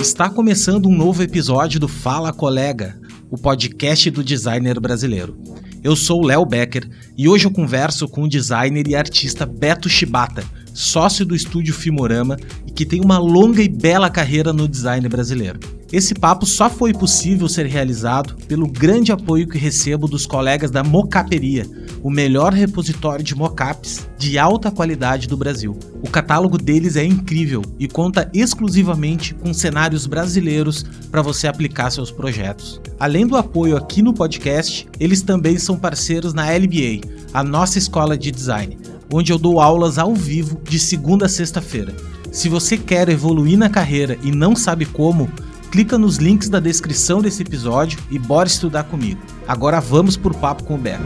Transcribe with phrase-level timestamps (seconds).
[0.00, 3.00] Está começando um novo episódio do Fala Colega,
[3.30, 5.36] o podcast do designer brasileiro.
[5.82, 9.88] Eu sou o Léo Becker e hoje eu converso com o designer e artista Beto
[9.88, 10.44] Shibata,
[10.74, 12.36] sócio do estúdio Filmorama
[12.66, 15.81] e que tem uma longa e bela carreira no design brasileiro.
[15.92, 20.82] Esse papo só foi possível ser realizado pelo grande apoio que recebo dos colegas da
[20.82, 21.66] Mocaperia,
[22.02, 25.78] o melhor repositório de mocaps de alta qualidade do Brasil.
[26.02, 32.10] O catálogo deles é incrível e conta exclusivamente com cenários brasileiros para você aplicar seus
[32.10, 32.80] projetos.
[32.98, 38.16] Além do apoio aqui no podcast, eles também são parceiros na LBA, a nossa escola
[38.16, 38.78] de design,
[39.12, 41.94] onde eu dou aulas ao vivo de segunda a sexta-feira.
[42.30, 45.28] Se você quer evoluir na carreira e não sabe como,
[45.72, 49.22] clica nos links da descrição desse episódio e bora estudar comigo.
[49.48, 51.02] Agora vamos por papo com o Beto.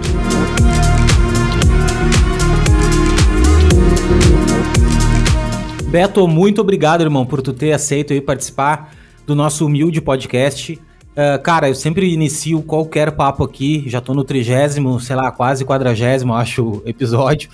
[5.88, 8.92] Beto, muito obrigado, irmão, por tu ter aceito aí participar
[9.24, 10.72] do nosso humilde podcast.
[10.72, 15.64] Uh, cara, eu sempre inicio qualquer papo aqui, já tô no trigésimo, sei lá, quase
[15.64, 17.50] quadragésimo, acho, episódio.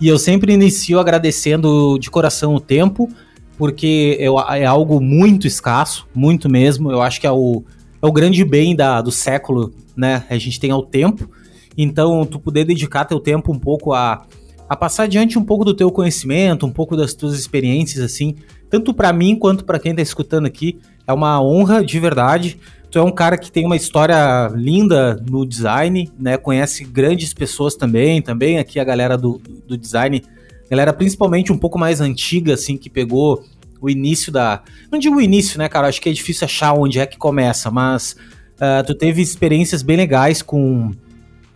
[0.00, 3.08] E eu sempre inicio agradecendo de coração o tempo
[3.58, 6.92] porque é, é algo muito escasso, muito mesmo.
[6.92, 7.64] Eu acho que é o,
[8.00, 10.24] é o grande bem da, do século, né?
[10.30, 11.28] A gente tem o tempo.
[11.76, 14.24] Então, tu poder dedicar teu tempo um pouco a,
[14.68, 18.36] a passar adiante um pouco do teu conhecimento, um pouco das tuas experiências, assim,
[18.70, 22.58] tanto para mim quanto para quem tá escutando aqui, é uma honra de verdade.
[22.90, 26.36] Tu é um cara que tem uma história linda no design, né?
[26.36, 30.22] Conhece grandes pessoas também, também aqui a galera do, do design
[30.70, 33.44] galera principalmente um pouco mais antiga, assim, que pegou
[33.80, 34.62] o início da.
[34.90, 35.88] Não digo o início, né, cara?
[35.88, 38.16] Acho que é difícil achar onde é que começa, mas
[38.56, 40.92] uh, tu teve experiências bem legais com,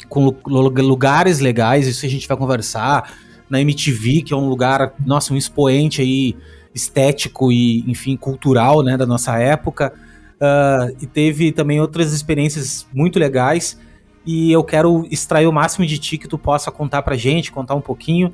[0.09, 3.13] com lugares legais, isso a gente vai conversar.
[3.51, 6.35] Na MTV, que é um lugar, nossa, um expoente aí
[6.75, 9.93] estético e, enfim, cultural, né, da nossa época.
[10.37, 13.79] Uh, e teve também outras experiências muito legais.
[14.25, 17.75] E eu quero extrair o máximo de ti que tu possa contar pra gente, contar
[17.75, 18.33] um pouquinho.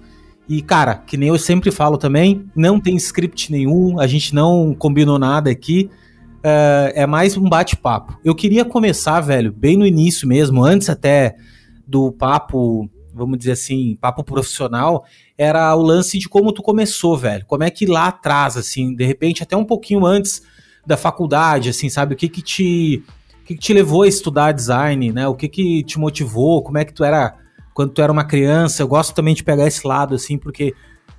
[0.49, 4.75] E, cara, que nem eu sempre falo também, não tem script nenhum, a gente não
[4.75, 5.91] combinou nada aqui.
[6.39, 8.19] Uh, é mais um bate-papo.
[8.25, 11.37] Eu queria começar, velho, bem no início mesmo, antes até
[11.87, 15.05] do papo, vamos dizer assim, papo profissional,
[15.37, 17.45] era o lance de como tu começou, velho.
[17.45, 20.41] Como é que lá atrás, assim, de repente, até um pouquinho antes
[20.87, 22.15] da faculdade, assim, sabe?
[22.15, 23.03] O que que te,
[23.43, 25.29] o que, que te levou a estudar design, né?
[25.29, 26.63] O que que te motivou?
[26.63, 27.37] Como é que tu era
[27.79, 28.83] quando tu era uma criança.
[28.83, 30.75] Eu gosto também de pegar esse lado, assim, porque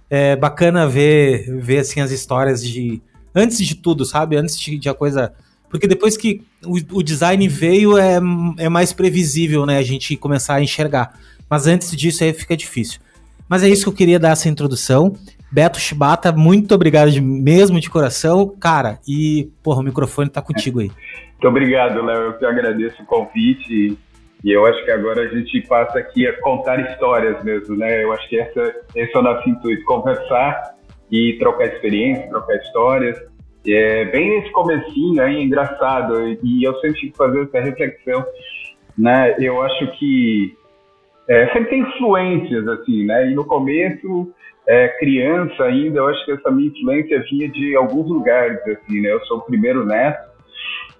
[0.09, 3.01] é bacana ver, ver assim, as histórias de.
[3.33, 4.35] Antes de tudo, sabe?
[4.35, 5.31] Antes de, de a coisa.
[5.69, 8.19] Porque depois que o, o, design veio, é,
[8.57, 9.77] é mais previsível, né?
[9.77, 11.17] A gente começar a enxergar.
[11.49, 12.99] Mas antes disso aí fica difícil.
[13.47, 15.15] Mas é isso que eu queria dar essa introdução.
[15.49, 18.99] Beto Shibata, muito obrigado de, mesmo de coração, cara.
[19.07, 20.91] E, porra, o microfone tá contigo aí.
[21.31, 22.21] Muito obrigado, Léo.
[22.23, 23.97] Eu que agradeço o convite.
[24.43, 28.03] E eu acho que agora a gente passa aqui a contar histórias mesmo, né?
[28.03, 30.75] Eu acho que essa, esse é o nosso intuito, conversar
[31.11, 33.21] e trocar experiências, trocar histórias.
[33.67, 38.25] É, bem nesse comecinho aí, engraçado, e eu sempre fico fazendo essa reflexão,
[38.97, 39.35] né?
[39.39, 40.57] Eu acho que
[41.27, 43.29] é, sempre tem influências, assim, né?
[43.29, 44.33] E no começo,
[44.65, 49.11] é, criança ainda, eu acho que essa minha influência vinha de alguns lugares, assim, né?
[49.11, 50.29] Eu sou o primeiro neto,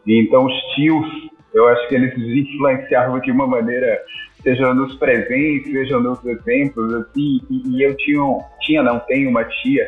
[0.05, 3.99] então os tios eu acho que eles influenciavam de uma maneira,
[4.41, 8.21] seja nos presentes, seja nos exemplos, assim, e, e eu tinha,
[8.61, 9.87] tinha, não tenho uma tia,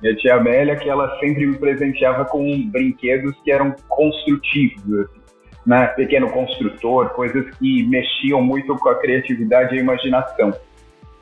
[0.00, 5.22] minha tia Amélia, que ela sempre me presenteava com brinquedos que eram construtivos, assim,
[5.64, 5.86] né?
[5.88, 10.52] Pequeno construtor, coisas que mexiam muito com a criatividade e a imaginação.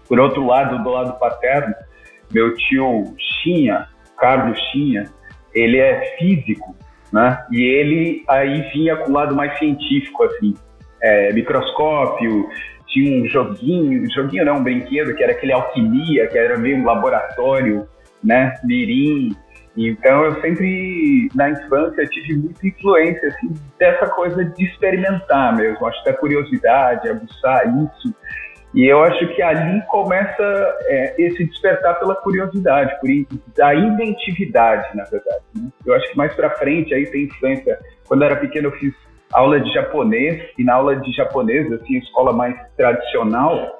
[0.08, 1.74] Por outro lado, do lado paterno,
[2.32, 3.86] meu tio Chinha,
[4.16, 5.04] Carlos Chinha,
[5.54, 6.74] ele é físico,
[7.12, 7.44] né?
[7.50, 10.54] E ele aí vinha com o lado mais científico, assim,
[11.03, 12.48] é, microscópio,
[12.87, 16.84] tinha um joguinho, joguinho não, um brinquedo que era aquele alquimia, que era meio um
[16.84, 17.89] laboratório,
[18.22, 19.34] né, mirim.
[19.77, 26.03] Então eu sempre, na infância, tive muita influência, assim, dessa coisa de experimentar mesmo, acho
[26.03, 28.15] que a curiosidade, aguçar isso.
[28.72, 33.08] E eu acho que ali começa é, esse despertar pela curiosidade, por
[33.56, 35.42] da inventividade, na verdade.
[35.56, 35.68] Né?
[35.84, 37.78] Eu acho que mais para frente aí tem influência.
[38.06, 38.94] Quando eu era pequeno eu fiz
[39.32, 43.78] aula de japonês e na aula de japonês, assim, escola mais tradicional,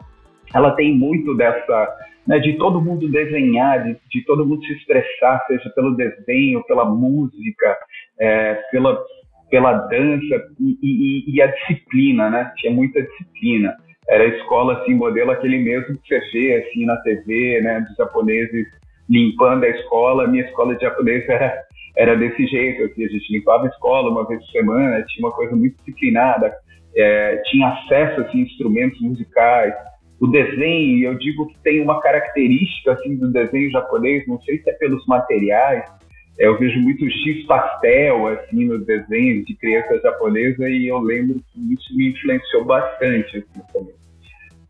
[0.52, 1.96] ela tem muito dessa,
[2.26, 6.84] né, de todo mundo desenhar, de, de, todo mundo se expressar, seja pelo desenho, pela
[6.84, 7.76] música,
[8.19, 9.00] é, pela
[9.48, 12.52] pela dança e, e, e a disciplina, né?
[12.56, 13.76] Tinha muita disciplina
[14.11, 17.97] era a escola assim modelo aquele mesmo que você vê assim na TV, né, dos
[17.97, 18.67] japoneses
[19.09, 20.27] limpando a escola.
[20.27, 21.62] Minha escola de japonês era
[21.97, 25.35] era desse jeito, assim, a gente limpava a escola uma vez por semana, tinha uma
[25.35, 26.53] coisa muito disciplinada,
[26.97, 29.75] é, tinha acesso assim, a instrumentos musicais.
[30.21, 34.71] O desenho, eu digo que tem uma característica assim do desenho japonês, não sei se
[34.71, 35.85] é pelos materiais,
[36.39, 41.41] é, eu vejo muito X pastel assim nos desenhos de criança japonesa e eu lembro
[41.53, 44.00] que isso me influenciou bastante assim, também.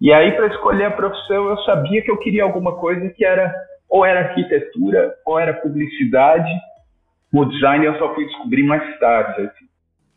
[0.00, 3.55] E aí para escolher a profissão eu sabia que eu queria alguma coisa que era
[3.88, 6.50] ou era arquitetura ou era publicidade.
[7.32, 9.43] O design eu só fui descobrir mais tarde.
[9.43, 9.64] Assim.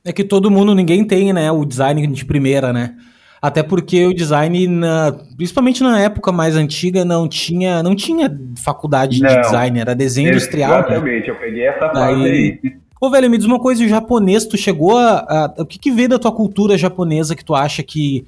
[0.06, 2.96] É que todo mundo, ninguém tem, né, o design de primeira, né?
[3.42, 8.32] Até porque o design, na, principalmente na época mais antiga, não tinha, não tinha
[8.64, 9.28] faculdade não.
[9.28, 10.72] de design, era desenho industrial.
[10.72, 10.80] Né?
[10.80, 11.34] Exatamente, né?
[11.34, 12.60] eu peguei essa fase aí.
[13.02, 15.92] Ô, velho, me diz uma coisa, o japonês, tu chegou a, a, O que, que
[15.92, 18.26] veio da tua cultura japonesa que tu acha que,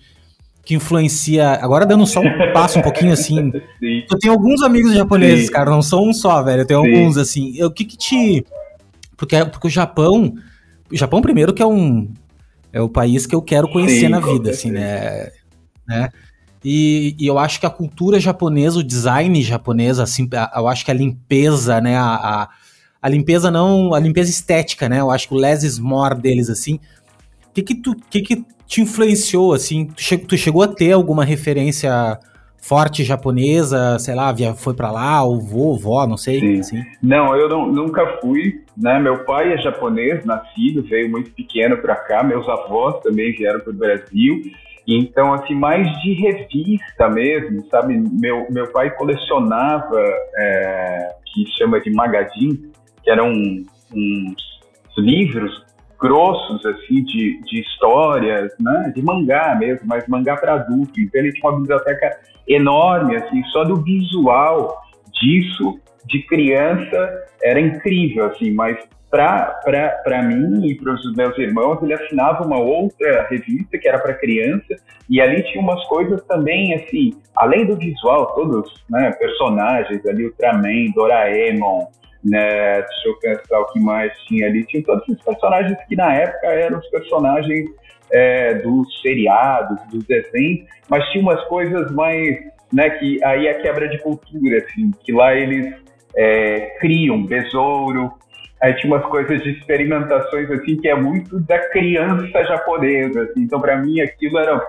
[0.66, 1.52] que influencia.
[1.62, 3.52] Agora dando só um passo um pouquinho assim.
[3.80, 4.04] Sim.
[4.08, 5.52] Tu tem alguns amigos japoneses, Sim.
[5.52, 6.62] cara, não são um só, velho.
[6.62, 6.96] Eu tenho Sim.
[6.96, 7.64] alguns, assim.
[7.64, 8.46] O que que te.
[9.16, 10.34] Porque, porque o Japão.
[10.92, 12.12] O Japão, primeiro, que é um
[12.76, 15.30] é o país que eu quero conhecer na vida, assim, né?
[15.88, 16.10] né?
[16.62, 20.92] E, e, eu acho que a cultura japonesa, o design japonês, assim, eu acho que
[20.92, 21.96] a limpeza, né?
[21.96, 22.50] A, a,
[23.02, 23.94] a limpeza não.
[23.94, 25.00] A limpeza estética, né?
[25.00, 26.80] Eu acho que o less is more deles, assim.
[27.48, 27.96] O que que tu.
[28.10, 29.86] Que que te influenciou, assim?
[29.88, 32.20] Tu, che, tu chegou a ter alguma referência
[32.58, 36.40] forte japonesa, sei lá, via, foi para lá, ou vô, vó, não sei.
[36.40, 36.60] Sim.
[36.60, 36.84] Assim.
[37.02, 39.00] Não, eu não, nunca fui, né?
[39.00, 43.72] Meu pai é japonês, nascido, veio muito pequeno para cá, meus avós também vieram para
[43.72, 44.42] o Brasil.
[44.88, 47.98] Então, assim, mais de revista mesmo, sabe?
[47.98, 50.00] Meu, meu pai colecionava,
[50.36, 52.72] é, que chama de magazine,
[53.04, 54.36] que eram uns
[54.98, 55.65] livros
[56.00, 58.92] grossos, assim, de, de histórias, né?
[58.96, 61.00] De mangá mesmo, mas mangá para adulto.
[61.00, 64.82] Então, ele tinha uma biblioteca enorme, assim, só do visual
[65.22, 68.78] disso, de criança, era incrível, assim, mas
[69.10, 74.14] para mim e para os meus irmãos, ele assinava uma outra revista que era para
[74.14, 74.76] criança,
[75.10, 80.92] e ali tinha umas coisas também, assim, além do visual, todos, né, personagens ali, Ultraman,
[80.94, 81.88] Doraemon,
[82.26, 86.12] né, deixa eu pensar o que mais tinha ali, tinha todos esses personagens que na
[86.14, 87.70] época eram os personagens
[88.12, 92.36] é, dos seriados, dos desenhos, mas tinha umas coisas mais,
[92.74, 95.76] né, que aí é quebra de cultura, assim, que lá eles
[96.16, 98.12] é, criam besouro,
[98.60, 103.62] aí tinha umas coisas de experimentações, assim, que é muito da criança japonesa, assim, então
[103.62, 104.60] para mim aquilo era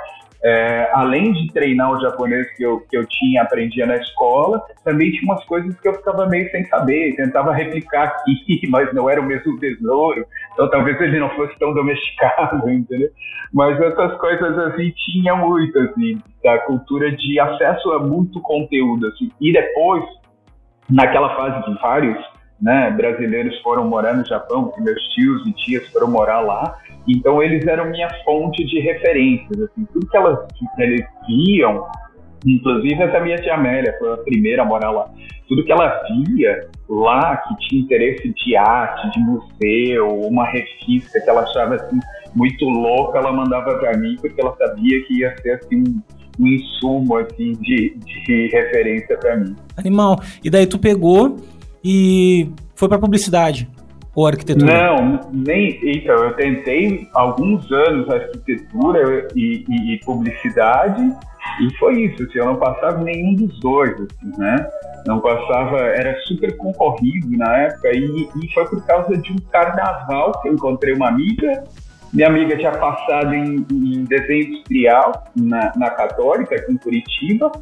[0.46, 5.10] é, além de treinar o japonês que eu, que eu tinha, aprendia na escola, também
[5.10, 9.20] tinha umas coisas que eu ficava meio sem saber, tentava replicar aqui, mas não era
[9.20, 13.10] o mesmo tesouro, então talvez ele não fosse tão domesticado, entendeu?
[13.52, 19.28] Mas essas coisas, assim, tinha muito, assim, da cultura de acesso a muito conteúdo, assim,
[19.40, 20.04] e depois,
[20.88, 22.19] naquela fase de vários
[22.62, 27.42] né, brasileiros foram morar no Japão, que meus tios e tias foram morar lá, então
[27.42, 31.86] eles eram minha fonte de referências, assim, tudo que elas que eles viam,
[32.44, 35.08] inclusive essa minha tia Amélia foi a primeira a morar lá,
[35.48, 41.30] tudo que ela via lá que tinha interesse de arte, de museu, uma revista que
[41.30, 41.98] ela achava assim
[42.34, 45.84] muito louca, ela mandava para mim porque ela sabia que ia ser assim
[46.38, 49.56] um insumo assim de, de referência para mim.
[49.76, 50.20] Animal.
[50.44, 51.36] E daí tu pegou
[51.82, 53.68] e foi para publicidade
[54.16, 54.73] ou arquitetura?
[54.73, 55.78] Não, nem.
[55.82, 61.02] Então, eu tentei alguns anos arquitetura e, e, e publicidade
[61.61, 62.23] e foi isso.
[62.23, 64.66] Assim, eu não passava nenhum dos dois, assim, né?
[65.06, 70.40] Não passava, era super concorrido na época e, e foi por causa de um carnaval
[70.40, 71.62] que eu encontrei uma amiga
[72.12, 77.52] minha amiga tinha passado em, em desenho industrial na, na Católica, aqui em Curitiba,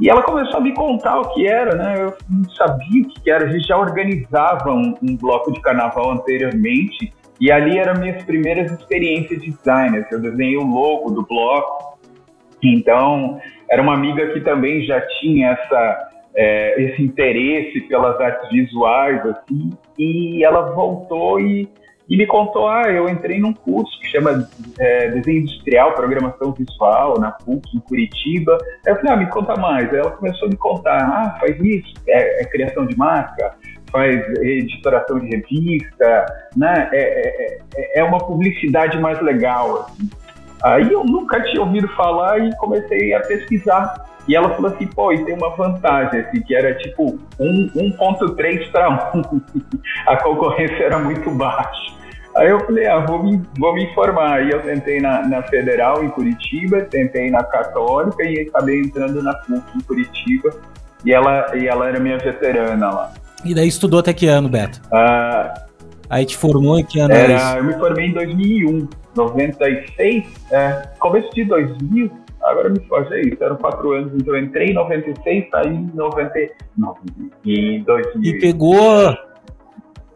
[0.00, 1.94] e ela começou a me contar o que era, né?
[1.96, 3.44] Eu não sabia o que era.
[3.46, 8.72] A gente já organizava um, um bloco de carnaval anteriormente e ali eram minhas primeiras
[8.72, 10.04] experiências de design.
[10.10, 11.98] Eu desenhei o logo do bloco.
[12.62, 19.24] Então, era uma amiga que também já tinha essa, é, esse interesse pelas artes visuais,
[19.26, 21.68] assim, e ela voltou e
[22.08, 24.46] e me contou, ah, eu entrei num curso que chama
[24.78, 28.58] é, Desenho Industrial, Programação Visual, na PUC, em Curitiba.
[28.86, 29.90] Aí eu falei, ah, me conta mais.
[29.90, 33.54] Aí ela começou a me contar, ah, faz isso, é, é criação de marca,
[33.90, 36.90] faz editoração de revista, né?
[36.92, 40.10] É, é, é, é uma publicidade mais legal, assim.
[40.62, 43.94] Aí eu nunca tinha ouvido falar e comecei a pesquisar.
[44.26, 49.12] E ela falou assim, pô, e tem uma vantagem, assim, que era tipo 1.3 para
[49.14, 49.22] 1.
[50.06, 51.93] a concorrência era muito baixa.
[52.36, 54.38] Aí eu falei, ah, vou me, vou me informar.
[54.38, 59.34] Aí eu tentei na, na Federal em Curitiba, tentei na Católica e acabei entrando na
[59.34, 60.50] PUC em Curitiba.
[61.04, 63.12] E ela, e ela era minha veterana lá.
[63.44, 64.80] E daí estudou até que ano, Beto?
[64.90, 65.52] Ah,
[66.08, 71.30] Aí te formou em que ano era, Eu me formei em 2001, 96, é, começo
[71.34, 72.10] de 2000,
[72.42, 77.00] agora me foge isso, eram quatro anos, então eu entrei em 96, saí em 99,
[77.46, 78.22] em 2000.
[78.22, 79.16] E pegou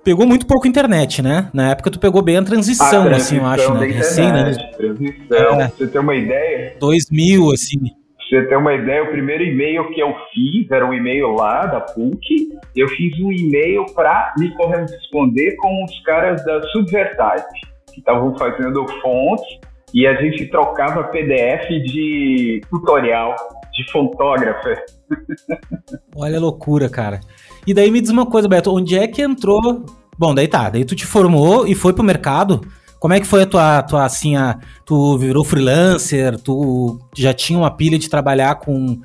[0.08, 1.50] pegou muito pouco internet, né?
[1.52, 3.86] Na época tu pegou bem a transição, a assim, eu acho, né?
[3.88, 4.54] Recém, né?
[4.74, 6.76] Transição, é, você ter uma ideia.
[6.80, 7.78] 2000, assim.
[7.78, 11.66] Pra você ter uma ideia, o primeiro e-mail que eu fiz era um e-mail lá
[11.66, 12.48] da PUC.
[12.74, 17.60] Eu fiz um e-mail para me corresponder com os caras da Subvertype,
[17.92, 19.46] que estavam fazendo fontes
[19.92, 23.34] e a gente trocava PDF de tutorial,
[23.74, 24.68] de fotógrafo.
[26.16, 27.20] Olha a loucura, cara.
[27.68, 29.84] E daí me diz uma coisa, Beto, onde é que entrou?
[30.16, 32.62] Bom, daí tá, daí tu te formou e foi pro mercado.
[32.98, 37.58] Como é que foi a tua, tua assim, a, tu virou freelancer, tu já tinha
[37.58, 38.98] uma pilha de trabalhar com...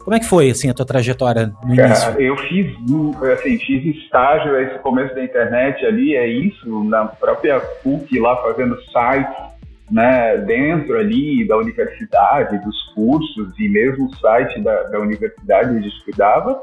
[0.00, 2.20] Como é que foi, assim, a tua trajetória no início?
[2.20, 2.74] eu fiz,
[3.32, 8.76] assim, fiz estágio, esse começo da internet ali, é isso, na própria PUC lá, fazendo
[8.86, 9.48] sites,
[9.88, 15.80] né, dentro ali da universidade, dos cursos e mesmo o site da, da universidade a
[15.80, 16.60] gente cuidava.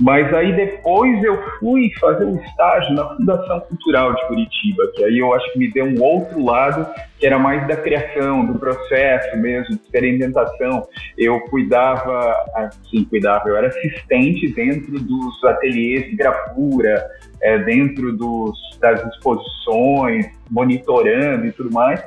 [0.00, 5.18] Mas aí depois eu fui fazer um estágio na Fundação Cultural de Curitiba, que aí
[5.18, 6.86] eu acho que me deu um outro lado,
[7.18, 10.88] que era mais da criação, do processo mesmo, de experimentação.
[11.16, 17.06] Eu cuidava, assim, cuidava, eu era assistente dentro dos ateliês de gravura,
[17.42, 22.02] é, dentro dos, das exposições, monitorando e tudo mais.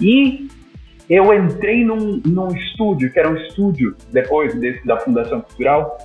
[0.00, 0.48] E
[1.08, 5.98] eu entrei num, num estúdio, que era um estúdio, depois desse da Fundação Cultural,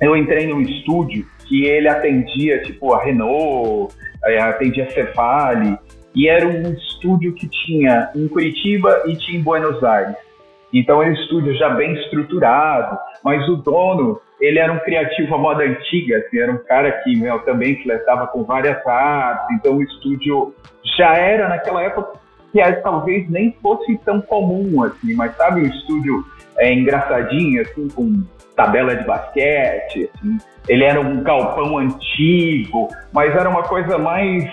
[0.00, 5.76] eu entrei num estúdio que ele atendia, tipo, a Renault, eh, atendia a Cefale,
[6.14, 10.16] e era um estúdio que tinha em Curitiba e tinha em Buenos Aires.
[10.72, 15.38] Então era um estúdio já bem estruturado, mas o dono, ele era um criativo à
[15.38, 19.82] moda antiga, assim, era um cara que meu, também flertava com várias artes, então o
[19.82, 20.54] estúdio
[20.96, 22.20] já era naquela época
[22.52, 26.24] que talvez nem fosse tão comum, assim, mas sabe, um estúdio
[26.58, 28.22] é, engraçadinho, assim, com
[28.60, 30.38] tabela de basquete, assim.
[30.68, 34.44] ele era um galpão antigo, mas era uma coisa mais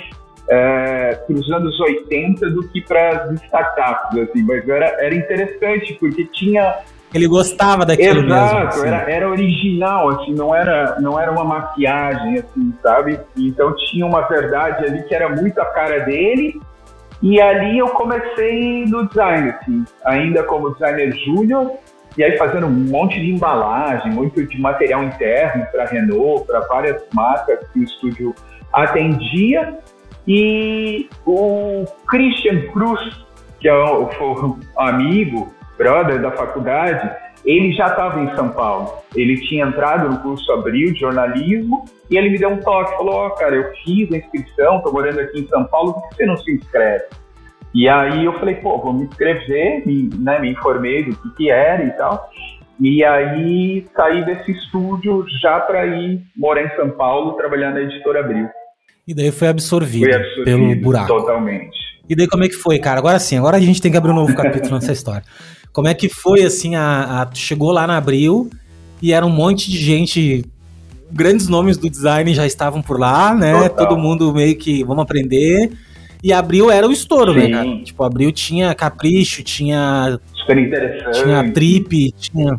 [0.49, 5.93] é, para os anos 80 do que para as startups, assim, mas era, era interessante
[5.99, 6.75] porque tinha
[7.13, 8.67] ele gostava daquilo Exato, mesmo.
[8.67, 8.87] Assim.
[8.87, 13.17] Era, era original, assim, não era, não era uma maquiagem, assim, sabe?
[13.37, 16.59] Então tinha uma verdade ali que era muito a cara dele.
[17.23, 21.71] E ali eu comecei no design, assim, ainda como designer júnior,
[22.17, 27.03] e aí fazendo um monte de embalagem, muito de material interno para Renault, para várias
[27.13, 28.36] marcas que o estúdio
[28.74, 29.77] atendia.
[30.27, 33.00] E o Christian Cruz,
[33.59, 37.09] que é o, o amigo, brother da faculdade,
[37.45, 38.91] ele já estava em São Paulo.
[39.15, 43.13] Ele tinha entrado no curso Abril de jornalismo e ele me deu um toque, falou:
[43.13, 46.15] "Ó, oh, cara, eu fiz a inscrição, tô morando aqui em São Paulo, por que
[46.15, 47.05] você não se inscreve?"
[47.77, 51.51] E aí eu falei, pô, vou me inscrever, me, né, me informei do que, que
[51.51, 52.27] era e tal.
[52.79, 58.22] E aí saí desse estúdio já para ir morar em São Paulo, trabalhar na editora
[58.22, 58.50] Abril.
[59.07, 61.07] E daí foi absorvido, foi absorvido pelo buraco.
[61.07, 61.77] Totalmente.
[62.10, 62.98] E daí como é que foi, cara?
[62.98, 65.24] Agora sim, agora a gente tem que abrir um novo capítulo nessa história.
[65.72, 68.50] Como é que foi, assim, a, a, chegou lá na Abril
[69.00, 70.43] e era um monte de gente,
[71.12, 73.53] grandes nomes do design já estavam por lá, né?
[73.53, 73.88] Total.
[73.88, 75.72] Todo mundo meio que, vamos aprender.
[76.24, 77.47] E Abril era o estouro, né, Sim.
[77.47, 77.83] né, cara?
[77.83, 80.19] Tipo, Abril tinha Capricho, tinha.
[80.33, 81.24] Super interessante.
[81.24, 82.57] Tinha Trip, tinha.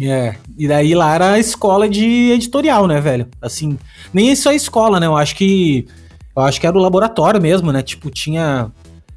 [0.00, 3.28] É, e daí lá era a escola de editorial, né, velho?
[3.40, 3.78] Assim,
[4.12, 5.06] nem isso é escola, né?
[5.06, 5.86] Eu acho que.
[6.36, 7.82] Eu acho que era o laboratório mesmo, né?
[7.82, 8.70] Tipo, tinha.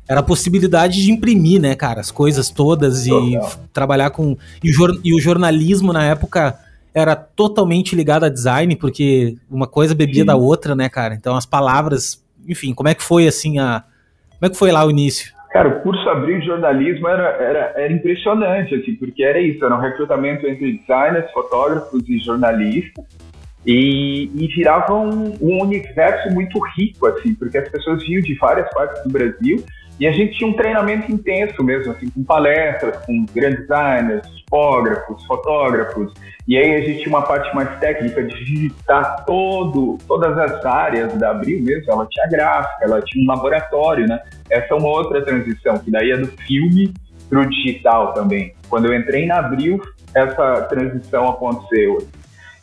[0.08, 3.12] Era a possibilidade de imprimir, né, cara, as coisas todas e
[3.74, 4.38] trabalhar com.
[4.64, 6.58] E, jor, e o jornalismo na época
[6.94, 10.26] era totalmente ligado a design, porque uma coisa bebia Sim.
[10.26, 11.14] da outra, né, cara?
[11.14, 13.84] Então as palavras enfim, como é que foi assim a.
[14.40, 15.36] Como é que foi lá o início?
[15.52, 19.76] Cara, o curso Abril de Jornalismo era, era, era impressionante, assim, porque era isso, era
[19.76, 23.04] um recrutamento entre designers, fotógrafos e jornalistas,
[23.66, 28.72] e, e virava um, um, universo muito rico, assim, porque as pessoas vinham de várias
[28.74, 29.64] partes do Brasil,
[30.00, 35.26] e a gente tinha um treinamento intenso mesmo, assim, com palestras, com grandes designers, tipógrafos,
[35.26, 36.14] fotógrafos,
[36.48, 41.14] e aí a gente tinha uma parte mais técnica de digitar todo, todas as áreas
[41.16, 41.92] da Abril mesmo.
[41.92, 44.18] Ela tinha gráfica, ela tinha um laboratório, né?
[44.50, 46.94] Essa é uma outra transição, que daí é do filme
[47.30, 48.54] para o digital também.
[48.70, 49.82] Quando eu entrei na Abril,
[50.16, 51.98] essa transição aconteceu.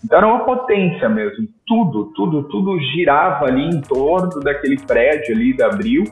[0.03, 1.47] Então era uma potência mesmo.
[1.67, 6.05] Tudo, tudo, tudo girava ali em torno daquele prédio ali da Abril.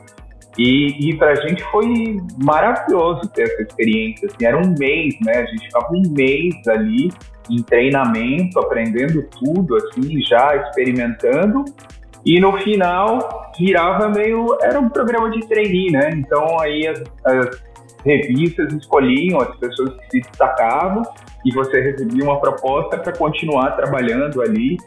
[0.57, 4.27] E, e para a gente foi maravilhoso ter essa experiência.
[4.27, 5.39] Assim, era um mês, né?
[5.39, 7.11] A gente ficava um mês ali
[7.49, 11.65] em treinamento, aprendendo tudo, assim, já experimentando.
[12.25, 14.57] E no final virava meio.
[14.61, 16.11] Era um programa de trainee, né?
[16.13, 17.63] Então aí as, as
[18.05, 21.03] revistas escolhiam as pessoas que se destacavam
[21.45, 24.77] e você recebia uma proposta para continuar trabalhando ali.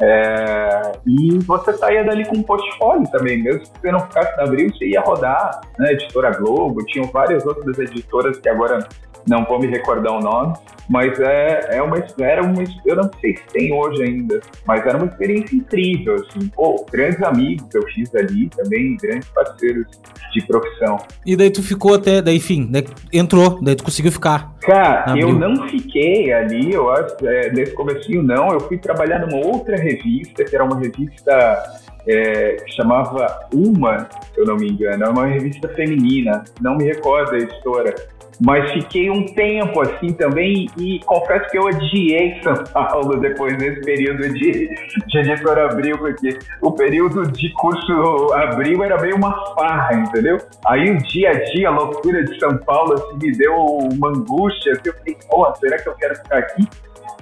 [0.00, 4.42] É, e você saía dali com um portfólio também, mesmo se você não ficasse na
[4.42, 8.80] Abril, você ia rodar, né, Editora Globo, tinham várias outras editoras que agora
[9.28, 10.54] não vou me recordar o nome,
[10.88, 14.96] mas é, é uma, era uma, eu não sei se tem hoje ainda, mas era
[14.96, 19.86] uma experiência incrível, assim, pô, grandes amigos que eu fiz ali também, grandes parceiros
[20.32, 20.98] de profissão.
[21.24, 24.52] E daí tu ficou até, daí, enfim, daí entrou, daí tu conseguiu ficar.
[24.60, 29.46] Cara, eu não fiquei ali, eu acho, é, nesse comecinho não, eu fui trabalhar numa
[29.46, 31.62] outra revista, que era uma revista
[32.06, 37.34] é, chamava Uma, se eu não me engano, é uma revista feminina, não me recordo
[37.34, 37.94] a editora,
[38.40, 43.80] mas fiquei um tempo assim também e confesso que eu odiei São Paulo depois desse
[43.82, 44.68] período de,
[45.06, 50.38] de editor abril, porque o período de curso abril era meio uma farra, entendeu?
[50.66, 54.72] Aí o dia a dia, a loucura de São Paulo assim, me deu uma angústia,
[54.72, 56.68] assim, eu falei, pô, será que eu quero ficar aqui?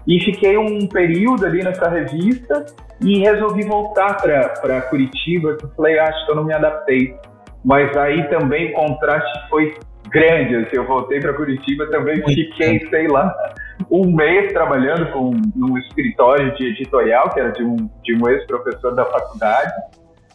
[0.07, 2.67] E fiquei um período ali nessa revista
[3.01, 7.15] e resolvi voltar para Curitiba, eu falei, ah, acho que eu não me adaptei.
[7.65, 9.75] Mas aí também o contraste foi
[10.13, 10.57] grande.
[10.57, 13.35] Assim, eu voltei para Curitiba também, fiquei, sei lá,
[13.91, 18.95] um mês trabalhando com num escritório de editorial, que era de um, de um ex-professor
[18.95, 19.73] da faculdade.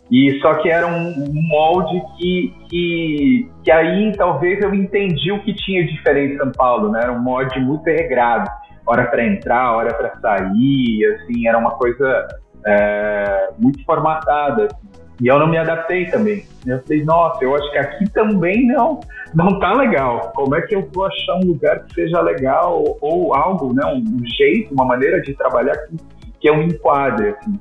[0.10, 5.42] E só que era um, um molde que, que, que aí talvez eu entendi o
[5.44, 7.02] que tinha diferente em São Paulo, né?
[7.04, 8.50] Era um molde muito regrado,
[8.86, 12.28] hora para entrar, hora para sair, assim, era uma coisa
[12.66, 14.66] é, muito formatada.
[14.66, 15.07] Assim.
[15.22, 16.44] E eu não me adaptei também.
[16.66, 19.00] Eu falei, nossa, eu acho que aqui também não
[19.34, 20.32] não tá legal.
[20.36, 24.26] Como é que eu vou achar um lugar que seja legal ou, algo, né, um
[24.38, 25.98] jeito, uma maneira de trabalhar que,
[26.40, 27.60] que eu enquadre, assim.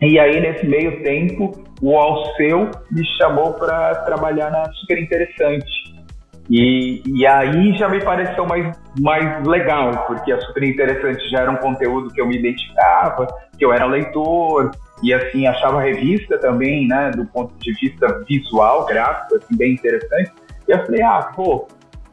[0.00, 5.66] E aí, nesse meio tempo, o Alceu me chamou para trabalhar na Super Interessante.
[6.48, 11.50] E, e aí já me pareceu mais, mais legal, porque a Super Interessante já era
[11.50, 13.26] um conteúdo que eu me identificava,
[13.58, 14.70] que eu era leitor,
[15.02, 19.74] e assim, achava a revista também, né, do ponto de vista visual, gráfico, assim, bem
[19.74, 20.32] interessante.
[20.66, 21.66] E eu falei, ah, pô,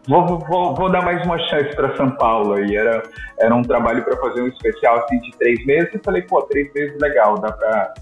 [0.07, 2.59] vou, vou, vou dar mais uma chance para São Paulo.
[2.63, 3.03] E era,
[3.39, 5.93] era um trabalho para fazer um especial assim de três meses.
[5.93, 7.93] E falei, pô, três meses legal, dá para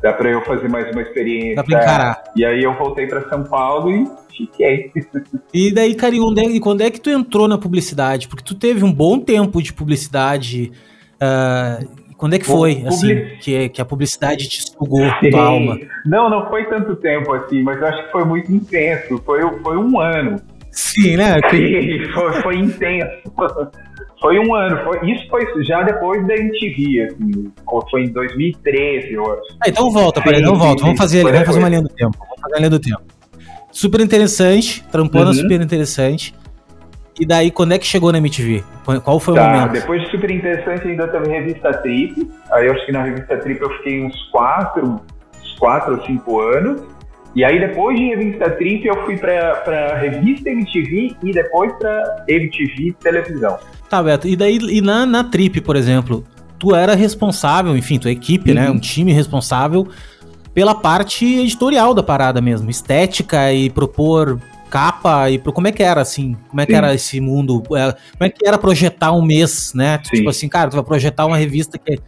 [0.00, 1.56] dá para eu fazer mais uma experiência.
[1.56, 2.24] Dá pra encarar.
[2.36, 4.92] E aí eu voltei para São Paulo e fiquei.
[5.52, 8.28] E daí, Carinho, onde é, quando é que tu entrou na publicidade?
[8.28, 10.72] Porque tu teve um bom tempo de publicidade.
[11.14, 15.78] Uh, quando é que foi, assim, que, que a publicidade te sugou tua alma?
[16.04, 19.22] Não, não foi tanto tempo assim, mas eu acho que foi muito intenso.
[19.24, 20.36] Foi, foi um ano.
[20.72, 21.40] Sim, né?
[21.48, 23.08] Sim, foi, foi intenso.
[24.20, 24.82] Foi um ano.
[24.82, 27.52] Foi, isso foi já depois da MTV, assim.
[27.88, 29.42] Foi em 2013, eu acho.
[29.60, 30.82] Ah, então volta, peraí, não volta.
[30.82, 32.18] Vamos fazer, vamos fazer uma linha do tempo.
[32.18, 33.02] Vamos fazer uma linha do tempo.
[33.70, 35.34] Super interessante, trampona uhum.
[35.34, 36.34] super interessante.
[37.18, 38.62] E daí, quando é que chegou na MTV?
[39.02, 39.72] Qual foi tá, o momento?
[39.72, 42.30] Depois de super interessante, ainda teve revista Trip.
[42.52, 45.00] Aí eu acho que na revista Trip eu fiquei uns quatro,
[45.40, 46.82] uns quatro ou cinco anos.
[47.34, 52.24] E aí depois de revista Trip eu fui pra, pra revista MTV e depois pra
[52.28, 53.58] MTV Televisão.
[53.88, 54.28] Tá, Beto.
[54.28, 56.24] E daí, e na, na Trip, por exemplo,
[56.58, 58.68] tu era responsável, enfim, tua equipe, né, uhum.
[58.68, 58.72] né?
[58.74, 59.88] Um time responsável
[60.54, 62.70] pela parte editorial da parada mesmo.
[62.70, 66.36] Estética e propor capa e pro, como é que era assim?
[66.48, 66.78] Como é que Sim.
[66.78, 67.62] era esse mundo?
[67.76, 70.00] É, como é que era projetar um mês, né?
[70.04, 70.16] Sim.
[70.16, 71.98] Tipo assim, cara, tu vai projetar uma revista que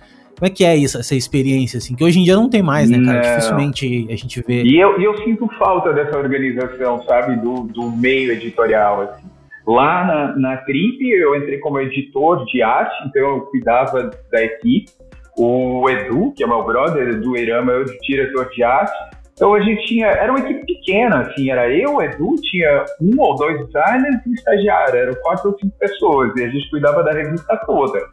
[0.41, 1.95] como é que é isso, essa experiência, assim?
[1.95, 3.21] Que hoje em dia não tem mais, né, cara?
[3.21, 3.37] Não.
[3.37, 4.63] Dificilmente a gente vê.
[4.63, 7.37] E eu, eu sinto falta dessa organização, sabe?
[7.37, 9.29] Do, do meio editorial, assim.
[9.67, 14.91] Lá na, na Trip, eu entrei como editor de arte, então eu cuidava da equipe.
[15.37, 18.99] O Edu, que é meu brother, Edu Irama, eu diretor de arte.
[19.41, 23.35] Então a gente tinha, era uma equipe pequena, assim, era eu, Edu, tinha um ou
[23.37, 27.13] dois designers e um estagiário, eram quatro ou cinco pessoas, e a gente cuidava da
[27.13, 28.07] revista toda.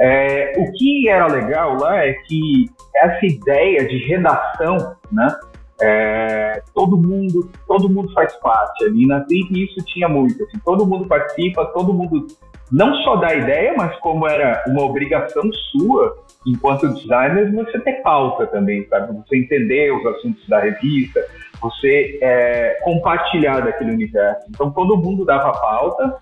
[0.00, 2.64] É, o que era legal lá é que
[2.96, 5.28] essa ideia de redação, né,
[5.80, 10.86] é, todo mundo todo mundo faz parte ali na TIP isso tinha muito assim, todo
[10.86, 12.26] mundo participa todo mundo
[12.70, 15.42] não só dá ideia mas como era uma obrigação
[15.72, 16.14] sua
[16.46, 19.16] enquanto designer, você ter pauta também, sabe?
[19.18, 21.24] Você entender os assuntos da revista,
[21.60, 24.46] você é, compartilhar daquele universo.
[24.50, 26.16] Então, todo mundo dava pauta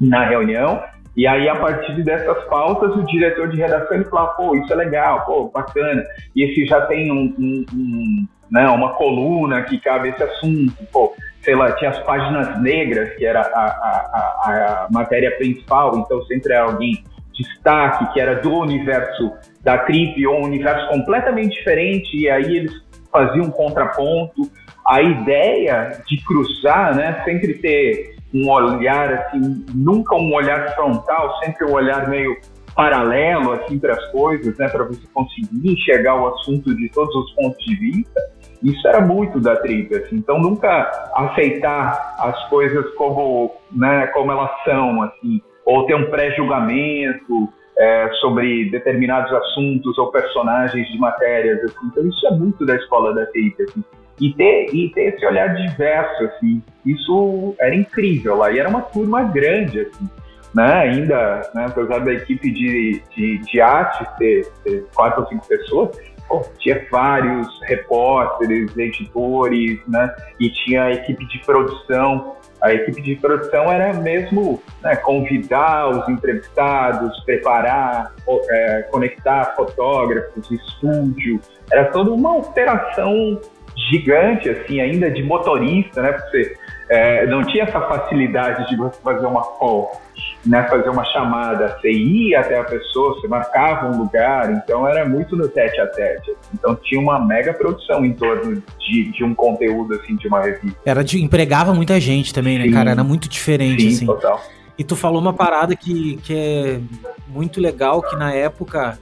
[0.00, 0.82] na reunião,
[1.16, 4.76] e aí, a partir dessas pautas, o diretor de redação ele falava, pô, isso é
[4.76, 6.04] legal, pô, bacana.
[6.34, 8.68] E esse já tem um, um, um, né?
[8.68, 13.40] Uma coluna que cabe esse assunto, pô, sei lá, tinha as páginas negras, que era
[13.40, 17.02] a, a, a, a matéria principal, então sempre era alguém
[17.36, 22.72] destaque, que era do universo da trip, ou um universo completamente diferente, e aí eles
[23.10, 24.50] faziam um contraponto.
[24.86, 31.64] A ideia de cruzar, né, sempre ter um olhar assim, nunca um olhar frontal, sempre
[31.64, 32.36] um olhar meio
[32.74, 37.32] paralelo assim para as coisas, né, para você conseguir enxergar o assunto de todos os
[37.34, 38.20] pontos de vista.
[38.62, 40.16] Isso era muito da trip, assim.
[40.16, 47.52] Então nunca aceitar as coisas como, né, como elas são, assim, ou ter um pré-julgamento
[47.78, 51.86] é, sobre determinados assuntos ou personagens de matérias, assim.
[51.86, 53.84] Então isso é muito da escola da trip, assim.
[54.18, 58.50] E ter, e ter esse olhar diverso, assim, isso era incrível lá.
[58.50, 60.08] E era uma turma grande, assim,
[60.54, 60.72] né?
[60.72, 65.90] Ainda, né, apesar da equipe de, de, de arte ter, ter quatro ou cinco pessoas,
[66.26, 70.14] pô, tinha vários repórteres, editores, né?
[70.40, 72.36] E tinha a equipe de produção.
[72.66, 78.12] A equipe de produção era mesmo né, convidar os entrevistados, preparar,
[78.50, 81.40] é, conectar fotógrafos, estúdio.
[81.70, 83.40] Era toda uma operação
[83.88, 86.10] gigante, assim, ainda de motorista, né?
[86.10, 86.56] Porque você
[86.88, 90.00] é, não tinha essa facilidade de você fazer uma call,
[90.44, 90.62] né?
[90.68, 91.76] Fazer uma chamada.
[91.80, 95.86] Você ia até a pessoa, você marcava um lugar, então era muito no tete a
[95.88, 96.32] tete.
[96.54, 100.78] Então tinha uma mega produção em torno de, de um conteúdo, assim, de uma revista.
[100.84, 102.72] Era de, empregava muita gente também, né, Sim.
[102.72, 102.90] cara?
[102.92, 104.06] Era muito diferente, Sim, assim.
[104.06, 104.40] Total.
[104.78, 106.80] E tu falou uma parada que, que é
[107.26, 108.98] muito legal, que na época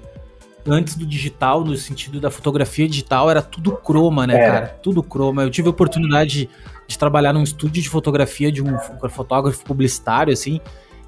[0.66, 4.51] antes do digital, no sentido da fotografia digital, era tudo croma, né, é.
[4.51, 4.66] cara?
[4.83, 5.42] Tudo croma.
[5.42, 6.51] Eu tive a oportunidade de,
[6.87, 10.61] de, trabalhar num estúdio de fotografia de um fotógrafo publicitário, assim,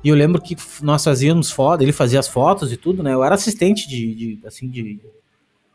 [0.03, 3.13] e eu lembro que nós fazíamos foto, ele fazia as fotos e tudo, né?
[3.13, 5.01] Eu era assistente de, de assim, de...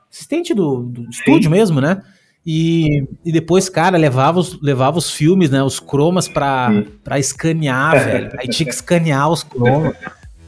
[0.10, 2.02] Assistente do, do estúdio mesmo, né?
[2.46, 5.62] E, e depois, cara, levava os, levava os filmes, né?
[5.62, 6.70] Os cromas pra,
[7.04, 8.32] pra escanear, velho.
[8.38, 9.96] Aí tinha que escanear os cromas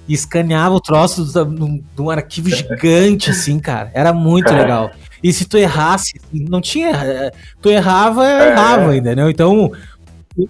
[0.08, 3.92] e escaneava o troço de um arquivo gigante, assim, cara.
[3.94, 4.56] Era muito é.
[4.56, 4.92] legal.
[5.24, 6.90] E se tu errasse, não tinha.
[6.92, 7.32] Eh,
[7.62, 8.52] tu errava, é.
[8.52, 9.30] errava, entendeu?
[9.30, 9.72] Então,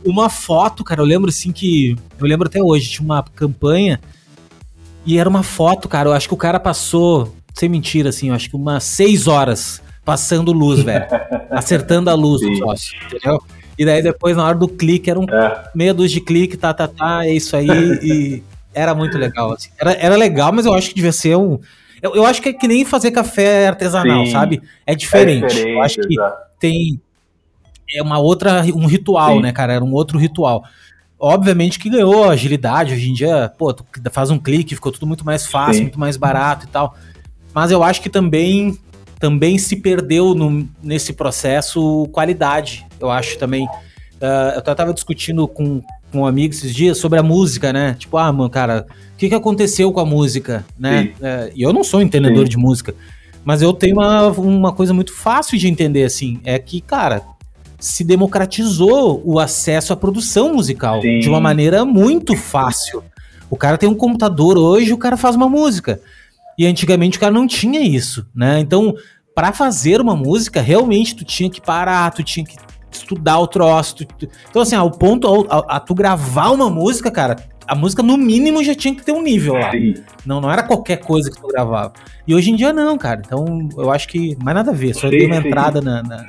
[0.04, 1.96] uma foto, cara, eu lembro assim que.
[2.20, 4.00] Eu lembro até hoje, tinha uma campanha
[5.06, 6.10] e era uma foto, cara.
[6.10, 9.82] Eu acho que o cara passou, sem mentira, assim, eu acho que umas seis horas
[10.04, 11.06] passando luz, velho.
[11.52, 13.42] acertando a luz do troço, entendeu?
[13.78, 15.70] E daí depois, na hora do clique, era um é.
[15.74, 17.68] meia dúzia de clique, tá, tá, tá, é isso aí.
[18.02, 19.70] e era muito legal, assim.
[19.80, 21.60] Era, era legal, mas eu acho que devia ser um.
[22.04, 24.62] Eu, eu acho que é que nem fazer café artesanal, Sim, sabe?
[24.86, 25.46] É diferente.
[25.46, 25.74] É diferente.
[25.74, 26.38] Eu acho que exato.
[26.60, 27.02] tem.
[27.96, 28.62] É uma outra.
[28.76, 29.42] Um ritual, Sim.
[29.42, 29.72] né, cara?
[29.72, 30.66] Era um outro ritual.
[31.18, 32.94] Obviamente que ganhou agilidade.
[32.94, 35.82] Hoje em dia, pô, tu faz um clique, ficou tudo muito mais fácil, Sim.
[35.84, 36.94] muito mais barato e tal.
[37.54, 38.78] Mas eu acho que também
[39.18, 42.86] também se perdeu no, nesse processo qualidade.
[43.00, 43.64] Eu acho também.
[43.66, 45.82] Uh, eu tava discutindo com,
[46.14, 47.96] com um amigo esses dias sobre a música, né?
[47.98, 51.12] Tipo, ah, mano, cara, o que, que aconteceu com a música, né?
[51.20, 52.52] É, e eu não sou entendedor Sim.
[52.52, 52.94] de música,
[53.44, 57.24] mas eu tenho uma, uma coisa muito fácil de entender, assim, é que, cara,
[57.80, 61.20] se democratizou o acesso à produção musical Sim.
[61.20, 63.04] de uma maneira muito fácil.
[63.50, 66.00] O cara tem um computador hoje, o cara faz uma música.
[66.58, 68.60] E antigamente o cara não tinha isso, né?
[68.60, 68.94] Então,
[69.34, 72.56] para fazer uma música, realmente tu tinha que parar, tu tinha que
[72.98, 73.98] estudar o troço.
[73.98, 74.30] Tu, tu...
[74.50, 77.36] Então, assim, ao ponto a, a, a, tu gravar uma música, cara,
[77.68, 79.72] a música no mínimo já tinha que ter um nível lá.
[80.26, 81.94] Não, não era qualquer coisa que tu gravava.
[82.28, 83.22] E hoje em dia não, cara.
[83.26, 84.94] Então, eu acho que mais nada a ver.
[84.94, 85.48] Só sim, dei uma sim.
[85.48, 86.26] entrada na, na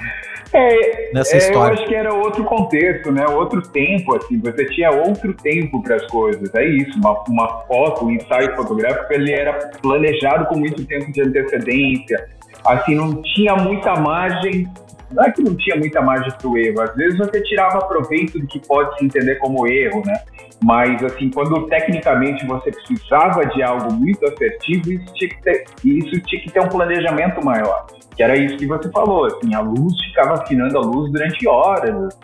[0.55, 1.74] é, nessa é, história.
[1.74, 3.27] Eu acho que era outro contexto, né?
[3.27, 4.38] Outro tempo, assim.
[4.38, 6.55] Você tinha outro tempo para as coisas.
[6.55, 6.96] É isso.
[6.98, 12.29] Uma, uma foto, um ensaio fotográfico, ele era planejado com muito tempo de antecedência.
[12.64, 14.68] Assim, não tinha muita margem
[15.14, 18.38] não é que não tinha muita margem para o erro, às vezes você tirava proveito
[18.38, 20.14] do que pode se entender como erro, né?
[20.62, 26.20] Mas, assim, quando tecnicamente você precisava de algo muito assertivo, isso tinha que ter, isso
[26.22, 27.87] tinha que ter um planejamento maior.
[28.16, 32.18] Que era isso que você falou, assim, a luz ficava afinando a luz durante horas.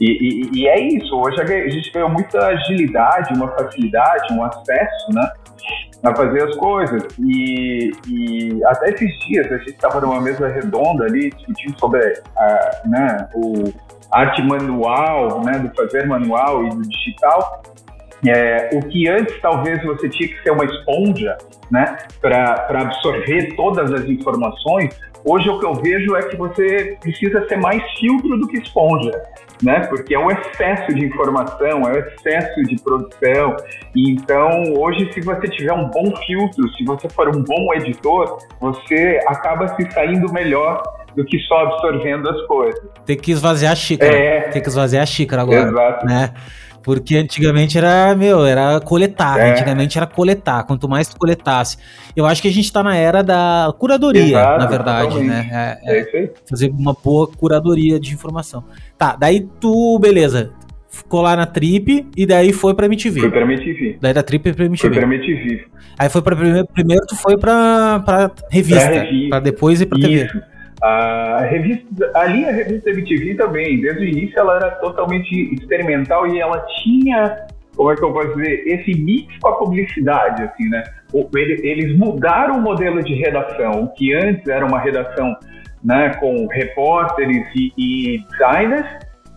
[0.00, 5.12] E, e, e é isso, hoje a gente ganhou muita agilidade, uma facilidade, um acesso,
[5.12, 5.30] né?
[6.02, 7.02] A fazer as coisas.
[7.18, 12.00] E, e até esses dias a gente estava numa mesa redonda ali discutindo sobre
[12.36, 13.72] a, né, o
[14.10, 17.62] arte manual, né, do fazer manual e do digital.
[18.26, 21.38] É, o que antes talvez você tinha que ser uma esponja
[21.70, 27.46] né, para absorver todas as informações, hoje o que eu vejo é que você precisa
[27.48, 29.12] ser mais filtro do que esponja
[29.62, 29.80] né?
[29.88, 33.56] Porque é um excesso de informação, é um excesso de produção.
[33.94, 38.38] E então, hoje, se você tiver um bom filtro, se você for um bom editor,
[38.60, 40.82] você acaba se saindo melhor
[41.14, 42.80] do que só absorvendo as coisas.
[43.04, 44.16] Tem que esvaziar a xícara.
[44.16, 44.40] É.
[44.42, 45.68] Tem que esvaziar a xícara agora.
[45.68, 46.06] Exato.
[46.06, 46.32] Né?
[46.82, 49.38] Porque antigamente era, meu, era coletar.
[49.38, 49.50] É.
[49.50, 50.64] Antigamente era coletar.
[50.64, 51.76] Quanto mais tu coletasse.
[52.16, 55.78] Eu acho que a gente tá na era da curadoria, Exato, na verdade, né?
[55.84, 58.64] É, é, é fazer uma boa curadoria de informação.
[58.96, 60.52] Tá, daí tu, beleza.
[60.88, 63.20] Ficou lá na Trip e daí foi pra MTV.
[63.20, 63.98] Foi pra MTV.
[64.00, 64.88] Daí da Trip pra MTV.
[64.88, 65.64] Foi pra MTV.
[65.96, 68.86] Aí foi pra primeiro, primeiro tu foi pra, pra revista.
[68.86, 69.28] Pra, revista.
[69.28, 70.08] pra depois ir pra Isso.
[70.08, 70.42] TV.
[70.82, 76.40] A revista, ali a revista MTV também, desde o início ela era totalmente experimental e
[76.40, 80.82] ela tinha, como é que eu posso dizer, esse mix com a publicidade, assim, né?
[81.34, 85.36] Eles mudaram o modelo de redação, que antes era uma redação
[85.84, 88.86] né, com repórteres e, e designers,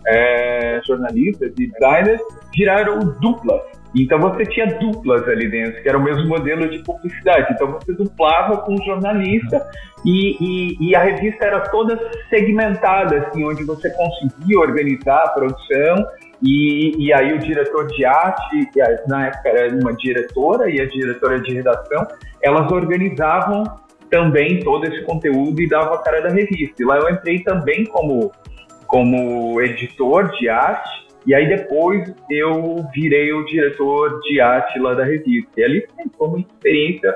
[0.06, 2.20] é, jornalistas e designers,
[2.54, 3.60] viraram duplas.
[3.94, 7.52] Então você tinha duplas ali dentro, que era o mesmo modelo de publicidade.
[7.52, 9.64] Então você duplava com o jornalista
[10.04, 16.06] e, e, e, a revista era toda segmentada, assim, onde você conseguia organizar a produção
[16.42, 18.68] e, e aí o diretor de arte,
[19.08, 22.06] na época era uma diretora e a diretora de redação,
[22.42, 23.64] elas organizavam
[24.10, 26.82] também todo esse conteúdo e davam a cara da revista.
[26.82, 28.30] E lá eu entrei também como,
[28.86, 35.04] como editor de arte e aí depois eu virei o diretor de arte lá da
[35.04, 35.50] revista.
[35.56, 37.14] E ali foi uma experiência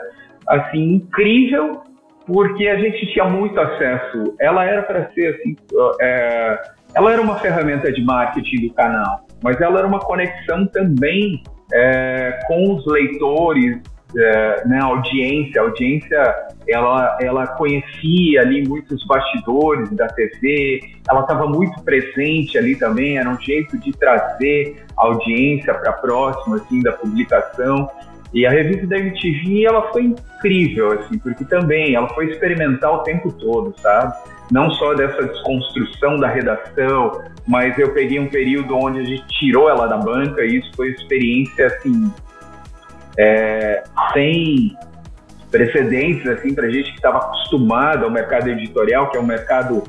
[0.49, 1.83] assim incrível,
[2.27, 4.35] porque a gente tinha muito acesso.
[4.41, 5.57] Ela era para ser assim,
[6.01, 6.59] é,
[6.95, 11.43] ela era uma ferramenta de marketing do canal, mas ela era uma conexão também
[11.73, 13.79] é, com os leitores,
[14.17, 15.61] é, né, audiência.
[15.61, 16.35] A audiência,
[16.69, 23.29] ela, ela conhecia ali muitos bastidores da TV, ela estava muito presente ali também, era
[23.29, 27.89] um jeito de trazer a audiência para próximo, assim, da publicação.
[28.33, 33.03] E a revista da MTV, ela foi incrível, assim, porque também ela foi experimental o
[33.03, 34.15] tempo todo, sabe?
[34.51, 39.69] Não só dessa desconstrução da redação, mas eu peguei um período onde a gente tirou
[39.71, 42.13] ela da banca e isso foi experiência, assim,
[43.19, 44.77] é, sem
[45.51, 49.83] precedentes assim para gente que estava acostumado ao mercado editorial, que é um mercado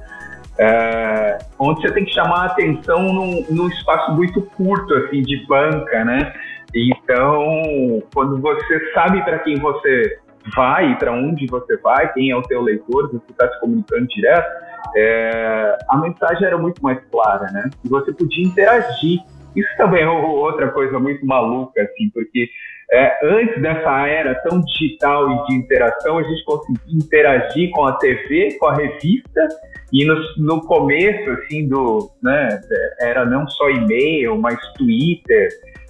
[0.57, 5.45] é, onde você tem que chamar a atenção num, num espaço muito curto assim de
[5.47, 6.33] banca, né?
[6.75, 10.19] Então, quando você sabe para quem você
[10.55, 14.47] vai, para onde você vai, quem é o seu leitor, você está se comunicando direto,
[14.95, 17.69] é, a mensagem era muito mais clara, né?
[17.83, 19.19] E você podia interagir.
[19.55, 22.49] Isso também é outra coisa muito maluca, assim, porque
[22.91, 27.93] é, antes dessa era tão digital e de interação, a gente conseguia interagir com a
[27.93, 29.47] TV, com a revista,
[29.93, 32.60] e no, no começo, assim, do, né,
[32.99, 35.49] era não só e-mail, mas Twitter,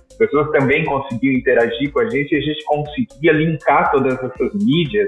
[0.09, 4.53] as pessoas também conseguiam interagir com a gente, e a gente conseguia linkar todas essas
[4.55, 5.07] mídias,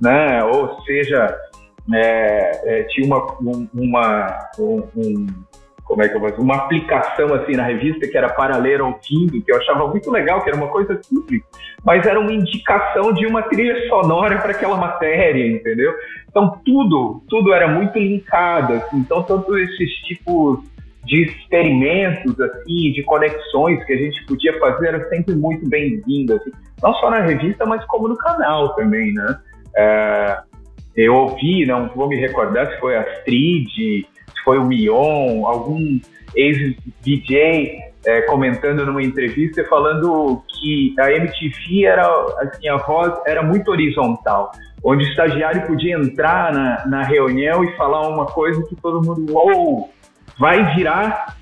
[0.00, 1.36] né, ou seja,
[1.92, 3.36] é, é, tinha uma,
[3.74, 5.26] uma um, um
[5.92, 9.42] como é que eu vou uma aplicação assim na revista que era para ler ouvindo,
[9.42, 11.42] que eu achava muito legal, que era uma coisa simples,
[11.84, 15.92] mas era uma indicação de uma trilha sonora para aquela matéria, entendeu?
[16.30, 20.60] Então tudo, tudo era muito linkado, assim, então todos esses tipos
[21.04, 26.52] de experimentos assim, de conexões que a gente podia fazer eram sempre muito bem-vindos, assim,
[26.82, 29.38] não só na revista, mas como no canal também, né?
[29.76, 30.38] É,
[30.96, 34.06] eu ouvi, não vou me recordar se foi a Astrid,
[34.44, 36.00] foi o Mion, algum
[36.34, 42.06] ex-DJ é, comentando numa entrevista falando que a MTV era
[42.40, 44.50] assim a voz era muito horizontal,
[44.82, 49.32] onde o estagiário podia entrar na, na reunião e falar uma coisa que todo mundo
[49.32, 49.90] uou,
[50.38, 51.36] vai virar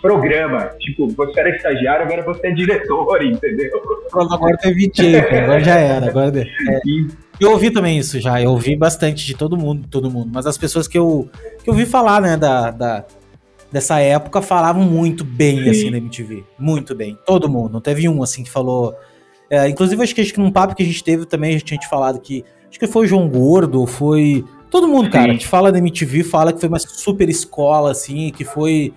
[0.00, 0.70] programa.
[0.78, 3.70] Tipo, você era estagiário, agora você é diretor, entendeu?
[4.12, 6.08] Agora tem DJ, agora já era.
[6.08, 6.40] Agora...
[6.40, 6.48] É.
[7.40, 10.30] Eu ouvi também isso já, eu ouvi bastante de todo mundo, todo mundo.
[10.32, 11.28] Mas as pessoas que eu,
[11.62, 13.04] que eu ouvi falar, né, da, da
[13.70, 15.70] dessa época falavam muito bem, Sim.
[15.70, 16.44] assim, da MTV.
[16.58, 17.16] Muito bem.
[17.26, 17.72] Todo mundo.
[17.72, 18.94] Não teve um, assim, que falou...
[19.50, 21.64] É, inclusive, acho que, acho que num papo que a gente teve também, a gente
[21.64, 22.44] tinha falado que...
[22.68, 24.44] Acho que foi o João Gordo, foi...
[24.70, 28.30] Todo mundo, cara, a gente fala da MTV, fala que foi uma super escola, assim,
[28.30, 28.92] que foi...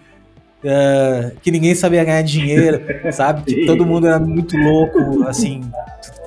[0.63, 3.41] Uh, que ninguém sabia ganhar dinheiro, sabe?
[3.41, 5.62] Que todo mundo era muito louco, assim,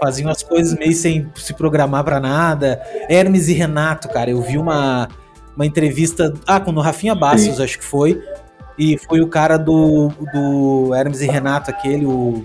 [0.02, 2.82] faziam as coisas meio sem se programar para nada.
[3.08, 5.08] Hermes e Renato, cara, eu vi uma,
[5.54, 8.20] uma entrevista, ah, com o Rafinha Bastos, acho que foi,
[8.76, 12.44] e foi o cara do, do Hermes e Renato, aquele, o...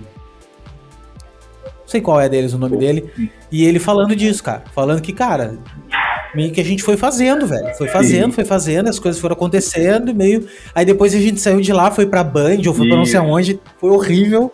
[1.64, 3.10] Não sei qual é deles, o nome dele,
[3.50, 5.58] e ele falando disso, cara, falando que, cara,
[6.34, 7.74] meio que a gente foi fazendo, velho.
[7.76, 8.32] Foi fazendo, Sim.
[8.32, 10.46] foi fazendo, as coisas foram acontecendo, meio.
[10.74, 12.88] Aí depois a gente saiu de lá, foi pra Band, ou foi Sim.
[12.88, 14.52] pra não sei aonde, foi horrível,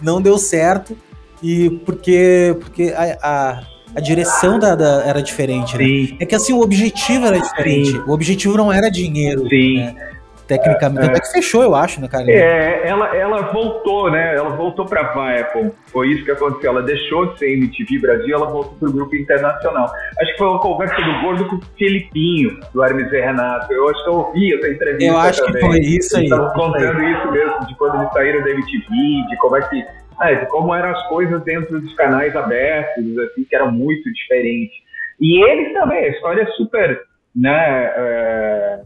[0.00, 0.96] não deu certo.
[1.42, 6.16] E porque, porque a, a a direção da, da era diferente, né?
[6.20, 7.92] É que assim, o objetivo era diferente.
[7.92, 8.02] Sim.
[8.06, 9.48] O objetivo não era dinheiro.
[9.48, 9.76] Sim.
[9.78, 10.15] Né?
[10.46, 11.00] Tecnicamente.
[11.00, 12.30] É, Tanto é que fechou, eu acho, né, cara?
[12.30, 14.36] É, ela, ela voltou, né?
[14.36, 15.72] Ela voltou pra Viacom.
[15.86, 16.70] Foi isso que aconteceu.
[16.70, 19.90] Ela deixou de ser MTV Brasil, ela voltou pro grupo internacional.
[20.20, 23.72] Acho que foi uma conversa do Gordo com o Filipinho, do Hermes e Renato.
[23.72, 25.04] Eu acho que eu ouvi essa entrevista.
[25.04, 25.54] Eu acho também.
[25.54, 26.24] que foi isso aí.
[26.24, 29.84] Estavam contando isso mesmo, de quando eles saíram da MTV, de como é que.
[30.22, 34.74] É, de como eram as coisas dentro dos canais abertos, assim, que eram muito diferentes.
[35.20, 37.00] E eles também, a história é super,
[37.34, 37.92] né?
[37.96, 38.80] É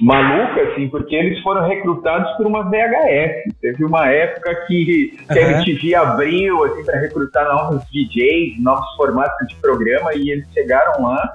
[0.00, 3.54] maluca, assim, porque eles foram recrutados por uma VHS.
[3.60, 5.46] Teve uma época que, que uhum.
[5.46, 11.02] a MTV abriu, assim, para recrutar novos DJs, novos formatos de programa, e eles chegaram
[11.02, 11.34] lá.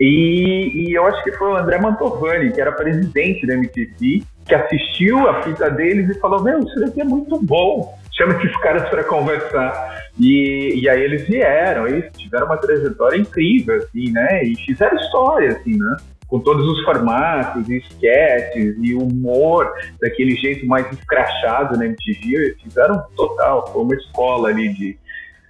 [0.00, 4.54] E, e eu acho que foi o André Mantovani, que era presidente da MTV, que
[4.54, 7.96] assistiu a fita deles e falou: Meu, isso daqui é muito bom.
[8.16, 9.98] Chama esses caras para conversar.
[10.18, 14.42] E, e aí eles vieram, eles tiveram uma trajetória incrível, assim, né?
[14.44, 15.96] E fizeram história, assim, né?
[16.28, 23.02] Com todos os formatos, e sketches e humor daquele jeito mais escrachado na MTV, fizeram
[23.16, 24.96] total, foi uma escola ali de,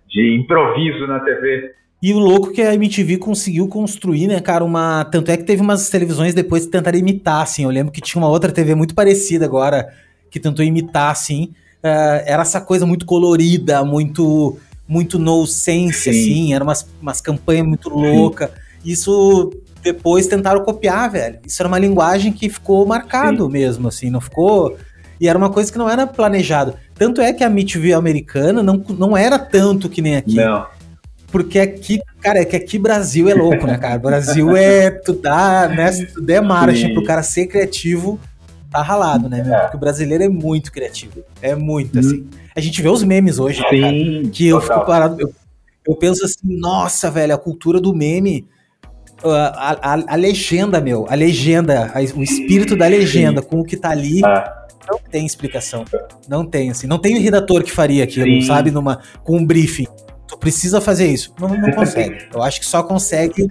[0.08, 1.72] de improviso na TV.
[2.00, 5.04] E o louco que a MTV conseguiu construir, né, cara, uma.
[5.04, 7.64] Tanto é que teve umas televisões depois que tentaram imitar, assim.
[7.64, 9.92] Eu lembro que tinha uma outra TV muito parecida agora,
[10.30, 11.52] que tentou imitar, assim.
[11.82, 16.10] Uh, era essa coisa muito colorida, muito muito no sense, Sim.
[16.10, 16.54] assim.
[16.54, 18.50] Era umas, umas campanhas muito loucas.
[18.84, 21.38] Isso depois tentaram copiar, velho.
[21.46, 23.52] Isso era uma linguagem que ficou marcado Sim.
[23.52, 24.76] mesmo, assim, não ficou.
[25.20, 26.74] E era uma coisa que não era planejado.
[26.94, 30.36] Tanto é que a MTV americana não, não era tanto que nem aqui.
[30.36, 30.66] Não.
[31.30, 33.98] Porque aqui, cara, é que aqui Brasil é louco, né, cara?
[33.98, 34.90] Brasil é.
[34.90, 35.92] Tu dá, né?
[35.92, 38.18] Se tu der margem pro cara ser criativo,
[38.70, 39.44] tá ralado, né?
[39.46, 39.58] É.
[39.60, 41.22] Porque o brasileiro é muito criativo.
[41.42, 42.00] É muito, hum.
[42.00, 42.28] assim.
[42.56, 44.30] A gente vê os memes hoje, né, cara?
[44.32, 45.20] Que eu fico parado.
[45.20, 45.34] Eu,
[45.86, 48.46] eu penso assim, nossa, velho, a cultura do meme
[49.24, 53.76] a, a, a, legenda, meu, a legenda, a, o espírito da legenda com o que
[53.76, 54.66] tá ali, ah.
[54.88, 55.84] não tem explicação.
[56.28, 56.86] Não tem, assim.
[56.86, 58.42] Não tem redator que faria aquilo, Sim.
[58.42, 58.70] sabe?
[58.70, 59.88] Numa, com um briefing.
[60.26, 61.34] Tu precisa fazer isso.
[61.40, 62.28] Não, não consegue.
[62.32, 63.48] Eu acho que só consegue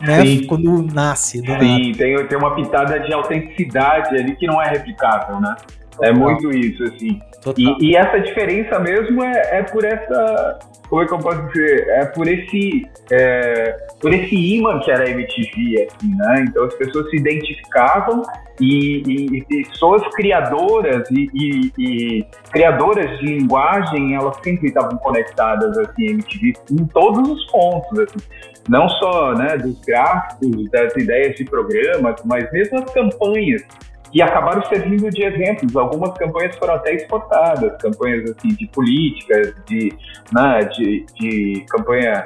[0.00, 0.46] né, Sim.
[0.46, 1.38] quando nasce.
[1.38, 5.56] Sim, tem, tem uma pitada de autenticidade ali que não é replicável, né?
[6.02, 7.20] É muito isso, assim.
[7.56, 11.88] E, e, essa diferença mesmo é, é por essa como é que eu posso dizer?
[11.88, 16.44] É por esse, é, por esse imã que era a MTV, assim, né?
[16.46, 18.22] Então as pessoas se identificavam
[18.60, 26.10] e, e, e pessoas criadoras e, criadoras de linguagem, elas sempre estavam conectadas, assim, a
[26.12, 28.18] MTV em todos os pontos, assim.
[28.68, 33.62] Não só, né, dos gráficos, das ideias de programas, mas mesmo as campanhas
[34.14, 35.74] e acabaram servindo de exemplos.
[35.76, 39.92] Algumas campanhas foram até exportadas, campanhas assim de políticas, de,
[40.32, 42.22] né, de, de campanha.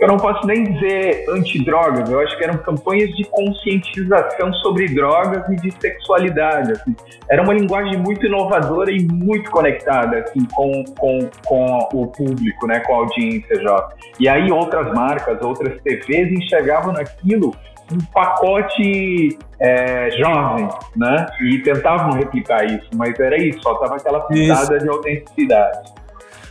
[0.00, 5.48] Eu não posso nem dizer antidrogas, eu acho que eram campanhas de conscientização sobre drogas
[5.48, 6.72] e de sexualidade.
[6.72, 6.96] Assim.
[7.30, 12.80] Era uma linguagem muito inovadora e muito conectada assim, com, com, com o público, né,
[12.80, 13.96] com a audiência jovem.
[14.18, 17.54] E aí outras marcas, outras TVs enxergavam naquilo
[17.92, 21.26] um pacote é, jovem, né?
[21.42, 25.92] E tentavam replicar isso, mas era isso, faltava aquela pitada de autenticidade.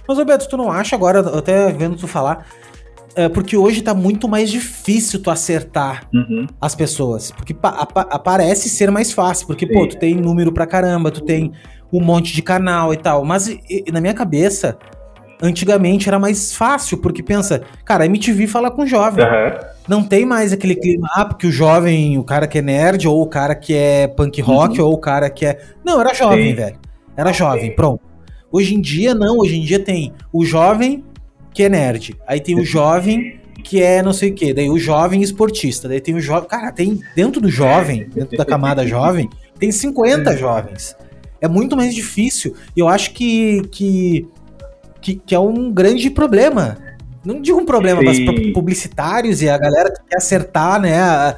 [0.07, 2.45] Mas, Roberto, tu não acha agora, até vendo tu falar,
[3.15, 6.47] é, porque hoje tá muito mais difícil tu acertar uhum.
[6.59, 7.31] as pessoas.
[7.31, 7.55] Porque
[8.23, 9.73] parece ser mais fácil, porque, Sim.
[9.73, 11.51] pô, tu tem número pra caramba, tu tem
[11.91, 13.23] um monte de canal e tal.
[13.23, 14.77] Mas e, na minha cabeça,
[15.41, 19.23] antigamente era mais fácil, porque pensa, cara, a MTV fala com jovem.
[19.23, 19.72] Uhum.
[19.87, 23.21] Não tem mais aquele clima, ah, porque o jovem, o cara que é nerd, ou
[23.21, 24.87] o cara que é punk rock, uhum.
[24.87, 25.59] ou o cara que é.
[25.83, 26.55] Não, era jovem, Sim.
[26.55, 26.79] velho.
[27.17, 28.01] Era jovem, pronto.
[28.51, 31.03] Hoje em dia, não, hoje em dia tem o jovem
[31.53, 32.15] que é nerd.
[32.25, 36.01] Aí tem o jovem que é não sei o que, daí o jovem esportista, daí
[36.01, 36.49] tem o jovem.
[36.49, 40.95] Cara, tem dentro do jovem, dentro da camada jovem, tem 50 jovens.
[41.39, 42.55] É muito mais difícil.
[42.75, 44.27] E eu acho que, que
[45.03, 46.77] que, que é um grande problema.
[47.23, 48.25] Não digo um problema, Sim.
[48.25, 51.35] mas publicitários e a galera que quer acertar, né?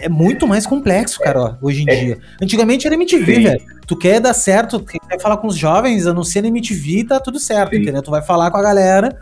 [0.00, 1.96] É muito mais complexo, cara, ó, hoje em é.
[1.96, 2.18] dia.
[2.40, 3.42] Antigamente era MTV, Sim.
[3.42, 3.62] velho.
[3.86, 7.38] Tu quer dar certo, tu quer falar com os jovens, anuncia na MTV tá tudo
[7.38, 7.82] certo, Sim.
[7.82, 8.02] entendeu?
[8.02, 9.16] Tu vai falar com a galera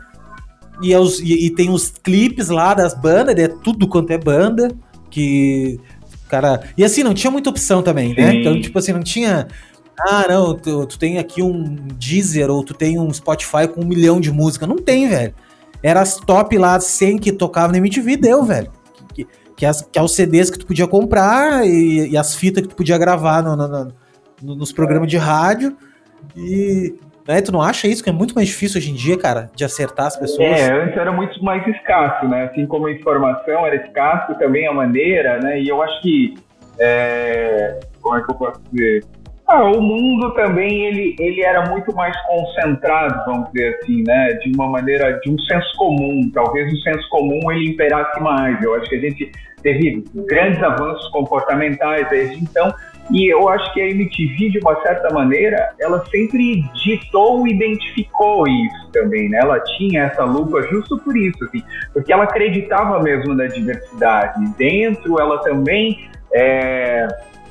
[0.81, 4.17] e, é os, e, e, tem os clipes lá das bandas, é tudo quanto é
[4.17, 4.71] banda,
[5.09, 5.79] que.
[6.29, 6.63] Cara.
[6.77, 8.35] E assim, não tinha muita opção também, né?
[8.35, 9.47] Então, tipo assim, não tinha
[9.99, 13.85] ah, não, tu, tu, tem aqui um Deezer ou tu tem um Spotify com um
[13.85, 14.65] milhão de música.
[14.65, 15.33] Não tem, velho.
[15.83, 18.71] Era as top lá 100 que tocava na MTV, deu, velho.
[19.13, 22.63] Que, que, as, que é os CDs que tu podia comprar e, e as fitas
[22.63, 23.93] que tu podia gravar no, no,
[24.41, 25.75] no, nos programas de rádio.
[26.37, 26.95] E,
[27.27, 27.41] Né?
[27.41, 30.07] Tu não acha isso que é muito mais difícil hoje em dia, cara, de acertar
[30.07, 30.59] as pessoas?
[30.59, 32.45] É, antes era muito mais escasso, né?
[32.45, 35.61] Assim como a informação era escasso, também a maneira, né?
[35.61, 36.35] E eu acho que.
[36.79, 37.79] É...
[38.01, 39.05] Como é que eu posso dizer?
[39.47, 44.33] Ah, o mundo também ele, ele era muito mais concentrado, vamos dizer assim, né?
[44.41, 46.31] De uma maneira, de um senso comum.
[46.33, 48.61] Talvez o senso comum ele imperasse mais.
[48.63, 49.31] Eu acho que a gente
[49.61, 52.73] teve grandes avanços comportamentais desde então.
[53.11, 58.47] E eu acho que a MTV, de uma certa maneira, ela sempre ditou e identificou
[58.47, 59.39] isso também, né?
[59.41, 64.41] Ela tinha essa lupa justo por isso, assim, porque ela acreditava mesmo na diversidade.
[64.57, 67.07] Dentro, ela também é,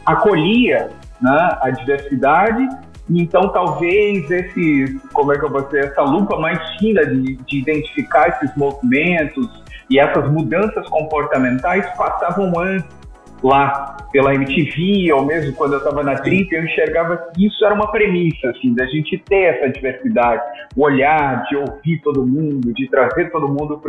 [0.07, 0.89] acolhia
[1.23, 2.69] né, a diversidade.
[3.11, 7.59] Então, talvez esse, como é que eu vou dizer, essa lupa mais fina de, de
[7.59, 9.49] identificar esses movimentos
[9.91, 13.03] e essas mudanças comportamentais passavam antes
[13.43, 17.75] lá pela MTV, ou mesmo quando eu estava na Trip, eu enxergava que isso era
[17.75, 20.43] uma premissa, assim, da gente ter essa diversidade,
[20.77, 23.83] o olhar, de ouvir todo mundo, de trazer todo mundo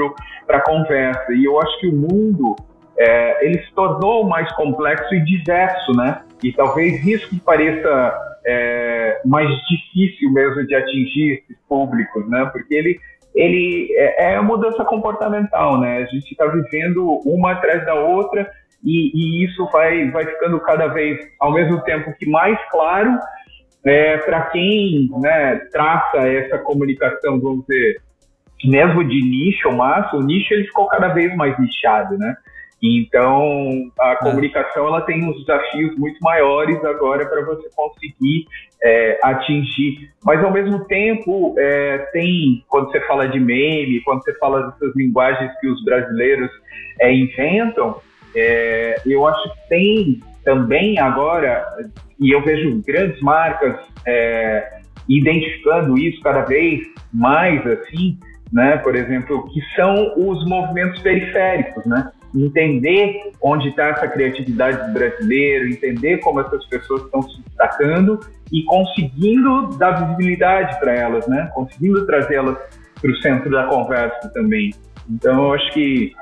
[0.46, 1.34] para a conversa.
[1.34, 2.56] E eu acho que o mundo
[2.98, 6.22] é, ele se tornou mais complexo e diverso, né?
[6.44, 8.14] E talvez isso que pareça
[8.46, 12.50] é, mais difícil mesmo de atingir esses públicos, né?
[12.52, 13.00] Porque ele,
[13.34, 15.98] ele é, é a mudança comportamental, né?
[15.98, 18.50] A gente está vivendo uma atrás da outra
[18.84, 23.18] e, e, isso vai, vai ficando cada vez, ao mesmo tempo que mais claro
[23.86, 28.02] é, para quem né, traça essa comunicação, vamos dizer,
[28.66, 32.36] mesmo de nicho, mas o nicho ele ficou cada vez mais nichado, né?
[32.84, 34.16] Então, a é.
[34.18, 38.46] comunicação ela tem uns desafios muito maiores agora para você conseguir
[38.84, 40.12] é, atingir.
[40.26, 44.94] Mas, ao mesmo tempo, é, tem, quando você fala de meme, quando você fala dessas
[44.98, 46.52] linguagens que os brasileiros
[47.00, 48.02] é, inventam,
[48.36, 51.66] é, eu acho que tem também agora,
[52.20, 56.82] e eu vejo grandes marcas é, identificando isso cada vez
[57.14, 58.18] mais assim,
[58.52, 58.76] né?
[58.78, 62.12] Por exemplo, que são os movimentos periféricos, né?
[62.36, 68.20] Entender onde está essa criatividade do brasileiro, entender como essas pessoas estão se destacando
[68.52, 71.50] e conseguindo dar visibilidade para elas, né?
[71.54, 72.58] Conseguindo trazê-las
[73.00, 74.72] para o centro da conversa também.
[75.10, 76.14] Então, eu acho que,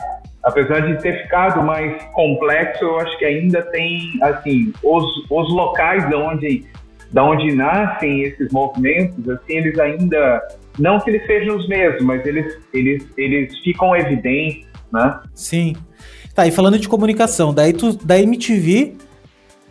[0.44, 6.08] apesar de ter ficado mais complexo, eu acho que ainda tem, assim, os, os locais
[6.10, 6.66] de onde,
[7.12, 10.42] da onde nascem esses movimentos, assim, eles ainda,
[10.80, 15.20] não que eles sejam os mesmos, mas eles, eles, eles ficam evidentes, né?
[15.34, 15.76] Sim.
[16.36, 18.96] Tá, e falando de comunicação, daí tu, da MTV,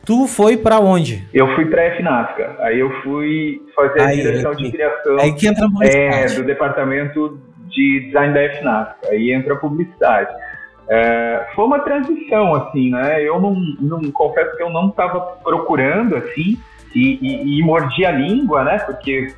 [0.04, 1.26] tu foi para onde?
[1.32, 2.56] Eu fui para FNASCA.
[2.60, 7.40] Aí eu fui fazer aí, a direção de criação aí que entra é, do departamento
[7.68, 9.08] de design da FNASCA.
[9.08, 10.30] Aí entra a publicidade.
[10.88, 13.22] É, foi uma transição, assim, né?
[13.22, 16.58] Eu não, não confesso que eu não estava procurando, assim,
[16.94, 18.78] e, e, e mordi a língua, né?
[18.80, 19.32] Porque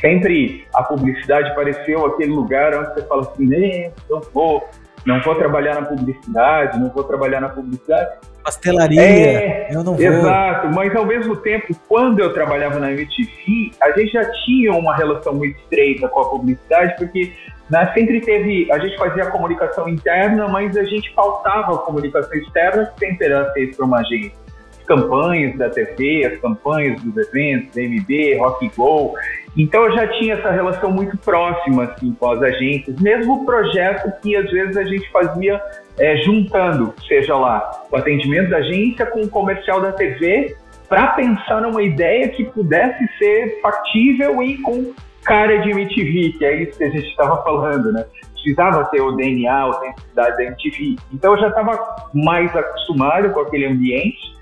[0.00, 4.68] sempre a publicidade pareceu aquele lugar onde você fala assim, né, eu vou
[5.04, 8.16] não vou trabalhar na publicidade, não vou trabalhar na publicidade.
[8.42, 10.04] Pastelaria, é, eu não vou.
[10.04, 14.94] Exato, mas ao mesmo tempo, quando eu trabalhava na MTV, a gente já tinha uma
[14.94, 17.32] relação muito estreita com a publicidade, porque
[17.70, 22.34] né, sempre teve, a gente fazia a comunicação interna, mas a gente faltava a comunicação
[22.36, 24.44] externa que sempre era feita por uma agência
[24.86, 29.14] campanhas da TV, as campanhas dos eventos, MB, Rock Go.
[29.56, 34.12] Então eu já tinha essa relação muito próxima assim, com as agências, mesmo o projeto
[34.20, 35.60] que às vezes a gente fazia
[35.98, 40.56] é, juntando, seja lá o atendimento da agência com o comercial da TV,
[40.88, 44.92] para pensar numa ideia que pudesse ser factível e com
[45.24, 48.04] cara de MTV, que é isso que a gente estava falando, né?
[48.32, 50.96] Precisava ter o DNA, a autenticidade da MTV.
[51.12, 54.33] Então eu já estava mais acostumado com aquele ambiente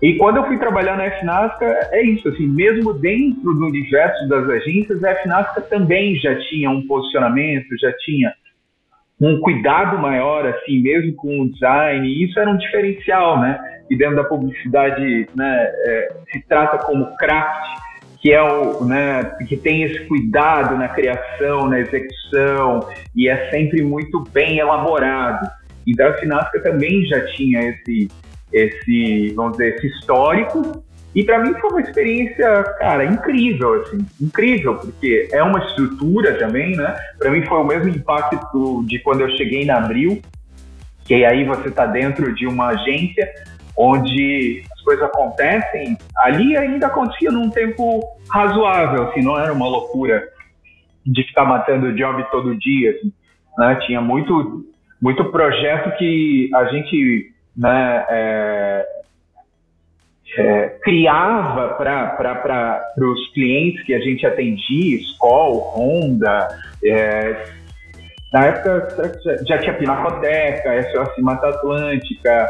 [0.00, 4.48] e quando eu fui trabalhar na FNASCA, é isso, assim, mesmo dentro do universo das
[4.48, 8.32] agências, a FNASCA também já tinha um posicionamento, já tinha
[9.20, 13.58] um cuidado maior, assim, mesmo com o design, e isso era um diferencial, né?
[13.90, 17.78] E dentro da publicidade, né, é, se trata como craft,
[18.20, 23.82] que é o, né, que tem esse cuidado na criação, na execução, e é sempre
[23.82, 25.48] muito bem elaborado.
[25.86, 28.08] Então a Finasca também já tinha esse
[28.52, 30.82] esse, vamos dizer, esse histórico.
[31.14, 36.76] E para mim foi uma experiência, cara, incrível, assim, incrível, porque é uma estrutura também,
[36.76, 36.96] né?
[37.18, 40.20] Para mim foi o mesmo impacto de quando eu cheguei na Abril,
[41.04, 43.28] que aí você está dentro de uma agência
[43.76, 45.96] onde as coisas acontecem.
[46.18, 50.22] Ali ainda acontecia num tempo razoável, assim, não era uma loucura
[51.06, 53.12] de ficar matando job todo dia, assim,
[53.56, 53.76] né?
[53.86, 54.66] Tinha muito,
[55.00, 58.86] muito projeto que a gente né, é,
[60.38, 66.48] é, criava para os clientes que a gente atendia, Skoll, Honda,
[66.84, 67.44] é,
[68.32, 68.88] na época
[69.46, 72.48] já tinha Pinacoteca, SOS Mata Atlântica,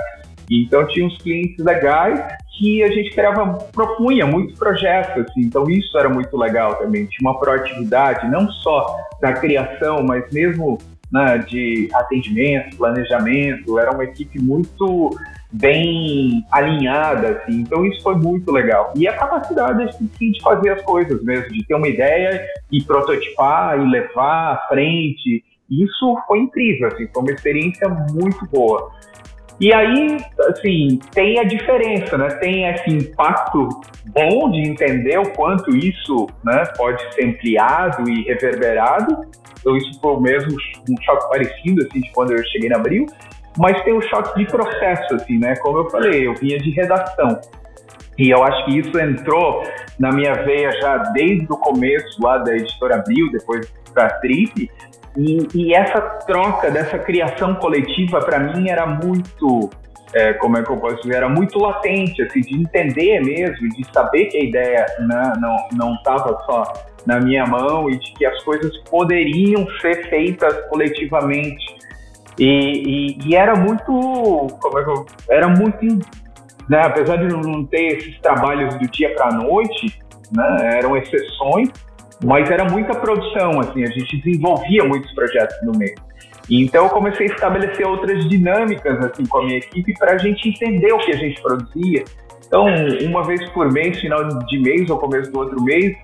[0.50, 2.20] então tinha uns clientes legais
[2.58, 7.30] que a gente criava, propunha muitos projetos, assim, então isso era muito legal também, tinha
[7.30, 10.78] uma proatividade, não só da criação, mas mesmo
[11.12, 15.16] né, de atendimento, planejamento, era uma equipe muito
[15.50, 18.92] bem alinhada, assim, então isso foi muito legal.
[18.94, 23.80] E a capacidade assim, de fazer as coisas mesmo, de ter uma ideia e prototipar
[23.80, 28.90] e levar à frente, isso foi incrível, assim, foi uma experiência muito boa.
[29.60, 32.28] E aí, assim, tem a diferença, né?
[32.36, 33.68] Tem esse impacto
[34.06, 39.26] bom de entender o quanto isso né, pode ser ampliado e reverberado.
[39.58, 40.52] Então, isso foi mesmo
[40.88, 43.06] um choque parecido, assim, de quando eu cheguei na Abril.
[43.56, 45.56] Mas tem o choque de processo, assim, né?
[45.56, 47.40] Como eu falei, eu vinha de redação.
[48.16, 49.64] E eu acho que isso entrou
[49.98, 54.70] na minha veia já desde o começo lá da editora Abril, depois da Trip,
[55.18, 59.68] e, e essa troca dessa criação coletiva, para mim, era muito,
[60.14, 63.84] é, como é que eu posso dizer, era muito latente, assim, de entender mesmo, de
[63.92, 65.32] saber que a ideia né,
[65.72, 66.72] não estava só
[67.04, 71.66] na minha mão e de que as coisas poderiam ser feitas coletivamente.
[72.38, 75.84] E, e, e era muito, como é que eu, era muito,
[76.68, 79.98] né, apesar de não ter esses trabalhos do dia para a noite,
[80.30, 81.70] né, eram exceções,
[82.24, 85.72] mas era muita produção, assim, a gente desenvolvia muitos projetos no.
[86.48, 90.18] E então eu comecei a estabelecer outras dinâmicas assim com a minha equipe para a
[90.18, 92.04] gente entender o que a gente produzia.
[92.46, 92.64] Então,
[93.04, 95.94] uma vez por mês, final de mês ou começo do outro mês,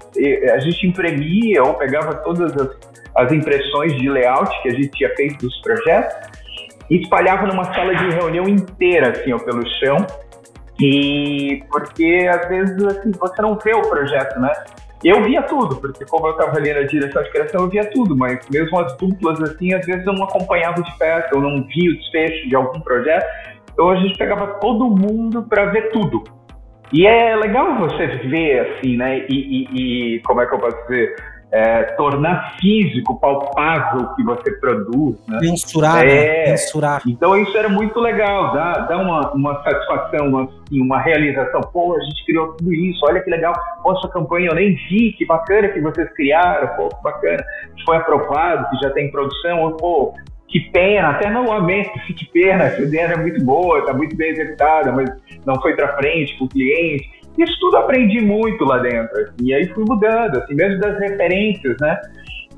[0.53, 2.69] a gente imprimia ou pegava todas as,
[3.17, 6.15] as impressões de layout que a gente tinha feito dos projetos
[6.91, 9.97] e espalhava numa sala de reunião inteira, assim, ó, pelo chão.
[10.79, 14.53] E porque às vezes assim, você não vê o projeto, né?
[15.05, 18.17] Eu via tudo, porque como eu estava ali na direção de criação, eu via tudo,
[18.17, 21.91] mas mesmo as duplas, assim, às vezes eu não acompanhava de perto, eu não via
[21.91, 23.27] o desfecho de algum projeto,
[23.71, 26.25] então a gente pegava todo mundo para ver tudo.
[26.91, 30.81] E é legal você ver, assim, né, e, e, e como é que eu posso
[30.85, 31.15] dizer,
[31.55, 35.17] é, tornar físico, palpável o que você produz.
[35.29, 35.39] Né?
[35.41, 36.47] Mensurar, né?
[36.47, 37.01] é, mensurar.
[37.07, 41.61] Então isso era muito legal, dá, dá uma, uma satisfação, uma, assim, uma realização.
[41.73, 43.55] Pô, a gente criou tudo isso, olha que legal.
[44.01, 47.45] Sua campanha eu nem vi, que bacana que vocês criaram, pô, que bacana.
[47.87, 50.13] Foi aprovado, que já tem produção, pô,
[50.49, 54.31] que pena, até no lamento, que pena, a ideia era muito boa, está muito bem
[54.31, 55.09] executada, mas
[55.47, 57.09] não foi para frente com o cliente.
[57.39, 59.21] Isso tudo aprendi muito lá dentro.
[59.21, 62.01] Assim, e aí fui mudando, assim, mesmo das referências, né?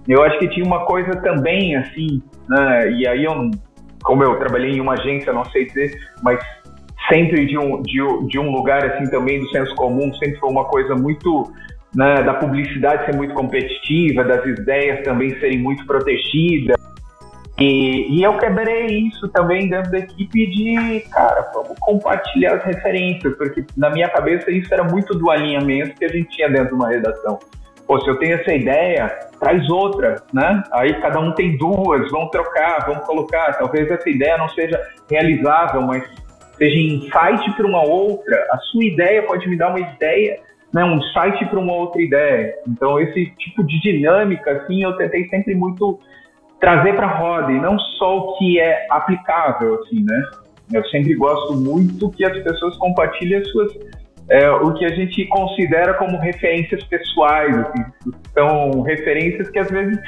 [0.07, 2.93] Eu acho que tinha uma coisa também, assim, né?
[2.93, 3.51] E aí eu,
[4.03, 6.39] como eu trabalhei em uma agência, não sei dizer, mas
[7.09, 10.65] sempre de um, de, de um lugar, assim, também do senso comum, sempre foi uma
[10.65, 11.53] coisa muito
[11.95, 16.77] né, da publicidade ser muito competitiva, das ideias também serem muito protegidas.
[17.59, 23.35] E, e, eu quebrei isso também dentro da equipe de, cara, vamos compartilhar as referências,
[23.37, 26.75] porque na minha cabeça isso era muito do alinhamento que a gente tinha dentro de
[26.75, 27.39] uma redação.
[27.87, 30.63] Pô, se eu tenho essa ideia, traz outra, né?
[30.73, 33.55] Aí cada um tem duas, vamos trocar, vamos colocar.
[33.55, 34.79] Talvez essa ideia não seja
[35.09, 36.05] realizável, mas
[36.59, 38.37] seja insight para uma outra.
[38.51, 40.41] A sua ideia pode me dar uma ideia,
[40.75, 40.85] né?
[40.85, 42.55] Um insight para uma outra ideia.
[42.69, 46.01] Então esse tipo de dinâmica, assim, eu tentei sempre muito
[46.61, 50.23] trazer para a roda e não só o que é aplicável, assim, né?
[50.73, 53.73] Eu sempre gosto muito que as pessoas compartilhem as suas
[54.29, 57.85] é, o que a gente considera como referências pessoais, assim,
[58.35, 60.01] são referências que às vezes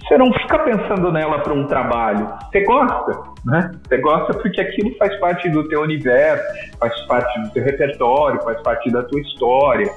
[0.00, 3.70] você não fica pensando nela para um trabalho, você gosta, né?
[3.86, 6.44] Você gosta porque aquilo faz parte do teu universo,
[6.78, 9.88] faz parte do teu repertório, faz parte da tua história.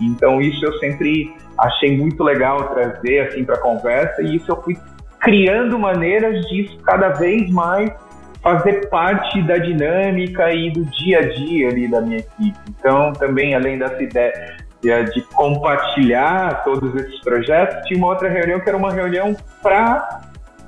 [0.00, 4.62] Então isso eu sempre achei muito legal trazer assim para a conversa e isso eu
[4.62, 4.76] fui
[5.24, 7.90] criando maneiras disso cada vez mais
[8.42, 12.58] fazer parte da dinâmica e do dia a dia ali da minha equipe.
[12.68, 14.54] Então, também além dessa ideia
[15.14, 20.20] de compartilhar todos esses projetos, tinha uma outra reunião que era uma reunião para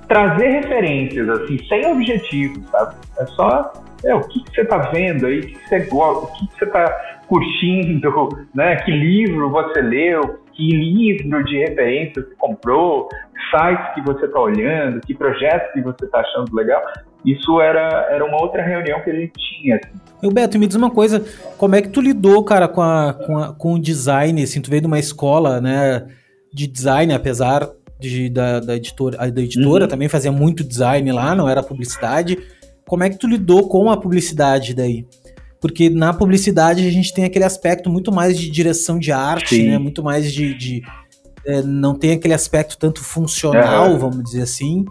[0.09, 2.94] trazer referências, assim, sem objetivo, sabe?
[3.18, 3.72] É só
[4.04, 6.46] é, o que, que você está vendo aí, o que, que você gosta, o que,
[6.46, 8.76] que você está curtindo, né?
[8.76, 13.09] Que livro você leu, que livro de referência você comprou,
[13.50, 16.82] sites que você está olhando, que projetos que você está achando legal.
[17.24, 19.76] Isso era, era uma outra reunião que a gente tinha.
[19.76, 20.00] Assim.
[20.22, 21.22] Eu, Beto, me diz uma coisa,
[21.59, 24.70] como é que tu lidou, cara, com, a, com, a, com o design, assim, tu
[24.70, 26.07] veio de uma escola, né,
[26.52, 29.90] de design, apesar de, da, da editora, da editora uhum.
[29.90, 32.38] também fazia muito design lá, não era publicidade,
[32.86, 35.04] como é que tu lidou com a publicidade daí?
[35.66, 39.70] Porque na publicidade a gente tem aquele aspecto muito mais de direção de arte, Sim.
[39.70, 39.78] né?
[39.78, 40.54] Muito mais de.
[40.54, 40.82] de
[41.44, 43.98] é, não tem aquele aspecto tanto funcional, uhum.
[43.98, 44.84] vamos dizer assim,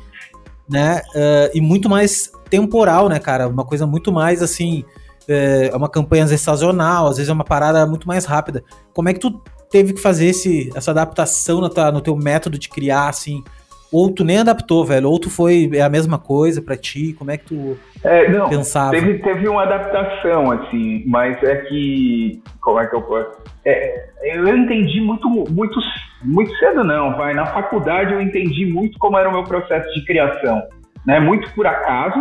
[0.70, 1.02] né?
[1.16, 3.48] Uh, e muito mais temporal, né, cara?
[3.48, 4.84] Uma coisa muito mais assim.
[5.28, 8.64] É, é uma campanha às vezes sazonal, às vezes é uma parada muito mais rápida.
[8.94, 12.60] Como é que tu teve que fazer esse, essa adaptação no, tua, no teu método
[12.60, 13.44] de criar, assim?
[13.92, 15.10] Ou tu nem adaptou, velho?
[15.10, 17.14] Ou tu foi é a mesma coisa para ti?
[17.14, 18.92] Como é que tu é, não, pensava?
[18.92, 22.42] Teve, teve uma adaptação, assim, mas é que.
[22.62, 23.38] Como é que eu posso.
[23.64, 25.80] É, eu entendi muito, muito,
[26.24, 27.34] muito cedo, não, vai.
[27.34, 30.62] Na faculdade eu entendi muito como era o meu processo de criação.
[31.06, 31.20] Né?
[31.20, 32.20] Muito por acaso.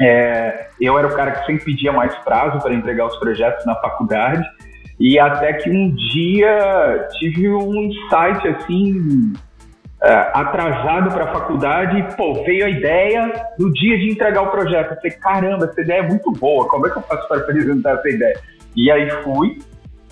[0.00, 3.74] É, eu era o cara que sempre pedia mais prazo para entregar os projetos na
[3.76, 4.44] faculdade.
[4.98, 9.32] E até que um dia tive um insight assim
[10.12, 14.92] atrasado para a faculdade, e, pô, veio a ideia no dia de entregar o projeto.
[14.92, 17.94] Eu falei, caramba, essa ideia é muito boa, como é que eu faço para apresentar
[17.94, 18.38] essa ideia?
[18.76, 19.58] E aí fui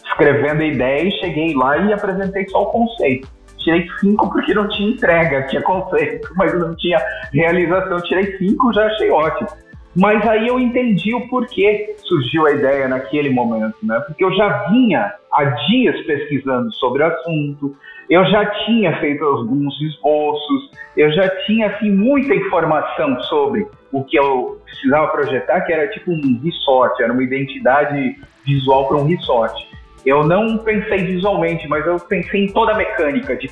[0.05, 3.28] escrevendo a ideia e cheguei lá e apresentei só o conceito.
[3.59, 6.99] Tirei cinco porque não tinha entrega, tinha conceito, mas não tinha
[7.32, 8.01] realização.
[8.03, 9.49] Tirei cinco, já achei ótimo.
[9.95, 14.01] Mas aí eu entendi o porquê surgiu a ideia naquele momento, né?
[14.07, 17.76] Porque eu já vinha há dias pesquisando sobre o assunto,
[18.12, 24.18] eu já tinha feito alguns esboços, eu já tinha assim muita informação sobre o que
[24.18, 29.66] eu precisava projetar, que era tipo um resort, era uma identidade visual para um resort.
[30.04, 33.48] Eu não pensei visualmente, mas eu pensei em toda a mecânica de,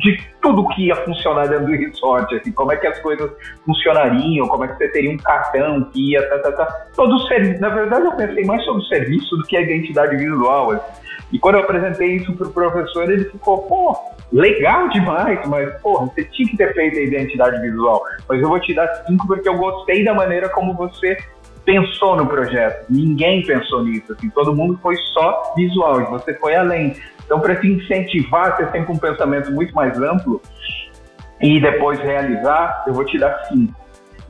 [0.00, 3.30] de tudo que ia funcionar dentro do resort, assim, como é que as coisas
[3.66, 6.86] funcionariam, como é que você teria um cartão que ia, tá, tá, tá.
[6.96, 7.60] Todo o serviço.
[7.60, 10.70] Na verdade, eu pensei mais sobre o serviço do que a identidade visual.
[10.70, 11.07] Assim.
[11.32, 13.96] E quando eu apresentei isso pro professor, ele ficou, pô,
[14.32, 18.02] legal demais, mas, porra, você tinha que ter feito a identidade visual.
[18.28, 21.18] Mas eu vou te dar cinco porque eu gostei da maneira como você
[21.64, 22.86] pensou no projeto.
[22.88, 26.96] Ninguém pensou nisso, assim, todo mundo foi só visual e você foi além.
[27.24, 30.40] Então, para te incentivar ter sempre um pensamento muito mais amplo
[31.40, 33.74] e depois realizar, eu vou te dar cinco.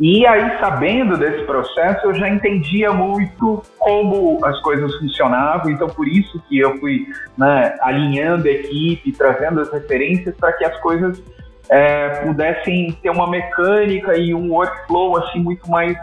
[0.00, 6.06] E aí, sabendo desse processo, eu já entendia muito como as coisas funcionavam, então por
[6.06, 11.20] isso que eu fui né, alinhando a equipe, trazendo as referências para que as coisas
[11.68, 15.96] é, pudessem ter uma mecânica e um workflow assim muito mais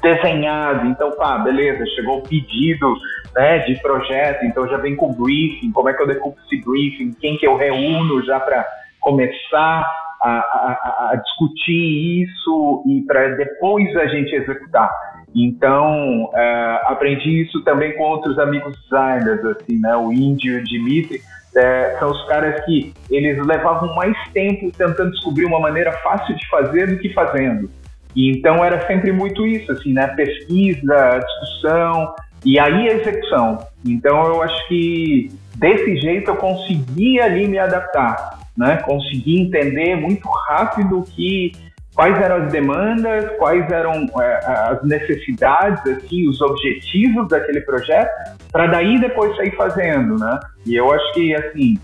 [0.00, 0.86] desenhado.
[0.86, 2.94] Então, tá, beleza, chegou o pedido
[3.34, 7.12] né, de projeto, então já vem com briefing, como é que eu decupo esse briefing,
[7.20, 8.64] quem que eu reúno já para
[9.00, 14.90] começar a, a, a, discutir isso e para depois a gente executar.
[15.34, 20.64] Então, é, aprendi isso também com outros amigos designers, assim, né, o Índio e o
[20.64, 21.20] Dimitri,
[21.56, 26.48] é, são os caras que eles levavam mais tempo tentando descobrir uma maneira fácil de
[26.48, 27.70] fazer do que fazendo.
[28.16, 30.06] E então era sempre muito isso, assim, né?
[30.08, 32.14] Pesquisa, discussão
[32.44, 33.58] e aí a execução.
[33.84, 38.76] Então eu acho que desse jeito eu consegui ali me adaptar, né?
[38.84, 41.52] Consegui entender muito rápido que
[41.94, 44.40] quais eram as demandas, quais eram é,
[44.70, 48.10] as necessidades, assim, os objetivos daquele projeto,
[48.50, 50.40] para daí depois sair fazendo, né?
[50.66, 51.78] E eu acho que assim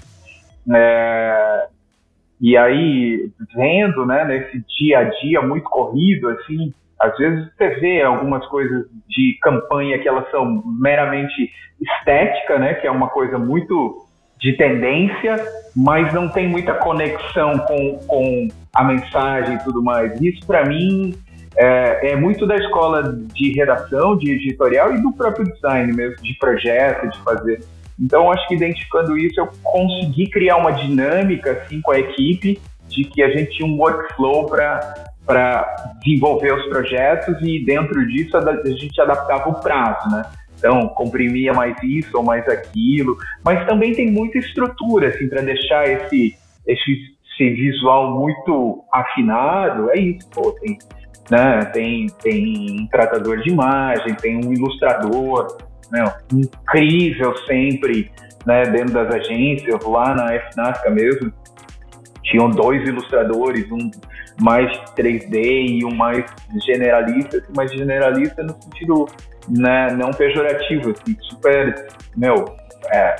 [0.72, 1.66] é,
[2.40, 8.02] e aí, vendo, né, nesse dia a dia muito corrido, assim, às vezes você vê
[8.02, 11.50] algumas coisas de campanha que elas são meramente
[11.80, 14.06] estética, né, que é uma coisa muito
[14.40, 15.36] de tendência,
[15.76, 20.20] mas não tem muita conexão com, com a mensagem e tudo mais.
[20.20, 21.14] Isso, para mim,
[21.56, 26.34] é, é, muito da escola de redação, de editorial e do próprio design mesmo, de
[26.38, 27.60] projeto, de fazer
[28.00, 33.04] então, acho que identificando isso, eu consegui criar uma dinâmica assim, com a equipe de
[33.04, 38.98] que a gente tinha um workflow para desenvolver os projetos e dentro disso a, gente
[39.00, 40.22] adaptava o prazo, né?
[40.60, 45.88] Então, comprimia mais isso ou mais aquilo, mas também tem muita estrutura assim para deixar
[45.88, 46.36] esse,
[46.66, 49.90] esse, esse visual muito afinado.
[49.90, 50.76] É isso, pô, tem,
[51.30, 55.56] né, tem, tem um tratador de imagem, tem um ilustrador,
[55.90, 58.12] né, incrível sempre,
[58.44, 61.32] né, dentro das agências, lá na FNASCA mesmo,
[62.22, 63.90] tinham dois ilustradores, um
[64.38, 66.24] mais 3D e um mais
[66.66, 69.06] generalista, assim, mais generalista no sentido
[69.48, 72.44] né, não pejorativo, assim, super, meu,
[72.92, 73.16] é,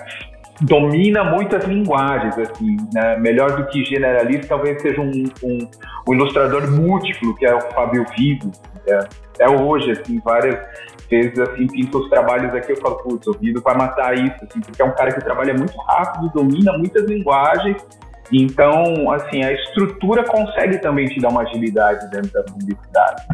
[0.63, 5.71] domina muitas linguagens, assim, né, melhor do que generalista, talvez seja um, um,
[6.09, 8.51] um ilustrador múltiplo, que é o Fábio Vivo,
[8.87, 8.99] é,
[9.35, 10.59] até hoje, assim, várias
[11.09, 14.83] vezes, assim, pinto os trabalhos aqui, eu falo, putz, ouvido para matar isso, assim, porque
[14.83, 17.77] é um cara que trabalha muito rápido, domina muitas linguagens,
[18.33, 23.27] então, assim, a estrutura consegue também te dar uma agilidade dentro da publicidade.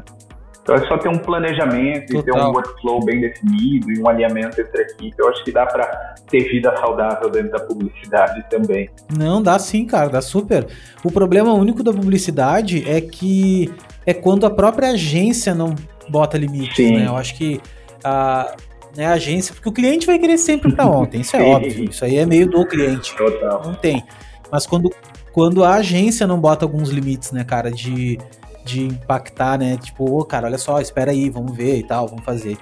[0.67, 2.21] Então é só ter um planejamento Total.
[2.21, 5.15] e ter um workflow bem definido e um alinhamento entre a equipe.
[5.17, 8.91] Eu acho que dá para ter vida saudável dentro da publicidade também.
[9.17, 10.67] Não, dá sim, cara, dá super.
[11.05, 13.73] O problema único da publicidade é que
[14.05, 15.73] é quando a própria agência não
[16.09, 16.97] bota limites, sim.
[16.97, 17.07] né?
[17.07, 17.61] Eu acho que
[18.03, 18.57] a,
[18.97, 21.85] né, a agência, porque o cliente vai querer sempre para ontem, isso é óbvio.
[21.85, 23.17] Isso aí é meio do cliente.
[23.17, 23.63] Total.
[23.65, 24.03] Não tem.
[24.51, 24.91] Mas quando,
[25.33, 28.19] quando a agência não bota alguns limites, né, cara, de
[28.67, 29.77] de impactar, né?
[29.77, 32.59] Tipo, oh, cara, olha só, espera aí, vamos ver e tal, vamos fazer.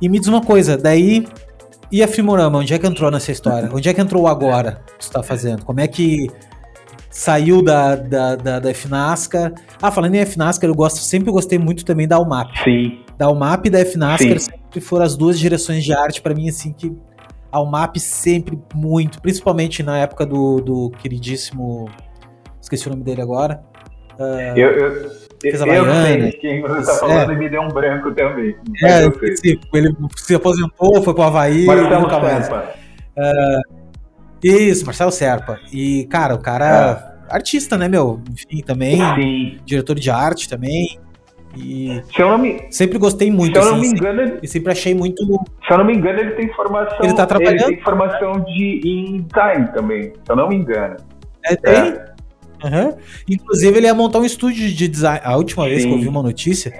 [0.00, 1.26] E me diz uma coisa, daí.
[1.92, 3.68] E a Filmorama, onde é que entrou nessa história?
[3.74, 5.64] Onde é que entrou agora que você tá fazendo?
[5.64, 6.28] Como é que
[7.10, 9.52] saiu da, da, da, da FNASCA?
[9.82, 12.56] Ah, falando em FNASCA, eu gosto, sempre gostei muito também da UMAP.
[12.62, 13.00] Sim.
[13.18, 16.72] Da UMAP e da FNASCA sempre foram as duas direções de arte para mim, assim,
[16.72, 16.96] que
[17.50, 21.90] a UMAP sempre muito, principalmente na época do, do queridíssimo.
[22.60, 23.64] Esqueci o nome dele agora.
[24.16, 27.34] Uh, eu, eu, Fez a eu sei quem você está falando é.
[27.34, 28.54] e me deu um branco também.
[28.82, 29.12] É, eu
[29.72, 32.48] ele se aposentou, foi pro Havaí Marcelo nunca mais.
[32.48, 33.80] Uh,
[34.42, 35.58] isso, Marcelo Serpa.
[35.72, 37.34] E, cara, o cara é.
[37.34, 38.20] artista, né, meu?
[38.30, 38.98] Enfim, também.
[39.14, 39.58] Sim.
[39.64, 40.98] Diretor de arte também.
[41.56, 42.66] E se eu não me...
[42.70, 43.60] sempre gostei muito.
[43.60, 44.38] Se eu não assim, me engano, ele...
[44.42, 45.24] e sempre achei muito.
[45.66, 46.98] Se eu não me engano, ele tem formação.
[47.02, 47.62] Ele tá trabalhando.
[47.62, 50.02] Ele tem formação de em design também.
[50.02, 50.96] Se eu não me engano.
[51.44, 51.74] É, tem?
[51.74, 52.09] É.
[52.62, 52.96] Uhum.
[53.28, 55.20] Inclusive, ele ia montar um estúdio de design.
[55.24, 55.70] A última Sim.
[55.70, 56.72] vez que eu vi uma notícia,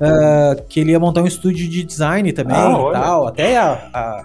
[0.00, 3.26] uh, que ele ia montar um estúdio de design também ah, e tal.
[3.26, 4.24] Até a, a,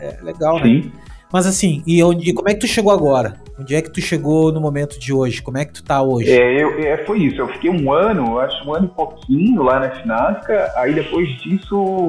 [0.00, 0.64] É legal, né?
[0.64, 0.80] Sim.
[0.82, 0.92] né?
[1.32, 3.34] Mas assim, e, onde, e como é que tu chegou agora?
[3.58, 5.42] Onde é que tu chegou no momento de hoje?
[5.42, 6.30] Como é que tu tá hoje?
[6.30, 7.40] É, eu, é, foi isso.
[7.40, 10.72] Eu fiquei um ano, acho um ano e pouquinho lá na Finasca.
[10.76, 12.08] Aí depois disso,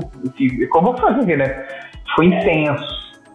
[0.71, 1.65] como eu fazer, né?
[2.15, 2.86] Foi intenso.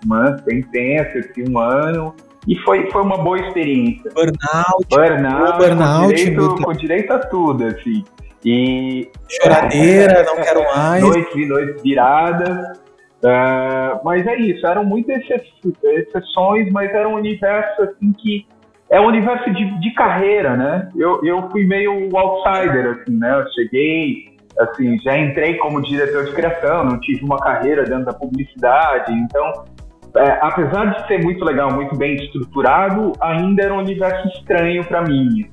[0.07, 1.19] Mano, foi intenso.
[1.19, 2.15] Eu fiquei um ano.
[2.47, 4.11] E foi, foi uma boa experiência.
[4.15, 4.87] Burnout.
[4.89, 8.05] Burnout, burnout com, direito, com direito a tudo, assim.
[8.45, 9.11] E.
[9.29, 11.03] Choradeira, não quero mais.
[11.03, 12.79] Noites e noites viradas.
[13.23, 15.23] Uh, mas é isso, eram muitas
[15.85, 18.47] exceções, mas era um universo assim que
[18.89, 20.89] é um universo de, de carreira, né?
[20.97, 23.41] Eu, eu fui meio outsider, assim, né?
[23.41, 28.15] Eu cheguei, assim, já entrei como diretor de criação, não tive uma carreira dentro da
[28.15, 29.65] publicidade, então
[30.17, 35.03] é, apesar de ser muito legal, muito bem estruturado, ainda era um universo estranho para
[35.03, 35.51] mim.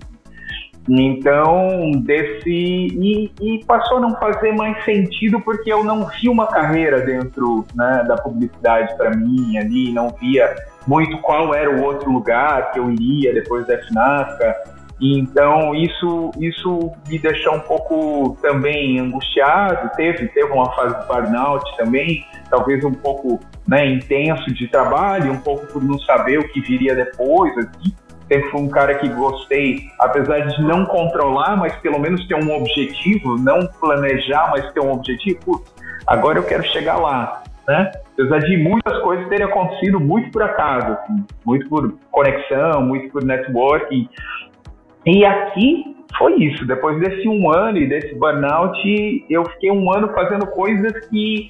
[0.89, 2.49] Então, desse.
[2.49, 7.66] E, e, passou a não fazer mais sentido porque eu não vi uma carreira dentro
[7.76, 10.55] né, da publicidade para mim ali, não via
[10.88, 14.76] muito qual era o outro lugar que eu iria depois da FNASCA.
[14.99, 19.91] Então, isso, isso me deixou um pouco também angustiado.
[19.95, 25.39] Teve, teve uma fase de burnout também, talvez um pouco né, intenso de trabalho, um
[25.39, 27.55] pouco por não saber o que viria depois.
[27.57, 27.93] Assim.
[28.27, 32.53] Sempre fui um cara que gostei, apesar de não controlar, mas pelo menos ter um
[32.57, 35.39] objetivo, não planejar, mas ter um objetivo.
[35.45, 35.73] Putz,
[36.05, 37.43] agora eu quero chegar lá.
[37.67, 37.91] Né?
[38.13, 43.23] Apesar de muitas coisas terem acontecido muito por acaso, assim, muito por conexão, muito por
[43.23, 44.09] networking.
[45.08, 46.68] E aqui foi isso.
[46.68, 48.78] Depois desse um ano e desse burnout,
[49.30, 51.49] eu fiquei um ano fazendo coisas que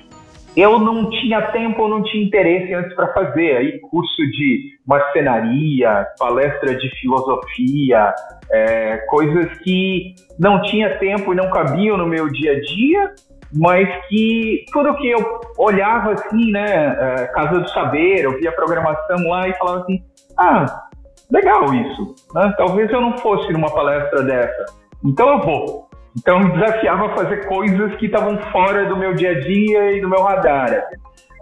[0.56, 3.58] eu não tinha tempo, eu não tinha interesse antes para fazer.
[3.58, 8.14] Aí curso de marcenaria, palestra de filosofia,
[8.52, 13.12] é, coisas que não tinha tempo e não cabiam no meu dia a dia,
[13.56, 19.18] mas que tudo que eu olhava assim, né, é, Casa do Saber, eu via programação
[19.28, 20.04] lá e falava assim,
[20.38, 20.87] ah,
[21.32, 22.54] legal isso, né?
[22.58, 24.66] talvez eu não fosse numa palestra dessa,
[25.04, 25.88] então eu vou.
[26.18, 30.02] Então me desafiava a fazer coisas que estavam fora do meu dia a dia e
[30.02, 30.84] do meu radar.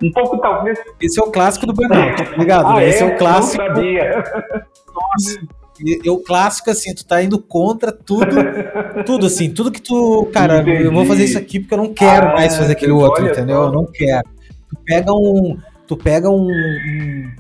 [0.03, 0.77] Um pouco talvez.
[1.01, 2.67] Esse é o clássico do burnout, tá ligado?
[2.67, 3.63] ah, Esse é, é o clássico.
[3.63, 4.23] Não sabia.
[4.93, 5.39] Nossa.
[6.05, 8.27] É o clássico, assim, tu tá indo contra tudo,
[9.05, 10.29] tudo, assim, tudo que tu.
[10.33, 10.83] Cara, Entendi.
[10.85, 13.57] eu vou fazer isso aqui porque eu não quero ah, mais fazer aquele outro, entendeu?
[13.57, 13.65] Só.
[13.65, 14.27] Eu não quero.
[14.69, 15.57] Tu pega um.
[15.85, 17.31] Tu pega um, um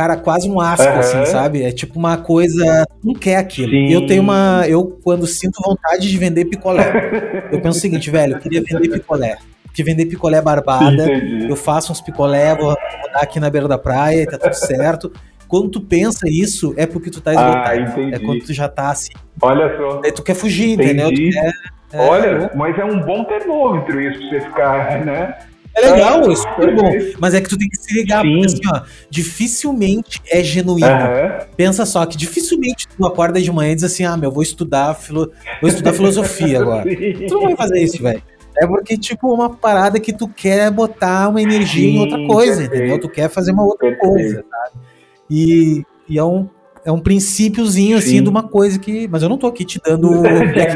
[0.00, 0.98] cara, quase um asco, uhum.
[0.98, 1.62] assim, sabe?
[1.62, 2.86] É tipo uma coisa.
[3.04, 3.70] Não quer aquilo.
[3.70, 3.92] Sim.
[3.92, 4.64] Eu tenho uma.
[4.66, 8.88] Eu, quando sinto vontade de vender picolé, eu penso o seguinte, velho, eu queria vender
[8.88, 9.36] picolé.
[9.64, 11.48] Porque vender picolé barbada, Entendi.
[11.48, 15.12] eu faço uns picolé, vou, vou dar aqui na beira da praia, tá tudo certo.
[15.46, 18.00] Quando tu pensa isso, é porque tu tá esgotado.
[18.00, 19.12] Ah, é quando tu já tá assim.
[19.40, 20.00] Olha só.
[20.04, 21.02] Aí tu quer fugir, entendi.
[21.02, 21.08] entendeu?
[21.10, 21.52] Tu quer,
[21.92, 25.38] é, Olha, mas é um bom termômetro isso pra você ficar, né?
[25.82, 26.92] É legal, é super bom.
[27.18, 28.32] Mas é que tu tem que se ligar, Sim.
[28.38, 30.86] porque assim, ó, dificilmente é genuíno.
[30.86, 31.46] Uhum.
[31.56, 34.94] Pensa só que dificilmente tu acorda de manhã e diz assim: ah, meu, vou estudar,
[34.94, 35.30] filo...
[35.60, 36.84] vou estudar filosofia agora.
[37.30, 38.22] Tu não vai fazer isso, velho.
[38.56, 42.56] É porque, tipo, uma parada que tu quer botar uma energia Sim, em outra coisa,
[42.62, 42.76] perfeito.
[42.76, 43.00] entendeu?
[43.00, 44.12] Tu quer fazer uma outra perfeito.
[44.12, 44.84] coisa, sabe?
[45.30, 46.48] E, e é um,
[46.84, 49.06] é um princípiozinho, assim, de uma coisa que.
[49.08, 50.24] Mas eu não tô aqui te dando.
[50.26, 50.66] é,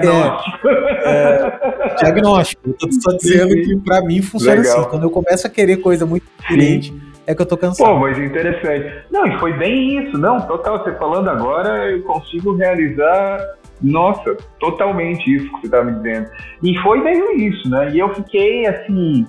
[1.05, 2.63] é, diagnóstico.
[2.67, 3.79] Eu tô só dizendo sim, sim.
[3.79, 4.81] que pra mim funciona Legal.
[4.81, 4.91] assim.
[4.91, 7.01] Quando eu começo a querer coisa muito diferente, sim.
[7.27, 7.87] é que eu tô cansado.
[7.87, 8.93] Pô, mas interessante.
[9.11, 10.19] Não, e foi bem isso.
[10.19, 13.41] Não, total, você falando agora, eu consigo realizar
[13.81, 16.29] nossa, totalmente isso que você tá me dizendo.
[16.63, 17.91] E foi meio isso, né?
[17.93, 19.27] E eu fiquei assim,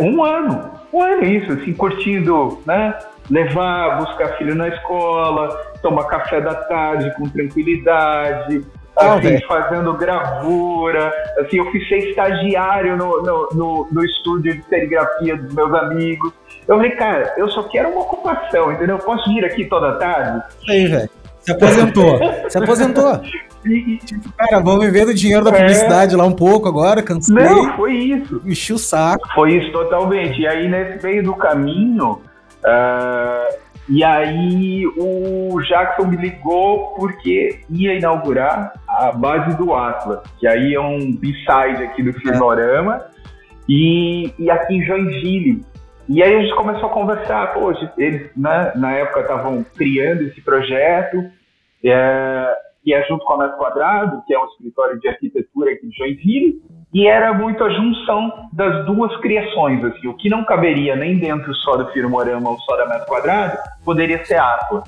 [0.00, 2.96] um ano, um ano isso, assim, curtindo, né?
[3.30, 5.48] Levar, buscar filho na escola,
[5.80, 8.64] tomar café da tarde com tranquilidade,
[8.96, 11.12] ah, assim, fazendo gravura.
[11.38, 16.32] Assim, eu fui ser estagiário no, no, no, no, estúdio de serigrafia dos meus amigos.
[16.66, 18.96] Eu falei, cara, eu só quero uma ocupação, entendeu?
[18.96, 20.42] Eu posso vir aqui toda tarde?
[20.68, 21.10] Aí, velho.
[21.40, 22.20] Se aposentou.
[22.48, 23.20] Se aposentou.
[23.62, 25.58] E, tipo, cara, vou viver do dinheiro da é.
[25.58, 26.16] publicidade é...
[26.16, 27.34] lá um pouco agora, cansei.
[27.34, 28.40] Não, foi isso.
[28.46, 29.28] Enchi o saco.
[29.34, 30.40] Foi isso totalmente.
[30.40, 32.22] E aí, nesse meio do caminho,
[32.64, 33.58] uh,
[33.88, 40.74] e aí o Jackson me ligou porque ia inaugurar a base do Atlas, que aí
[40.74, 43.10] é um B-side aqui do Filmorama, é.
[43.68, 45.64] e, e aqui em Joinville.
[46.08, 50.40] E aí a gente começou a conversar, poxa, eles né, na época estavam criando esse
[50.40, 51.24] projeto,
[51.84, 52.54] é,
[52.84, 55.96] que é junto com a Metro Quadrado, que é um escritório de arquitetura aqui de
[55.96, 56.62] Joinville,
[56.92, 61.54] e era muito a junção das duas criações, assim, o que não caberia nem dentro
[61.54, 64.82] só do Firmorama ou só da Metro Quadrado, poderia ser Atlas.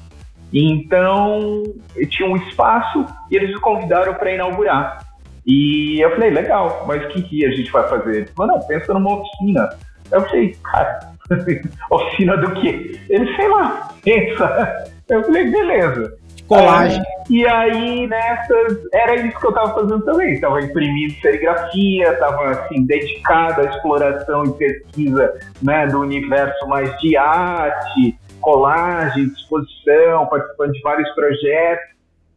[0.52, 1.62] Então,
[2.10, 4.98] tinha um espaço e eles me convidaram para inaugurar.
[5.46, 8.16] E eu falei, legal, mas o que, que a gente vai fazer?
[8.16, 9.68] Ele falou, não, pensa numa oficina.
[10.10, 11.00] Eu falei, cara,
[11.90, 13.00] oficina do quê?
[13.08, 14.92] Ele, sei lá, pensa.
[15.08, 17.02] Eu falei, beleza colagem.
[17.30, 20.32] e aí, nessas, era isso que eu estava fazendo também.
[20.32, 27.16] Estava imprimindo serigrafia, estava assim, dedicado à exploração e pesquisa né, do universo mais de
[27.16, 31.92] arte, colagem, exposição, participando de vários projetos.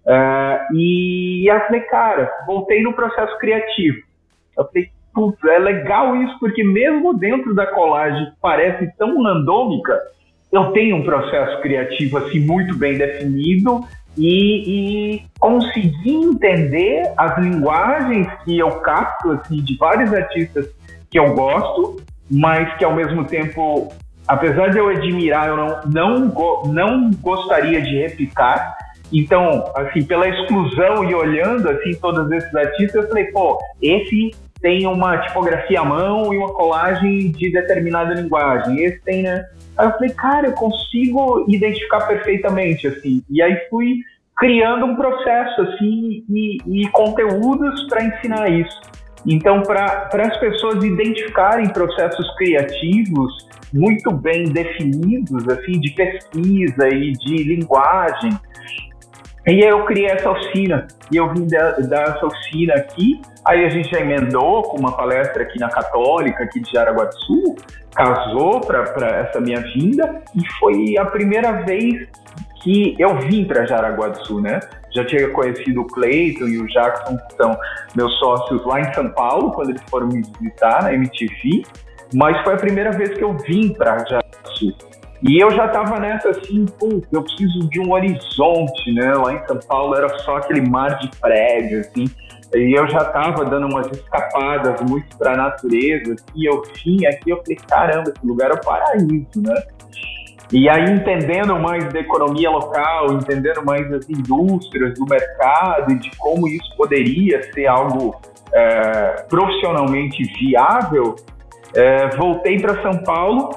[0.05, 3.97] Uh, e eu falei, cara, voltei no processo criativo.
[4.55, 9.99] Eu falei, putz, é legal isso, porque mesmo dentro da colagem que parece tão randômica,
[10.55, 13.85] eu tenho um processo criativo assim muito bem definido
[14.17, 20.67] e, e conseguir entender as linguagens que eu capto assim, de vários artistas
[21.09, 21.97] que eu gosto,
[22.31, 23.91] mas que ao mesmo tempo,
[24.27, 28.77] apesar de eu admirar, eu não, não, não gostaria de replicar.
[29.11, 34.31] Então, assim, pela exclusão e olhando assim todos esses artistas, eu falei, pô, esse
[34.61, 38.83] tem uma tipografia à mão e uma colagem de determinada linguagem.
[38.83, 39.45] Esse tem, né?
[39.77, 43.23] Aí eu falei, cara, eu consigo identificar perfeitamente, assim.
[43.29, 43.99] E aí fui
[44.37, 48.81] criando um processo, assim, e, e conteúdos para ensinar isso.
[49.25, 57.43] Então, para as pessoas identificarem processos criativos muito bem definidos, assim, de pesquisa e de
[57.43, 58.31] linguagem,
[59.47, 63.63] e aí eu criei essa oficina, e eu vim dar, dar essa oficina aqui, aí
[63.63, 67.55] a gente já emendou com uma palestra aqui na Católica, aqui de Jaraguá do Sul,
[67.95, 72.07] casou para essa minha vinda, e foi a primeira vez
[72.61, 74.59] que eu vim para Jaraguá do Sul, né?
[74.93, 77.55] Já tinha conhecido o Cleiton e o Jackson, que são
[77.95, 81.63] meus sócios lá em São Paulo, quando eles foram me visitar na MTV,
[82.13, 84.73] mas foi a primeira vez que eu vim para Jaraguá do Sul.
[85.27, 89.13] E eu já tava nessa assim, pô, eu preciso de um horizonte, né?
[89.13, 92.05] Lá em São Paulo era só aquele mar de prédio, assim.
[92.55, 97.37] E eu já tava dando umas escapadas muito pra natureza, e eu vim aqui, eu
[97.37, 99.55] falei, caramba, esse lugar é o paraíso, né?
[100.51, 106.11] E aí, entendendo mais da economia local, entendendo mais das indústrias, do mercado e de
[106.17, 108.15] como isso poderia ser algo
[108.53, 111.15] é, profissionalmente viável,
[111.75, 113.49] é, voltei para São Paulo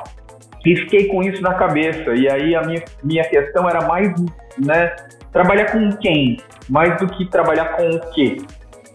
[0.65, 2.15] e fiquei com isso na cabeça.
[2.15, 4.13] E aí a minha, minha questão era mais,
[4.59, 4.97] né,
[5.31, 6.39] trabalhar com quem,
[6.69, 8.39] mais do que trabalhar com o quê.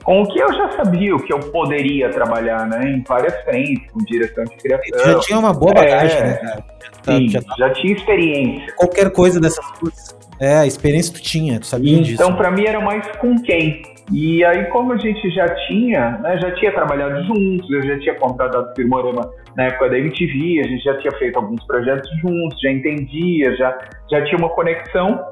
[0.03, 3.89] Com o que eu já sabia, o que eu poderia trabalhar, né, em várias frentes,
[3.91, 4.99] com direção de criação.
[5.05, 6.63] Já tinha uma boa bagagem, é, né, cara?
[7.03, 8.73] Sim, já, já, tinha experiência.
[8.75, 10.17] Qualquer coisa dessas coisas.
[10.39, 12.21] É, a experiência tu tinha, tu sabia então, disso.
[12.21, 13.81] Então, para mim, era mais com quem.
[14.11, 18.15] E aí, como a gente já tinha, né, já tinha trabalhado juntos, eu já tinha
[18.15, 22.59] contratado o Firmorama na época da MTV, a gente já tinha feito alguns projetos juntos,
[22.61, 23.77] já entendia, já,
[24.11, 25.23] já tinha uma conexão.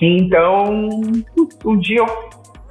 [0.00, 0.90] Então,
[1.64, 2.06] um dia eu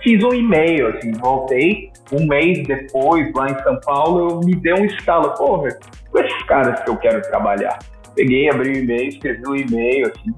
[0.06, 4.76] fiz um e-mail, assim, voltei, um mês depois, lá em São Paulo, eu me deu
[4.76, 5.70] um estalo, porra,
[6.12, 7.80] com esses caras que eu quero trabalhar.
[8.16, 10.32] Peguei, abri o e-mail, escrevi um e-mail, assim,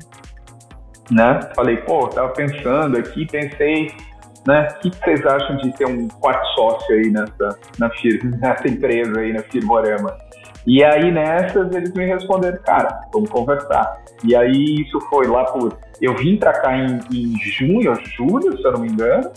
[1.11, 1.41] né?
[1.53, 3.91] Falei, pô, tava pensando aqui, pensei
[4.47, 4.70] né?
[4.72, 9.20] O que vocês acham de ter um quarto sócio aí nessa, na firma, nessa empresa
[9.20, 10.18] aí, na Firmorama?
[10.65, 14.03] E aí nessas eles me responderam, cara, vamos conversar.
[14.24, 15.78] E aí isso foi lá por.
[16.01, 19.32] Eu vim para cá em, em junho, julho, se eu não me engano,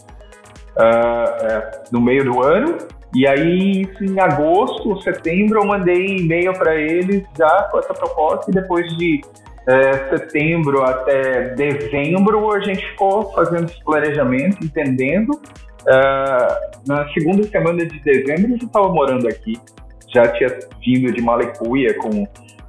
[0.77, 2.79] uh, no meio do ano.
[3.14, 8.55] E aí, em agosto, setembro, eu mandei e-mail para eles já com essa proposta e
[8.55, 9.21] depois de
[9.66, 15.41] é, setembro até dezembro a gente ficou fazendo esse planejamento, entendendo.
[15.87, 19.59] É, na segunda semana de dezembro eu já estava morando aqui,
[20.14, 22.27] já tinha vindo de Malecuia com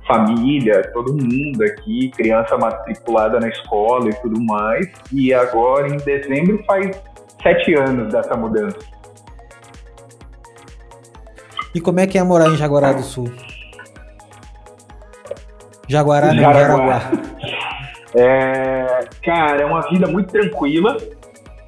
[0.08, 4.88] família, todo mundo aqui, criança matriculada na escola e tudo mais.
[5.14, 7.00] E agora em dezembro faz
[7.42, 8.78] sete anos dessa mudança.
[11.74, 13.32] E como é que é morar em Jaguará do Sul?
[15.88, 17.12] Jaguará, não, Jaraguá.
[18.16, 20.98] É, cara, é uma vida muito tranquila,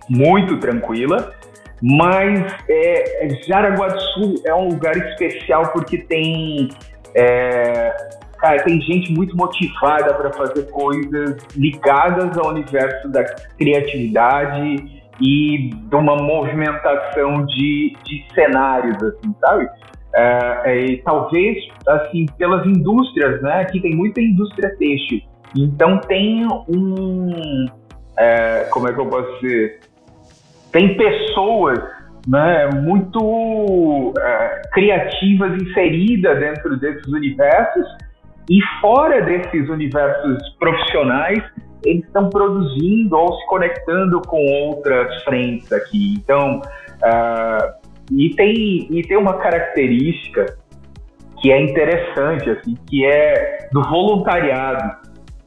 [0.10, 1.34] muito tranquila,
[1.82, 6.70] mas é, Jaraguá do Sul é um lugar especial porque tem,
[7.16, 7.96] é,
[8.38, 13.24] cara, tem gente muito motivada para fazer coisas ligadas ao universo da
[13.58, 19.70] criatividade e de uma movimentação de, de cenários, assim, sabe?
[20.16, 21.57] É, é, talvez,
[21.88, 23.61] assim, pelas indústrias, né?
[23.61, 25.22] Aqui tem muita indústria têxtil.
[25.55, 27.66] Então tem um...
[28.18, 29.80] É, como é que eu posso dizer?
[30.72, 31.80] Tem pessoas
[32.28, 37.86] né, muito é, criativas inseridas dentro desses universos
[38.49, 41.43] e fora desses universos profissionais
[41.86, 46.16] eles estão produzindo ou se conectando com outras frentes aqui.
[46.18, 50.58] Então, uh, e tem, e tem uma característica
[51.42, 55.04] que é interessante, assim, que é do voluntariado.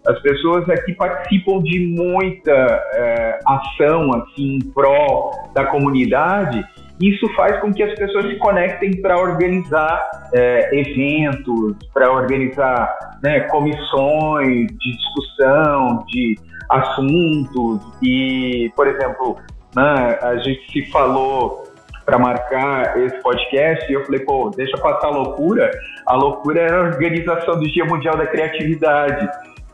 [0.06, 6.64] As pessoas aqui participam de muita é, ação assim pró da comunidade.
[7.00, 13.40] Isso faz com que as pessoas se conectem para organizar é, eventos, para organizar né,
[13.40, 16.38] comissões de discussão de
[16.70, 17.80] assuntos.
[18.02, 19.36] E, por exemplo,
[19.74, 21.64] né, a gente se falou
[22.06, 25.70] para marcar esse podcast e eu falei, pô, deixa passar a loucura.
[26.06, 29.28] A loucura era a organização do Dia Mundial da Criatividade.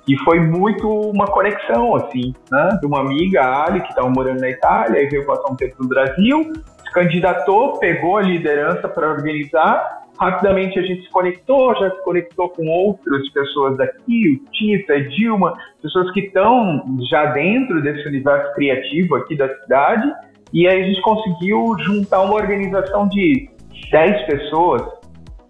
[0.08, 2.78] E foi muito uma conexão, assim, né?
[2.80, 5.76] De uma amiga, a Ali, que estava morando na Itália, e veio passar um tempo
[5.78, 6.52] no Brasil,
[6.92, 10.02] candidatou, pegou a liderança para organizar.
[10.18, 15.54] Rapidamente a gente se conectou, já se conectou com outras pessoas daqui, o Tita, Dilma,
[15.80, 20.12] pessoas que estão já dentro desse universo criativo aqui da cidade
[20.52, 23.48] e aí a gente conseguiu juntar uma organização de
[23.90, 24.82] 10 pessoas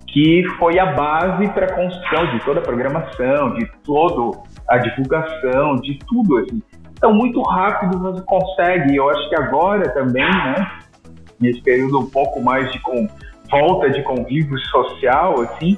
[0.07, 4.39] que foi a base para a construção de toda a programação, de toda
[4.69, 6.63] a divulgação, de tudo assim.
[6.93, 8.95] Então, muito rápido você consegue.
[8.95, 10.71] Eu acho que agora também, né,
[11.43, 13.09] nesse período um pouco mais de com,
[13.51, 15.77] volta de convívio social, assim,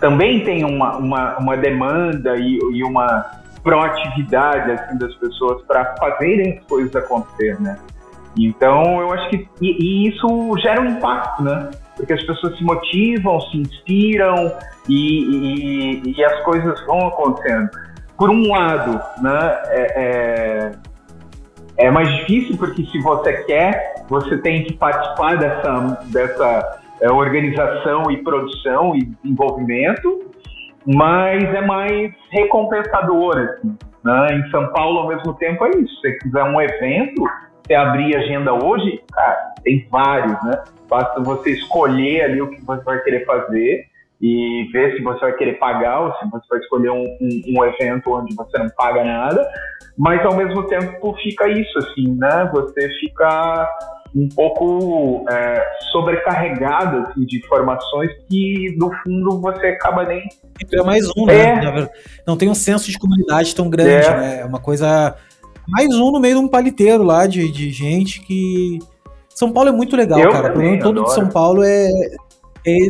[0.00, 3.24] também tem uma, uma, uma demanda e, e uma
[3.62, 7.78] proatividade assim, das pessoas para fazerem as coisas acontecer, né?
[8.38, 11.70] Então, eu acho que e, e isso gera um impacto, né?
[11.96, 14.52] Porque as pessoas se motivam, se inspiram
[14.88, 17.70] e, e, as coisas vão acontecendo.
[18.18, 20.72] Por um lado, né, é, é,
[21.78, 28.10] é, mais difícil porque se você quer, você tem que participar dessa, dessa é, organização
[28.10, 30.30] e produção e desenvolvimento,
[30.86, 33.36] mas é mais recompensador.
[33.36, 34.34] Assim, né?
[34.34, 35.94] Em São Paulo, ao mesmo tempo, é isso.
[35.96, 37.24] Se você quiser um evento,
[37.66, 40.62] você abrir agenda hoje, cara, tem vários, né?
[40.88, 43.86] Basta você escolher ali o que você vai querer fazer
[44.20, 47.64] e ver se você vai querer pagar ou se você vai escolher um, um, um
[47.64, 49.46] evento onde você não paga nada.
[49.96, 52.50] Mas ao mesmo tempo fica isso, assim, né?
[52.52, 53.68] Você fica
[54.14, 55.62] um pouco é,
[55.92, 60.22] sobrecarregado assim, de informações que no fundo você acaba nem.
[60.72, 61.64] É mais um, né?
[61.64, 61.90] é.
[62.26, 64.16] Não tem um senso de comunidade tão grande, é.
[64.16, 64.40] né?
[64.40, 65.14] É uma coisa
[65.68, 68.78] mais um no meio de um paliteiro lá de, de gente que.
[69.28, 70.50] São Paulo é muito legal, eu cara.
[70.50, 71.90] Também, todo de São Paulo é,
[72.66, 72.88] é,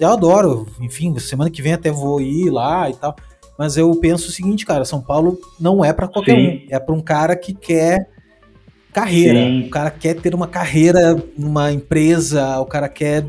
[0.00, 0.66] Eu adoro.
[0.80, 3.14] Enfim, semana que vem até vou ir lá e tal.
[3.58, 6.46] Mas eu penso o seguinte, cara, São Paulo não é para qualquer Sim.
[6.46, 6.66] um.
[6.70, 8.08] É para um cara que quer
[8.92, 9.40] carreira.
[9.40, 9.66] Sim.
[9.66, 13.26] O cara quer ter uma carreira numa empresa, o cara quer.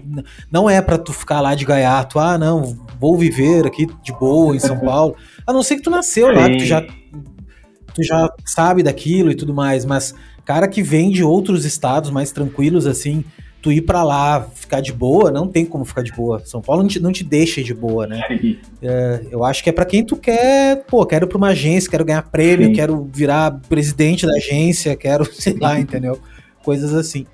[0.52, 4.56] Não é para tu ficar lá de gaiato, ah, não, vou viver aqui de boa
[4.56, 5.16] em São Paulo.
[5.46, 6.34] A não ser que tu nasceu Sim.
[6.34, 6.82] lá, que tu já
[7.94, 10.14] tu já sabe daquilo e tudo mais, mas
[10.46, 13.24] cara que vem de outros estados mais tranquilos, assim,
[13.62, 16.42] tu ir para lá, ficar de boa, não tem como ficar de boa.
[16.46, 18.22] São Paulo não te, não te deixa de boa, né?
[18.82, 22.06] É, eu acho que é para quem tu quer, pô, quero pra uma agência, quero
[22.06, 22.74] ganhar prêmio, Sim.
[22.74, 26.20] quero virar presidente da agência, quero, sei lá, entendeu?
[26.64, 27.26] Coisas assim.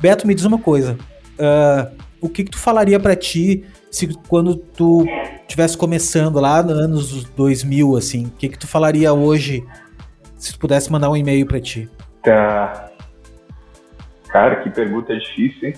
[0.00, 0.98] Beto, me diz uma coisa.
[1.38, 5.06] Uh, o que, que tu falaria para ti se quando tu
[5.42, 9.64] estivesse começando lá nos anos 2000, assim, o que, que tu falaria hoje
[10.36, 11.88] se tu pudesse mandar um e-mail para ti?
[12.22, 12.89] Tá.
[14.32, 15.74] Cara, que pergunta difícil, hein?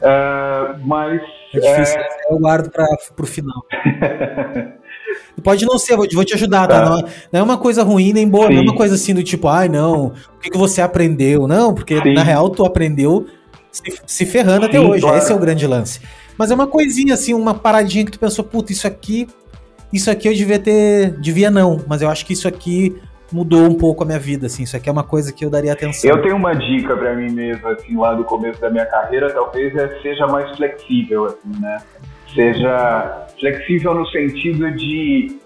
[0.00, 1.20] Uh, mas.
[1.54, 2.08] É difícil, é...
[2.30, 2.86] eu guardo para
[3.18, 3.62] o final.
[5.42, 6.82] Pode não ser, vou, vou te ajudar, tá?
[6.82, 6.90] tá?
[6.90, 8.54] Não, não, é uma coisa ruim nem boa, Sim.
[8.54, 11.46] não é uma coisa assim do tipo, ai não, o que, que você aprendeu?
[11.46, 12.14] Não, porque Sim.
[12.14, 13.26] na real tu aprendeu
[13.70, 15.18] se, se ferrando Sim, até hoje, claro.
[15.18, 16.00] esse é o grande lance.
[16.36, 19.28] Mas é uma coisinha assim, uma paradinha que tu pensou, puta, isso aqui,
[19.92, 22.96] isso aqui eu devia ter, devia não, mas eu acho que isso aqui
[23.34, 25.72] mudou um pouco a minha vida, assim, isso aqui é uma coisa que eu daria
[25.72, 26.08] atenção.
[26.08, 29.74] Eu tenho uma dica para mim mesmo, assim, lá do começo da minha carreira, talvez
[29.74, 31.78] é, seja mais flexível, assim, né?
[32.32, 35.36] Seja flexível no sentido de,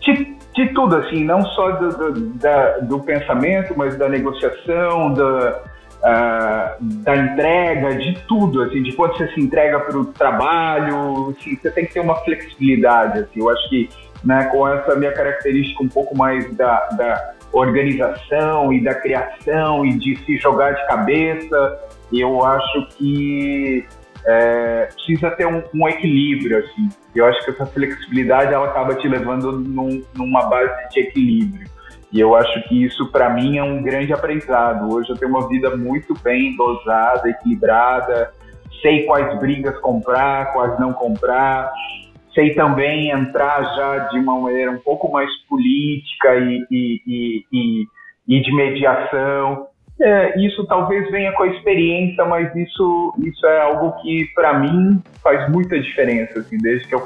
[0.00, 5.62] de, de tudo, assim, não só do, do, da, do pensamento, mas da negociação, da,
[6.00, 11.56] uh, da entrega, de tudo, assim, de quando você se entrega para o trabalho, assim,
[11.56, 13.90] você tem que ter uma flexibilidade, assim, eu acho que
[14.26, 19.96] né, com essa minha característica um pouco mais da, da organização e da criação e
[19.96, 21.78] de se jogar de cabeça,
[22.12, 23.86] eu acho que
[24.26, 26.88] é, precisa ter um, um, equilíbrio, assim.
[27.14, 31.68] Eu acho que essa flexibilidade ela acaba te levando num, numa base de equilíbrio.
[32.12, 34.92] E eu acho que isso, para mim, é um grande aprendizado.
[34.92, 38.32] Hoje eu tenho uma vida muito bem dosada, equilibrada,
[38.82, 41.72] sei quais brigas comprar, quais não comprar,
[42.36, 47.86] sei também entrar já de uma maneira um pouco mais política e, e, e,
[48.28, 49.66] e de mediação.
[49.98, 55.02] É, isso talvez venha com a experiência, mas isso, isso é algo que, para mim,
[55.22, 56.38] faz muita diferença.
[56.40, 57.02] Assim, desde que eu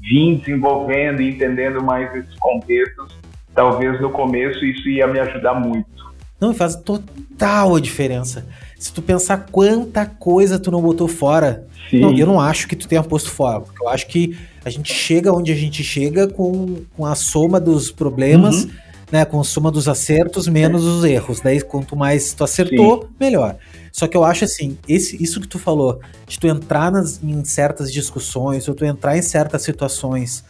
[0.00, 3.18] vim desenvolvendo e entendendo mais esses contextos,
[3.52, 5.98] talvez no começo isso ia me ajudar muito.
[6.40, 8.46] Não, faz total a diferença.
[8.78, 11.66] Se tu pensar quanta coisa tu não botou fora.
[11.92, 13.60] Não, eu não acho que tu tenha posto fora.
[13.60, 17.60] Porque eu acho que a gente chega onde a gente chega com, com a soma
[17.60, 18.70] dos problemas, uhum.
[19.10, 19.24] né?
[19.24, 21.40] Com a soma dos acertos menos os erros.
[21.40, 23.08] Daí, quanto mais tu acertou, Sim.
[23.18, 23.56] melhor.
[23.92, 27.44] Só que eu acho assim, esse, isso que tu falou, de tu entrar nas, em
[27.44, 30.44] certas discussões, ou tu entrar em certas situações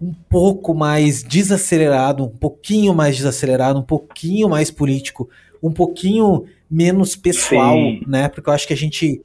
[0.00, 5.28] um pouco mais desacelerado, um pouquinho mais desacelerado, um pouquinho mais político,
[5.62, 8.02] um pouquinho menos pessoal, Sim.
[8.06, 8.28] né?
[8.28, 9.22] Porque eu acho que a gente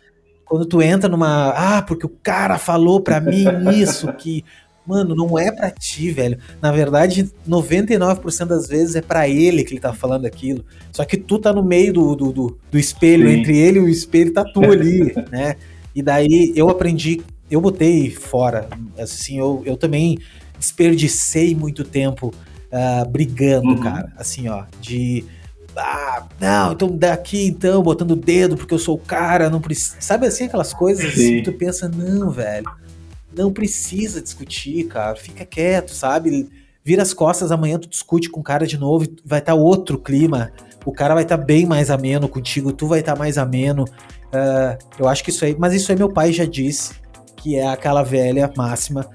[0.49, 4.43] quando tu entra numa, ah, porque o cara falou para mim isso que
[4.89, 6.39] Mano, não é para ti, velho.
[6.59, 10.65] Na verdade, 99% das vezes é para ele que ele tá falando aquilo.
[10.91, 13.37] Só que tu tá no meio do, do, do, do espelho, Sim.
[13.37, 15.57] entre ele e o espelho tá tu ali, né?
[15.93, 17.21] E daí eu aprendi,
[17.51, 20.17] eu botei fora, assim, eu, eu também
[20.57, 22.33] desperdicei muito tempo
[22.73, 23.81] uh, brigando, uhum.
[23.81, 24.11] cara.
[24.17, 25.23] Assim, ó, de.
[25.75, 29.97] Ah, não, então daqui então, botando o dedo porque eu sou o cara, não precisa.
[29.99, 32.65] Sabe assim, aquelas coisas assim, que tu pensa, não, velho,
[33.35, 36.49] não precisa discutir, cara, fica quieto, sabe?
[36.83, 39.97] Vira as costas, amanhã tu discute com o cara de novo, vai estar tá outro
[39.97, 40.51] clima,
[40.85, 43.83] o cara vai estar tá bem mais ameno contigo, tu vai estar tá mais ameno.
[43.83, 46.93] Uh, eu acho que isso aí, mas isso aí meu pai já disse,
[47.35, 49.07] que é aquela velha máxima,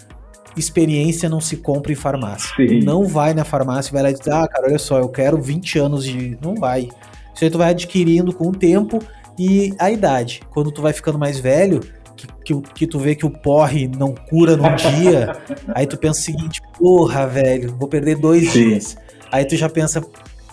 [0.57, 2.55] experiência não se compra em farmácia.
[2.57, 2.80] Sim.
[2.80, 5.40] Não vai na farmácia e vai lá e diz, ah, cara, olha só, eu quero
[5.40, 6.38] 20 anos de.
[6.40, 6.88] Não vai.
[7.34, 9.00] Isso aí tu vai adquirindo com o tempo
[9.38, 10.40] e a idade.
[10.50, 11.80] Quando tu vai ficando mais velho,
[12.16, 15.36] que, que, que, tu vê que o porre não cura num dia,
[15.74, 18.68] aí tu pensa o seguinte, porra, velho, vou perder dois Sim.
[18.68, 18.96] dias.
[19.32, 20.00] Aí tu já pensa,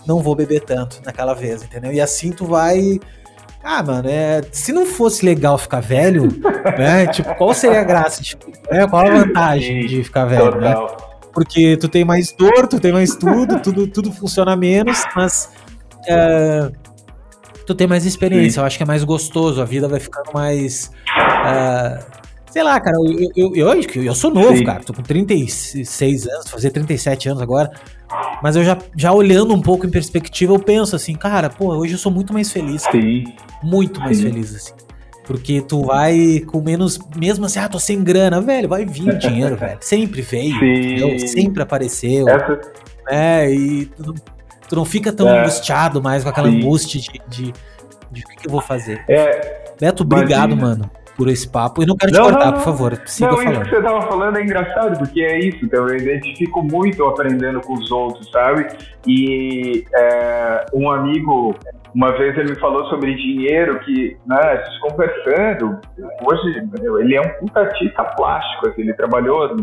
[0.06, 1.92] não vou beber tanto naquela vez, entendeu?
[1.92, 2.98] E assim tu vai
[3.62, 6.28] ah, mano, é, se não fosse legal ficar velho,
[6.78, 7.06] né?
[7.06, 8.22] Tipo, qual seria a graça?
[8.22, 8.36] De,
[8.70, 10.74] né, qual a vantagem de ficar velho, né?
[11.32, 15.50] Porque tu tem mais dor, tu tem mais tudo, tudo, tudo funciona menos, mas
[16.06, 16.70] é,
[17.66, 18.52] tu tem mais experiência.
[18.52, 18.60] Sim.
[18.60, 20.90] Eu acho que é mais gostoso, a vida vai ficando mais.
[21.46, 21.98] É,
[22.50, 24.64] sei lá, cara, eu, eu, eu, eu, eu sou novo, Sim.
[24.64, 24.82] cara.
[24.84, 27.70] Tô com 36 anos, fazer 37 anos agora.
[28.42, 31.94] Mas eu já, já olhando um pouco em perspectiva, eu penso assim, cara, pô, hoje
[31.94, 32.82] eu sou muito mais feliz.
[32.82, 33.24] Sim.
[33.62, 34.24] Muito mais Sim.
[34.24, 34.72] feliz, assim.
[35.24, 36.98] Porque tu vai com menos.
[37.16, 39.78] Mesmo assim, ah, tô sem grana, velho, vai vir o dinheiro, velho.
[39.82, 41.18] Sempre veio, entendeu?
[41.28, 42.28] Sempre apareceu.
[42.28, 42.60] Essa...
[43.08, 44.14] É, e tu,
[44.68, 45.40] tu não fica tão é.
[45.40, 46.58] angustiado mais com aquela Sim.
[46.58, 47.52] angústia de, de,
[48.10, 49.04] de, o que, que, eu vou fazer.
[49.08, 49.62] É.
[49.80, 50.66] Beto, obrigado, Imagina.
[50.66, 51.82] mano por esse papo.
[51.82, 53.02] E não quero te não, cortar, não, por favor.
[53.06, 53.52] Siga não, falando.
[53.52, 55.64] isso que você estava falando é engraçado, porque é isso.
[55.64, 58.66] Então, eu identifico muito aprendendo com os outros, sabe?
[59.06, 61.54] E é, um amigo,
[61.94, 65.78] uma vez ele me falou sobre dinheiro, que, né, conversando,
[66.24, 66.68] hoje
[67.00, 69.56] ele é um puta artista plástico, assim, ele trabalhou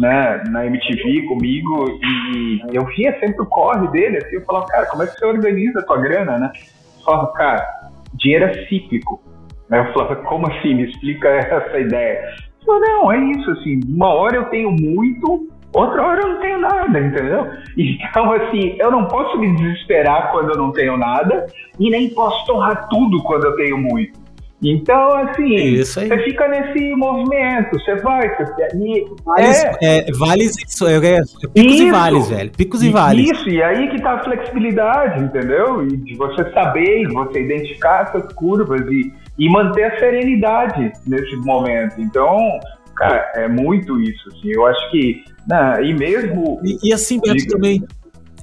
[0.00, 4.86] né, na MTV comigo e eu via sempre o corre dele, assim, eu falava, cara,
[4.86, 6.50] como é que você organiza a tua grana, né?
[6.98, 7.66] Eu falava, cara,
[8.14, 9.25] dinheiro é cíclico
[9.70, 10.74] Aí eu falava, como assim?
[10.74, 12.20] Me explica essa ideia.
[12.66, 16.40] Eu falei, não, é isso, assim, uma hora eu tenho muito, outra hora eu não
[16.40, 17.46] tenho nada, entendeu?
[17.78, 21.46] Então, assim, eu não posso me desesperar quando eu não tenho nada
[21.78, 24.26] e nem posso torrar tudo quando eu tenho muito.
[24.62, 30.86] Então, assim, você fica nesse movimento, você vai, você, e, vales, é, é, vales isso,
[30.86, 31.20] é, é,
[31.52, 33.30] picos isso, e vales, velho, picos e, e vales.
[33.30, 35.86] Isso, e aí que tá a flexibilidade, entendeu?
[35.86, 41.36] E de você saber, de você identificar essas curvas e, e manter a serenidade nesse
[41.36, 42.00] momento.
[42.00, 42.60] Então,
[42.94, 46.60] cara, é muito isso, assim, eu acho que, né, e mesmo...
[46.64, 47.84] E, e assim, Beto, diga, também,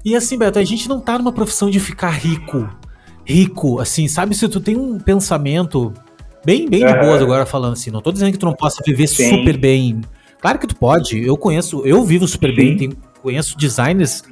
[0.06, 2.70] e assim, Beto, a gente não tá numa profissão de ficar rico,
[3.26, 4.36] rico, assim, sabe?
[4.36, 5.94] Se tu tem um pensamento
[6.46, 9.08] bem, bem de boas agora falando assim, não tô dizendo que tu não possa viver
[9.08, 9.30] Sim.
[9.30, 10.02] super bem.
[10.42, 11.26] Claro que tu pode.
[11.26, 12.56] Eu conheço, eu vivo super Sim.
[12.56, 14.24] bem, tenho, conheço designers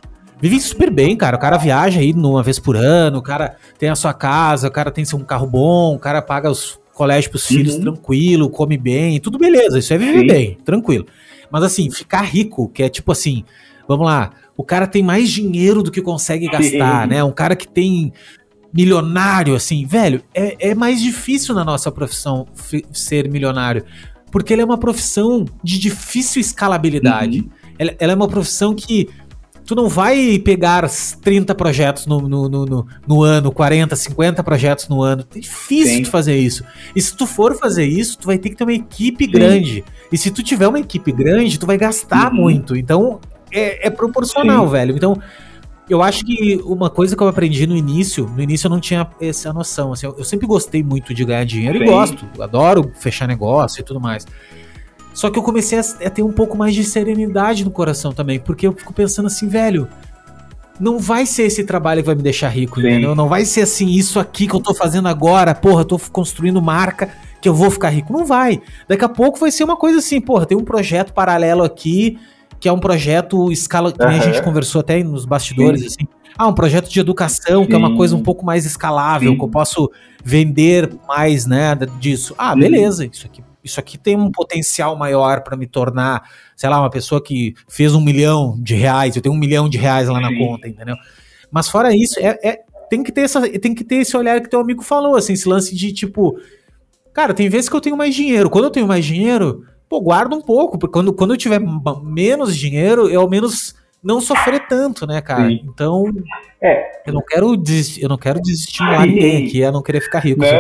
[0.41, 1.38] vivem super bem, cara.
[1.38, 4.72] O cara viaja aí uma vez por ano, o cara tem a sua casa, o
[4.72, 7.57] cara tem um carro bom, o cara paga os colégios pros uhum.
[7.57, 9.80] filhos tranquilo, come bem, tudo beleza.
[9.80, 10.27] Isso é viver Sim.
[10.27, 11.05] bem, tranquilo.
[11.51, 13.43] Mas assim, ficar rico, que é tipo assim,
[13.88, 17.23] vamos lá, o cara tem mais dinheiro do que consegue gastar, né?
[17.23, 18.13] Um cara que tem
[18.73, 22.47] milionário, assim, velho, é, é mais difícil na nossa profissão
[22.93, 23.84] ser milionário.
[24.31, 27.41] Porque ele é uma profissão de difícil escalabilidade.
[27.41, 27.49] Uhum.
[27.77, 29.09] Ela, ela, é uma profissão que
[29.65, 30.89] tu não vai pegar
[31.21, 35.25] 30 projetos no, no, no, no ano, 40, 50 projetos no ano.
[35.35, 36.01] É difícil Sim.
[36.03, 36.63] de fazer isso.
[36.95, 39.31] E se tu for fazer isso, tu vai ter que ter uma equipe Sim.
[39.31, 39.83] grande.
[40.11, 42.41] E se tu tiver uma equipe grande, tu vai gastar uhum.
[42.41, 42.75] muito.
[42.75, 43.19] Então,
[43.51, 44.71] é, é proporcional, Sim.
[44.71, 44.95] velho.
[44.95, 45.21] Então,
[45.89, 49.07] eu acho que uma coisa que eu aprendi no início, no início eu não tinha
[49.19, 49.91] essa noção.
[49.91, 53.83] Assim, eu, eu sempre gostei muito de ganhar dinheiro e gosto, adoro fechar negócio e
[53.83, 54.25] tudo mais.
[55.13, 58.65] Só que eu comecei a, ter um pouco mais de serenidade no coração também, porque
[58.65, 59.88] eu fico pensando assim, velho,
[60.79, 62.88] não vai ser esse trabalho que vai me deixar rico, Sim.
[62.88, 63.13] entendeu?
[63.13, 66.61] Não vai ser assim, isso aqui que eu tô fazendo agora, porra, eu tô construindo
[66.61, 67.09] marca
[67.41, 68.13] que eu vou ficar rico.
[68.13, 68.61] Não vai.
[68.88, 72.17] Daqui a pouco vai ser uma coisa assim, porra, tem um projeto paralelo aqui
[72.59, 74.09] que é um projeto escala, que uhum.
[74.09, 75.88] a gente conversou até nos bastidores, Sim.
[75.88, 76.07] assim.
[76.38, 77.67] Ah, um projeto de educação, Sim.
[77.67, 79.91] que é uma coisa um pouco mais escalável, que eu posso
[80.23, 82.35] vender mais, né, disso.
[82.38, 86.79] Ah, beleza, isso aqui, isso aqui tem um potencial maior para me tornar, sei lá,
[86.79, 90.19] uma pessoa que fez um milhão de reais, eu tenho um milhão de reais lá
[90.19, 90.95] na conta, entendeu?
[91.51, 92.59] Mas fora isso, é, é,
[92.89, 95.47] tem, que ter essa, tem que ter esse olhar que teu amigo falou, assim, esse
[95.47, 96.39] lance de tipo,
[97.13, 98.49] cara, tem vezes que eu tenho mais dinheiro.
[98.49, 101.61] Quando eu tenho mais dinheiro, pô, guarda um pouco, porque quando, quando eu tiver
[102.03, 105.47] menos dinheiro, eu ao menos não sofrer tanto, né, cara?
[105.47, 105.61] Sim.
[105.63, 106.05] Então,
[106.61, 107.01] é.
[107.05, 110.41] eu não quero desistir, eu não quero desestimular ninguém aqui a não querer ficar rico.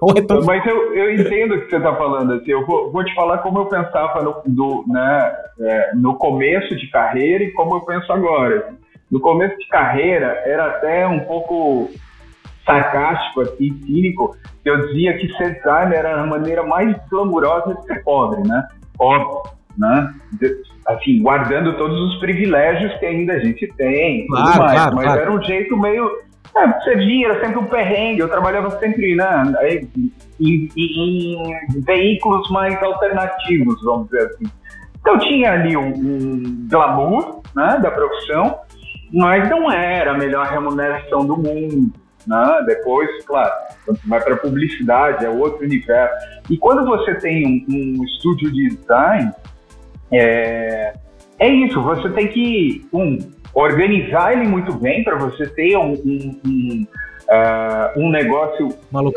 [0.00, 2.34] Não, é, é Mas eu, eu entendo o que você está falando.
[2.34, 6.76] Assim, eu vou, vou, te falar como eu pensava no, do, né, é, no começo
[6.76, 8.74] de carreira e como eu penso agora.
[9.10, 11.90] No começo de carreira era até um pouco
[12.66, 18.04] sarcástico, assim, cínico, eu dizia que ser designer era a maneira mais glamurosa de ser
[18.04, 18.68] pobre, né?
[18.98, 20.14] Pobre, né?
[20.88, 25.20] Assim, guardando todos os privilégios que ainda a gente tem, claro, mais, claro, mas claro.
[25.20, 26.10] era um jeito meio
[26.56, 30.10] é, você via, era sempre um perrengue, eu trabalhava sempre né, em,
[30.40, 34.44] em, em, veículos mais alternativos, vamos dizer assim.
[35.00, 38.58] Então tinha ali um, um glamour né, da profissão,
[39.12, 41.92] mas não era a melhor remuneração do mundo.
[42.26, 42.64] Né?
[42.66, 43.52] Depois, claro,
[43.84, 46.14] quando você vai para publicidade, é outro universo.
[46.50, 49.30] E quando você tem um, um estúdio de design,
[50.12, 50.94] é,
[51.38, 53.18] é isso, você tem que, um,
[53.54, 56.86] organizar ele muito bem para você ter um, um, um,
[57.28, 58.68] uh, um negócio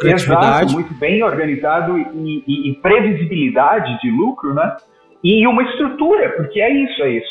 [0.04, 4.76] exato, muito bem organizado e, e, e, previsibilidade de lucro, né?
[5.24, 7.22] E uma estrutura, porque é isso aí.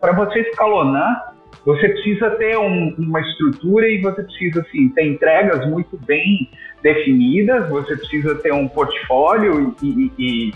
[0.00, 1.34] Para você escalonar,
[1.64, 6.48] você precisa ter um, uma estrutura e você precisa assim, ter entregas muito bem
[6.80, 10.52] definidas, você precisa ter um portfólio e, e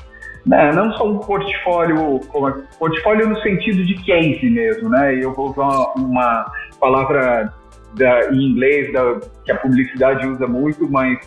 [0.47, 5.15] né, não só um portfólio, como, é, portfólio no sentido de case mesmo, né?
[5.23, 7.53] Eu vou usar uma palavra
[7.95, 11.19] da, em inglês da, que a publicidade usa muito, mas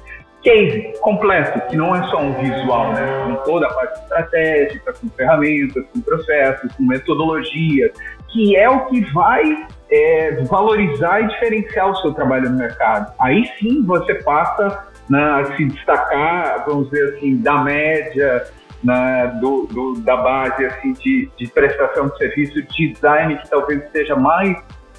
[0.44, 3.26] case completo, que não é só um visual, né?
[3.26, 7.92] Com toda a parte estratégica, com ferramentas, com processos, com metodologias,
[8.30, 13.14] que é o que vai é, valorizar e diferenciar o seu trabalho no mercado.
[13.22, 18.44] Aí sim você passa né, a se destacar, vamos dizer assim, da média,
[18.84, 24.16] né, do, do, da base assim, de, de prestação de serviço, design que talvez esteja
[24.16, 24.58] mais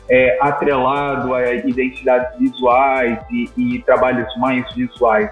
[0.08, 5.30] é, atrelado a identidades visuais e, e trabalhos mais visuais.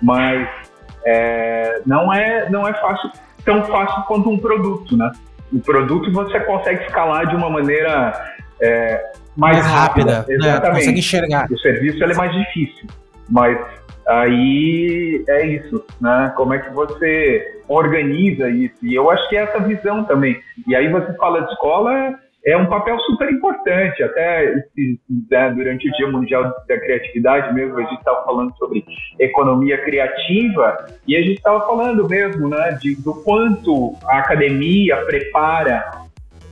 [0.00, 0.48] Mas
[1.04, 3.10] é, não, é, não é fácil,
[3.44, 5.10] tão fácil quanto um produto, né?
[5.52, 8.12] O produto você consegue escalar de uma maneira
[8.60, 10.18] é, mais, mais, rápida.
[10.18, 10.48] rápida né?
[10.48, 10.62] exatamente.
[10.62, 10.80] Né?
[10.80, 11.46] Consegue enxergar.
[11.50, 12.86] O serviço é mais difícil,
[13.28, 13.58] mas
[14.08, 16.32] aí é isso, né?
[16.36, 18.76] Como é que você organiza isso?
[18.82, 20.38] E eu acho que é essa visão também.
[20.66, 24.02] E aí você fala de escola, é um papel super importante.
[24.02, 24.54] Até
[25.30, 28.84] né, durante o Dia Mundial da Criatividade mesmo, a gente estava falando sobre
[29.18, 36.02] economia criativa e a gente estava falando mesmo né, de, do quanto a academia prepara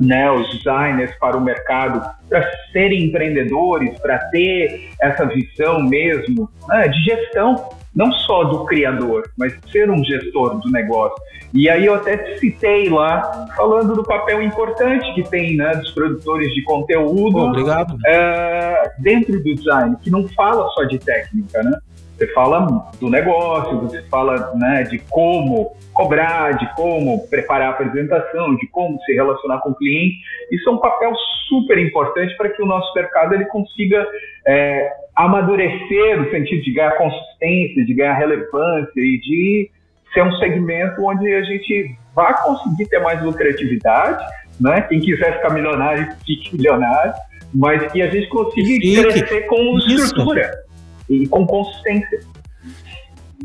[0.00, 6.88] né, os designers para o mercado para serem empreendedores, para ter essa visão mesmo né,
[6.88, 11.16] de gestão não só do criador, mas ser um gestor do negócio.
[11.52, 15.90] E aí eu até te citei lá, falando do papel importante que tem né, dos
[15.90, 17.96] produtores de conteúdo Obrigado.
[18.06, 21.76] É, dentro do design, que não fala só de técnica, né?
[22.20, 22.66] Você fala
[23.00, 29.00] do negócio, você fala né, de como cobrar, de como preparar a apresentação, de como
[29.00, 30.18] se relacionar com o cliente.
[30.52, 31.14] Isso é um papel
[31.48, 34.06] super importante para que o nosso mercado ele consiga
[34.46, 39.70] é, amadurecer no sentido de ganhar consistência, de ganhar relevância e de
[40.12, 44.22] ser um segmento onde a gente vai conseguir ter mais lucratividade,
[44.60, 44.82] né?
[44.82, 47.14] Quem quiser ficar milionário, fique milionário,
[47.54, 50.68] mas que a gente consiga crescer com estrutura
[51.10, 52.20] e com consistência.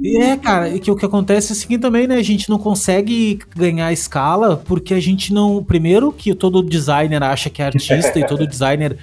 [0.04, 2.16] É, cara, e que o que acontece é o seguinte também, né?
[2.16, 5.64] A gente não consegue ganhar escala porque a gente não.
[5.64, 8.98] Primeiro, que todo designer acha que é artista e todo designer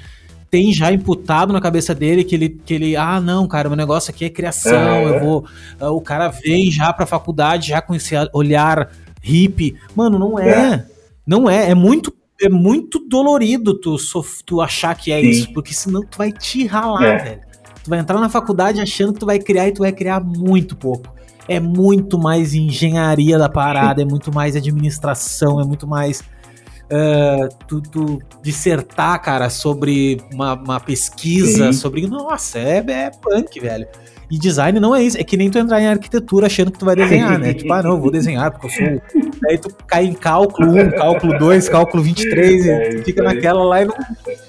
[0.51, 4.11] tem já imputado na cabeça dele que ele, que ele ah, não, cara, meu negócio
[4.11, 5.17] aqui é criação, é.
[5.17, 5.47] eu vou.
[5.81, 8.91] Uh, o cara vem já pra faculdade já com esse olhar
[9.23, 9.77] hippie.
[9.97, 10.75] Mano, não é.
[10.75, 10.87] é.
[11.27, 11.71] Não é.
[11.71, 13.97] É muito é muito dolorido tu,
[14.45, 15.29] tu achar que é Sim.
[15.29, 17.19] isso, porque senão tu vai te ralar, é.
[17.19, 17.52] velho.
[17.83, 20.77] Tu vai entrar na faculdade achando que tu vai criar e tu vai criar muito
[20.77, 21.13] pouco.
[21.49, 26.23] É muito mais engenharia da parada, é muito mais administração, é muito mais
[26.93, 31.73] uh, tu, tu, dissertar, cara, sobre uma, uma pesquisa, Sim.
[31.73, 32.07] sobre.
[32.07, 33.87] Nossa, é, é punk, velho.
[34.31, 35.19] E design não é isso.
[35.19, 37.53] É que nem tu entrar em arquitetura achando que tu vai desenhar, né?
[37.53, 39.23] tipo, ah, não, vou desenhar porque eu sou.
[39.49, 43.83] Aí tu cai em cálculo 1, cálculo 2, cálculo 23, é e fica naquela lá
[43.83, 43.95] e não,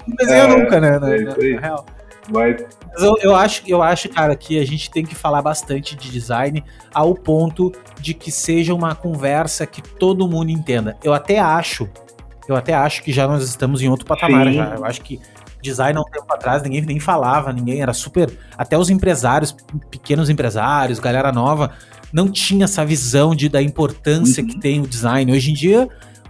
[0.06, 0.98] não desenha é, nunca, né?
[0.98, 1.86] Na, é na, na real.
[2.32, 2.64] Mas...
[2.92, 6.10] Mas eu, eu, acho, eu acho, cara, que a gente tem que falar bastante de
[6.10, 10.96] design ao ponto de que seja uma conversa que todo mundo entenda.
[11.02, 11.88] Eu até acho
[12.48, 14.54] eu até acho que já nós estamos em outro patamar Sim.
[14.54, 14.74] já.
[14.74, 15.20] Eu acho que
[15.62, 18.30] design há um tempo atrás ninguém nem falava, ninguém era super.
[18.56, 19.56] Até os empresários,
[19.90, 21.72] pequenos empresários, galera nova,
[22.12, 24.48] não tinha essa visão de, da importância uhum.
[24.48, 25.32] que tem o design.
[25.32, 25.88] Hoje em dia,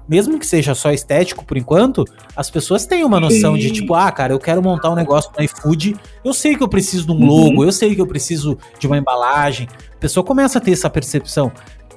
[0.08, 2.04] mesmo que seja só estético por enquanto,
[2.36, 5.42] as pessoas têm uma noção de tipo, ah, cara, eu quero montar um negócio no
[5.44, 7.64] iFood, eu sei que eu preciso de um logo, uhum.
[7.64, 9.68] eu sei que eu preciso de uma embalagem.
[9.94, 11.50] A pessoa começa a ter essa percepção.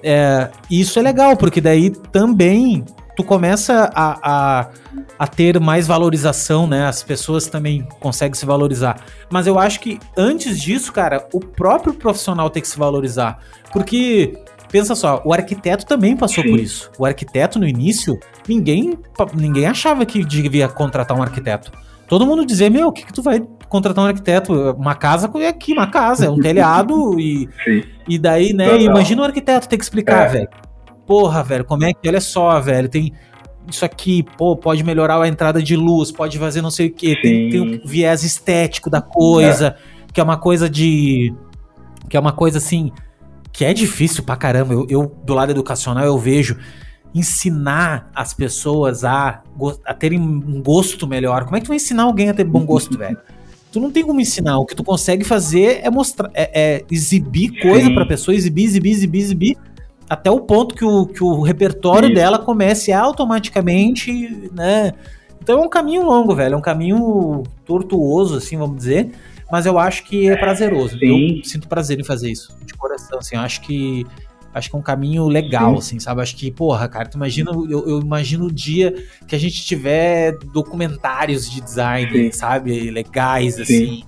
[0.03, 2.85] É, e isso é legal, porque daí também
[3.17, 4.69] tu começa a, a,
[5.17, 6.85] a, ter mais valorização, né?
[6.85, 9.03] As pessoas também conseguem se valorizar.
[9.27, 13.39] Mas eu acho que antes disso, cara, o próprio profissional tem que se valorizar.
[13.73, 14.37] Porque,
[14.69, 16.49] pensa só, o arquiteto também passou Sim.
[16.49, 16.91] por isso.
[16.97, 18.17] O arquiteto, no início,
[18.47, 18.97] ninguém,
[19.35, 21.71] ninguém achava que devia contratar um arquiteto.
[22.07, 24.53] Todo mundo dizia, meu, o que, que tu vai contratar um arquiteto?
[24.71, 27.49] Uma casa é aqui, uma casa, é um telhado e,
[28.07, 28.81] e daí, né?
[28.81, 30.29] Imagina um arquiteto ter que explicar, é.
[30.29, 30.49] velho
[31.07, 33.13] porra, velho, como é que, olha só, velho, tem
[33.67, 37.19] isso aqui, pô, pode melhorar a entrada de luz, pode fazer não sei o que,
[37.21, 40.11] tem, tem um viés estético da coisa, é.
[40.13, 41.33] que é uma coisa de.
[42.09, 42.91] que é uma coisa assim.
[43.51, 44.73] Que é difícil pra caramba.
[44.73, 46.57] Eu, eu, do lado educacional, eu vejo
[47.13, 49.41] ensinar as pessoas a,
[49.85, 51.45] a terem um gosto melhor.
[51.45, 53.17] Como é que tu vai ensinar alguém a ter bom gosto, velho?
[53.71, 54.57] Tu não tem como ensinar.
[54.59, 58.91] O que tu consegue fazer é mostrar, é, é exibir coisa pra pessoa, exibir, exibir,
[58.91, 59.57] exibir, exibir
[60.09, 64.93] até o ponto que o, que o repertório dela comece automaticamente, né?
[65.41, 69.11] Então é um caminho longo, velho, é um caminho tortuoso, assim, vamos dizer,
[69.51, 70.97] mas eu acho que é prazeroso.
[70.97, 71.37] Sim.
[71.37, 74.05] Eu sinto prazer em fazer isso, de coração, assim, eu acho que
[74.53, 75.77] acho que é um caminho legal, Sim.
[75.77, 76.21] assim, sabe?
[76.21, 78.93] Acho que, porra, cara, tu imagina, eu, eu, imagino o dia
[79.27, 82.31] que a gente tiver documentários de design, Sim.
[82.31, 82.89] sabe?
[82.89, 84.03] Legais, assim.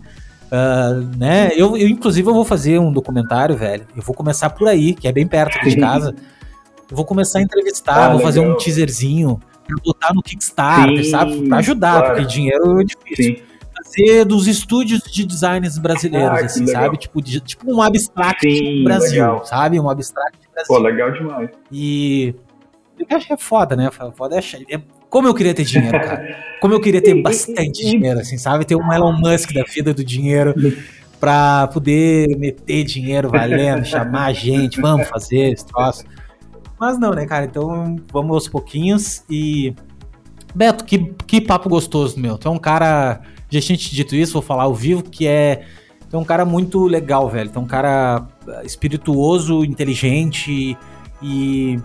[0.48, 1.52] Uh, né?
[1.56, 3.86] Eu, eu, inclusive, eu vou fazer um documentário, velho.
[3.96, 6.16] Eu vou começar por aí, que é bem perto aqui de casa.
[6.90, 8.22] Eu vou começar a entrevistar, ah, vou legal.
[8.24, 11.48] fazer um teaserzinho pra botar no Kickstarter, Sim, sabe?
[11.48, 12.16] Pra ajudar, claro.
[12.16, 13.36] porque dinheiro é difícil.
[13.36, 13.49] Sim.
[13.96, 16.98] Fazer dos estúdios de designers brasileiros, ah, assim, sabe?
[16.98, 19.46] Tipo, de, tipo um abstract Sim, Brasil, legal.
[19.46, 19.80] sabe?
[19.80, 20.76] Um abstract Brasil.
[20.76, 21.50] Pô, legal demais.
[21.72, 22.36] E.
[22.98, 23.90] Eu acho que é foda, né?
[23.92, 26.38] Foda é, é como eu queria ter dinheiro, cara.
[26.62, 28.66] Como eu queria ter bastante dinheiro, assim, sabe?
[28.66, 30.54] Ter um Elon Musk da vida do dinheiro
[31.20, 36.06] pra poder meter dinheiro valendo, chamar gente, vamos fazer esse troço.
[36.80, 37.46] Mas não, né, cara?
[37.46, 39.74] Então vamos aos pouquinhos e.
[40.56, 42.38] Beto, que, que papo gostoso, meu.
[42.38, 43.22] Tu é um cara.
[43.50, 45.66] Já tinha te dito isso, vou falar ao vivo, que é.
[46.10, 47.50] Tu é um cara muito legal, velho.
[47.50, 48.28] Tu é um cara
[48.64, 50.78] espirituoso, inteligente
[51.22, 51.80] e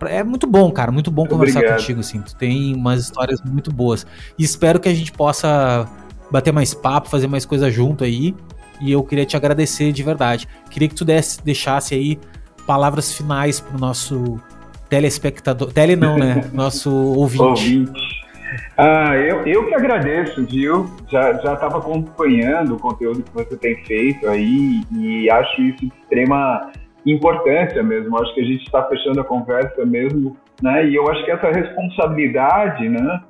[0.00, 1.80] É muito bom, cara, muito bom conversar Obrigado.
[1.80, 2.20] contigo, assim.
[2.20, 4.06] Tu tem umas histórias muito boas.
[4.38, 5.88] E espero que a gente possa
[6.30, 8.34] bater mais papo, fazer mais coisa junto aí.
[8.80, 10.48] E eu queria te agradecer de verdade.
[10.70, 12.18] Queria que tu desse, deixasse aí
[12.66, 14.40] palavras finais pro nosso
[14.88, 15.72] telespectador.
[15.72, 16.48] Tele não, né?
[16.52, 17.42] Nosso ouvinte.
[17.42, 18.25] Ouvinte.
[18.76, 20.86] Ah, eu, eu que agradeço, viu?
[21.10, 26.70] Já estava acompanhando o conteúdo que você tem feito aí e acho isso de extrema
[27.04, 28.18] importância mesmo.
[28.18, 30.86] Acho que a gente está fechando a conversa mesmo, né?
[30.86, 33.20] E eu acho que essa responsabilidade, né,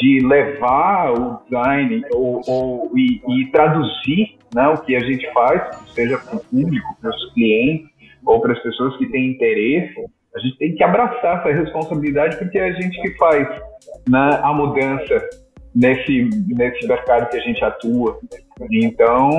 [0.00, 5.76] de levar o design ou, ou e, e, traduzir, né, o que a gente faz,
[5.94, 7.90] seja para o público, para os clientes
[8.24, 10.00] ou para as pessoas que têm interesse,
[10.34, 13.46] a gente tem que abraçar essa responsabilidade porque é a gente que faz
[14.08, 15.28] né, a mudança
[15.74, 18.18] nesse, nesse mercado que a gente atua.
[18.70, 19.30] Então,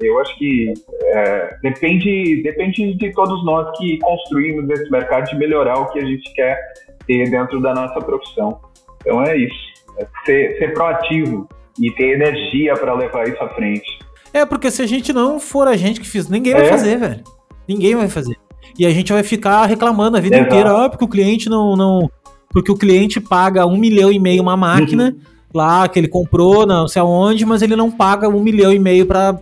[0.00, 0.72] eu acho que
[1.02, 6.04] é, depende, depende de todos nós que construímos esse mercado de melhorar o que a
[6.04, 6.58] gente quer
[7.06, 8.60] ter dentro da nossa profissão.
[9.00, 9.54] Então é isso.
[9.98, 11.48] É ser, ser proativo
[11.80, 13.86] e ter energia para levar isso à frente.
[14.32, 16.68] É, porque se a gente não for a gente que fiz, ninguém vai É.
[16.68, 17.22] fazer, velho.
[17.68, 18.36] Ninguém vai fazer.
[18.78, 20.48] E a gente vai ficar reclamando a vida Exato.
[20.54, 22.10] inteira, ah, porque o cliente não, não.
[22.50, 25.20] Porque o cliente paga um milhão e meio uma máquina Uhum.
[25.54, 29.06] lá que ele comprou, não sei aonde, mas ele não paga um milhão e meio
[29.06, 29.32] pra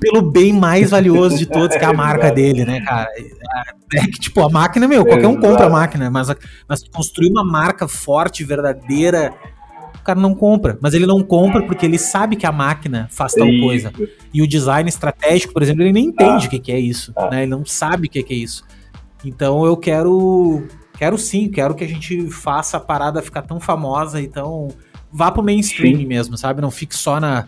[0.00, 2.34] pelo bem mais valioso de todos, que é a marca Exato.
[2.34, 3.06] dele, né, cara?
[3.94, 6.28] É que, tipo, a máquina, meu, qualquer um compra a máquina, mas,
[6.66, 9.30] mas construir uma marca forte, verdadeira,
[9.94, 10.78] o cara não compra.
[10.80, 13.62] Mas ele não compra porque ele sabe que a máquina faz tal Isso.
[13.62, 13.92] coisa.
[14.32, 16.48] E o design estratégico, por exemplo, ele nem entende Ah.
[16.48, 17.28] o que, que é isso, Ah.
[17.28, 17.42] né?
[17.42, 18.64] Ele não sabe o que, que é isso.
[19.22, 20.66] Então eu quero,
[21.00, 24.68] quero sim, quero que a gente faça a parada ficar tão famosa e tão
[25.10, 26.04] vá pro mainstream Sim.
[26.04, 26.60] mesmo, sabe?
[26.60, 27.46] Não fique só na,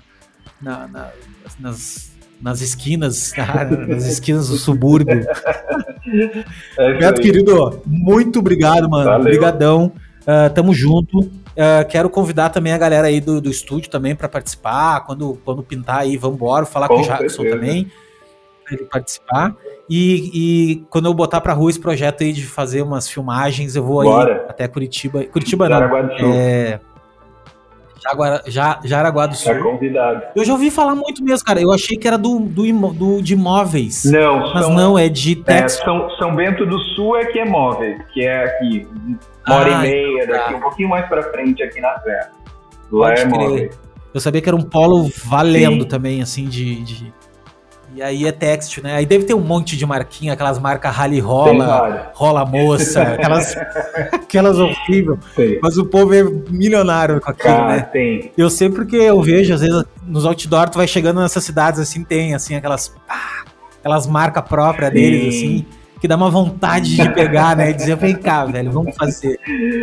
[0.60, 1.10] na- na-
[1.60, 3.34] nas, nas esquinas,
[3.86, 5.26] nas esquinas do subúrbio.
[6.78, 9.04] É Beto, querido, muito obrigado, mano.
[9.04, 9.20] Valeu.
[9.20, 9.92] Obrigadão.
[10.26, 11.30] Ah, tamo junto.
[11.56, 15.00] Ah, quero convidar também a galera aí do, do estúdio também para participar.
[15.04, 16.64] Quando, quando pintar aí, vambora.
[16.64, 17.56] Falar com, Com o Jackson certeza.
[17.56, 17.90] também.
[18.74, 19.54] Ele participar.
[19.88, 23.82] E, e quando eu botar pra rua esse projeto aí de fazer umas filmagens, eu
[23.84, 24.46] vou aí Bora.
[24.48, 25.24] até Curitiba.
[25.24, 25.76] Curitiba não.
[25.76, 26.32] Jaraguá do Sul.
[26.32, 26.80] É.
[28.04, 29.52] Jaguara, ja, Jaraguá do Sul.
[29.54, 30.22] Tá convidado.
[30.34, 31.60] Eu já ouvi falar muito mesmo, cara.
[31.60, 34.04] Eu achei que era do, do, do- de imóveis.
[34.04, 35.84] Não, Mas são, não, é de é, texto.
[35.84, 38.88] São, São Bento do Sul é que é móveis, que é aqui,
[39.46, 40.32] uma hora Ah, e meia tá.
[40.32, 42.32] daqui, um pouquinho mais pra frente aqui na Serra.
[42.90, 43.28] Lá Pode é crer.
[43.38, 43.80] móveis.
[44.12, 45.88] Eu sabia que era um polo valendo Sim.
[45.88, 47.14] também, assim, de, de-
[47.94, 48.94] E aí é têxtil, né?
[48.94, 53.54] Aí deve ter um monte de marquinha, aquelas marcas rally rola, rola moça, aquelas,
[54.12, 55.18] aquelas horríveis.
[55.62, 57.80] Mas o povo é milionário com aquilo, Cara, né?
[57.82, 58.32] tem.
[58.36, 62.02] Eu sei porque eu vejo, às vezes, nos outdoor, tu vai chegando nessas cidades, assim,
[62.02, 62.88] tem, assim, aquelas...
[62.88, 63.44] pá,
[63.78, 65.66] aquelas marcas próprias deles, assim,
[66.02, 67.70] que dá uma vontade de pegar, né?
[67.70, 69.38] E dizer, vem cá, velho, vamos fazer.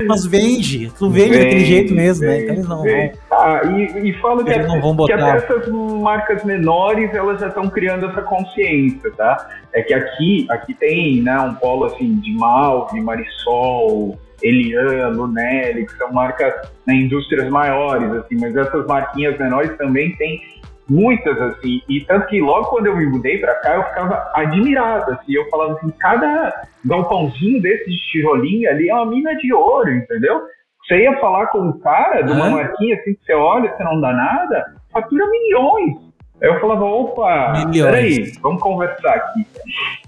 [0.05, 2.33] Mas vende, tu vende daquele Vem, jeito mesmo, né?
[2.33, 3.11] vem, Então eles não vem.
[3.29, 3.39] vão...
[3.39, 5.35] Ah, e, e falo que, não vão que botar.
[5.35, 9.47] até essas marcas menores elas já estão criando essa consciência, tá?
[9.71, 15.93] É que aqui, aqui tem né, um polo assim de Malve, Marisol, Elian, Lunelli, que
[15.97, 16.53] são marcas
[16.85, 20.41] né, indústrias maiores, assim, mas essas marquinhas menores também tem
[20.89, 25.11] muitas assim, e tanto que logo quando eu me mudei pra cá eu ficava admirado,
[25.13, 29.91] assim, eu falava assim, cada galpãozinho desse de tijolinho ali é uma mina de ouro,
[29.91, 30.41] entendeu?
[30.85, 34.01] Você ia falar com um cara de uma marquinha assim que você olha, você não
[34.01, 36.08] dá nada, fatura milhões.
[36.41, 37.91] Aí eu falava, opa, Milhões.
[37.91, 39.45] peraí, vamos conversar aqui.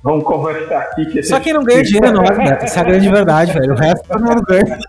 [0.02, 1.06] Vamos conversar aqui.
[1.08, 2.64] Que Só quem não ganha dinheiro é nós, Beto.
[2.66, 3.74] Essa é a grande verdade, velho.
[3.74, 4.80] O resto todo mundo ganha.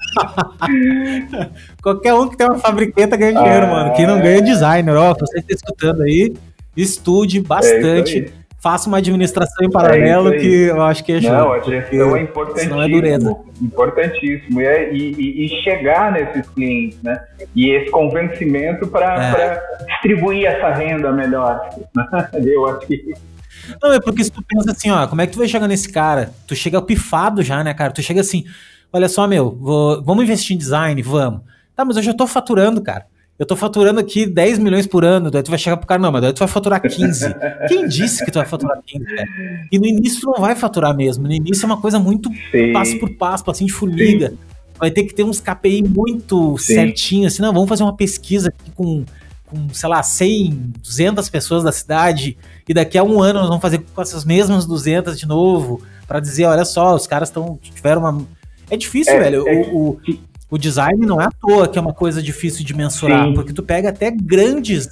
[1.82, 3.70] Qualquer um que tem uma fabriqueta ganha dinheiro, Ah.
[3.70, 3.92] mano.
[3.94, 4.96] Quem não ganha é designer.
[4.96, 6.32] Ó, você que tá escutando aí,
[6.76, 8.18] estude bastante.
[8.18, 8.41] É isso aí.
[8.62, 10.50] Faça uma administração em paralelo É isso aí.
[10.50, 11.20] que eu acho que é.
[11.20, 12.88] Não, a gestão é é importantíssimo.
[12.88, 13.36] dureza.
[13.60, 14.60] importantíssimo.
[14.60, 17.20] E, é- e- e- e chegar nesses clientes, né?
[17.54, 19.86] E esse convencimento para É.
[19.86, 21.60] distribuir essa renda melhor.
[22.44, 23.12] Eu acho que
[23.82, 25.90] Não, é porque se tu pensa assim, ó, como é que tu vai chegar nesse
[25.90, 26.30] cara?
[26.46, 27.92] Tu chega pifado já, né, cara?
[27.92, 28.44] Tu chega assim,
[28.92, 31.00] olha só, meu, vou- vamos investir em design?
[31.02, 31.42] Vamos.
[31.76, 33.06] Tá, mas eu já tô faturando, cara.
[33.38, 36.12] Eu tô faturando aqui 10 milhões por ano, daí tu vai chegar pro cara, não,
[36.12, 37.34] mas daí tu vai faturar 15.
[37.66, 39.28] Quem disse que tu vai faturar 15, velho?
[39.72, 41.24] E no início tu não vai faturar mesmo.
[41.24, 42.72] No início é uma coisa muito Sim.
[42.72, 44.34] passo por passo, passinho de formiga.
[44.78, 46.74] Vai ter que ter uns KPI muito Sim.
[46.74, 49.04] certinhos, assim, não, vamos fazer uma pesquisa aqui com,
[49.46, 52.36] com, sei lá, 100, 200 pessoas da cidade,
[52.68, 56.20] e daqui a um ano nós vamos fazer com essas mesmas 200 de novo, pra
[56.20, 58.26] dizer, olha só, os caras estão tiveram uma...
[58.70, 60.00] É difícil, É, velho, é o, o,
[60.52, 63.32] o design não é à toa que é uma coisa difícil de mensurar, Sim.
[63.32, 64.86] porque tu pega até grandes,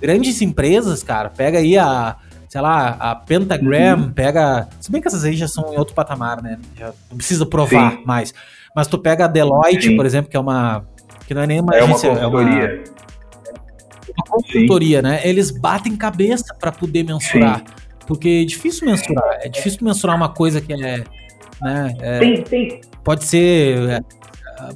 [0.00, 2.16] grandes empresas, cara, pega aí a,
[2.48, 4.12] sei lá, a Pentagram, uhum.
[4.12, 4.66] pega.
[4.80, 6.58] Se bem que essas aí já são em outro patamar, né?
[6.74, 8.02] Já não precisa provar Sim.
[8.06, 8.32] mais.
[8.74, 9.96] Mas tu pega a Deloitte, Sim.
[9.96, 10.86] por exemplo, que é uma.
[11.26, 12.64] Que não é nem uma é agência, uma consultoria.
[12.64, 12.84] É
[14.08, 15.20] uma, uma consultoria, né?
[15.22, 17.62] Eles batem cabeça para poder mensurar.
[18.06, 19.38] Porque é difícil mensurar.
[19.42, 21.04] É difícil mensurar uma coisa que é.
[21.60, 22.80] Né, é, tem, tem.
[23.02, 24.02] Pode ser.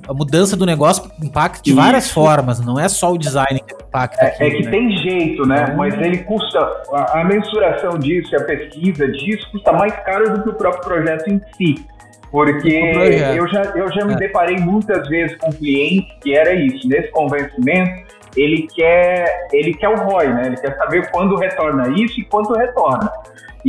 [0.09, 1.81] A mudança do negócio impacta de Isso.
[1.81, 4.25] várias formas, não é só o design que impacta.
[4.25, 4.71] É, é que né?
[4.71, 5.63] tem jeito, né?
[5.63, 6.59] Então, Mas ele custa.
[6.93, 11.29] A, a mensuração disso, a pesquisa disso, custa mais caro do que o próprio projeto
[11.29, 11.85] em si.
[12.31, 14.17] Porque eu já, eu já me é.
[14.17, 18.07] deparei muitas vezes com clientes que era isso, nesse convencimento,
[18.37, 20.47] ele quer, ele quer o ROI, né?
[20.47, 23.11] Ele quer saber quando retorna isso e quanto retorna.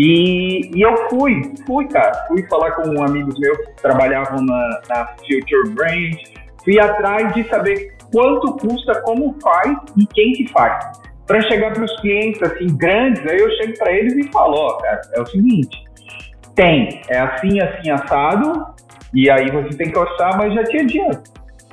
[0.02, 5.08] E, e eu fui, fui, cara, fui falar com amigos meus que trabalhavam na, na
[5.18, 6.16] Future Brand,
[6.64, 10.86] fui atrás de saber quanto custa, como faz e quem que faz.
[11.28, 14.78] Para chegar para os clientes assim grandes, aí eu chego para eles e falo, ó,
[14.78, 15.78] cara, é o seguinte,
[16.56, 18.68] tem, é assim, assim, assado,
[19.14, 21.24] e aí você tem que orçar, mas já te adianta,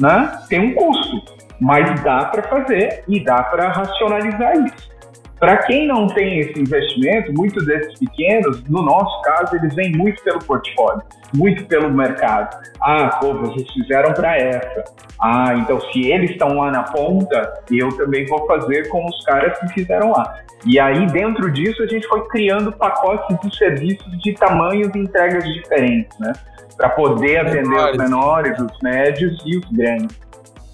[0.01, 0.37] né?
[0.49, 1.23] Tem um custo,
[1.61, 4.96] mas dá para fazer e dá para racionalizar isso.
[5.39, 10.23] Para quem não tem esse investimento, muitos desses pequenos, no nosso caso, eles vêm muito
[10.23, 11.03] pelo portfólio,
[11.35, 12.57] muito pelo mercado.
[12.81, 14.85] Ah, pô, vocês fizeram para essa.
[15.21, 19.59] Ah, então se eles estão lá na ponta, eu também vou fazer com os caras
[19.59, 20.39] que fizeram lá.
[20.65, 25.45] E aí, dentro disso, a gente foi criando pacotes de serviços de tamanhos e entregas
[25.45, 26.33] diferentes, né?
[26.79, 30.26] Para poder atender os menores, os médios e os grandes.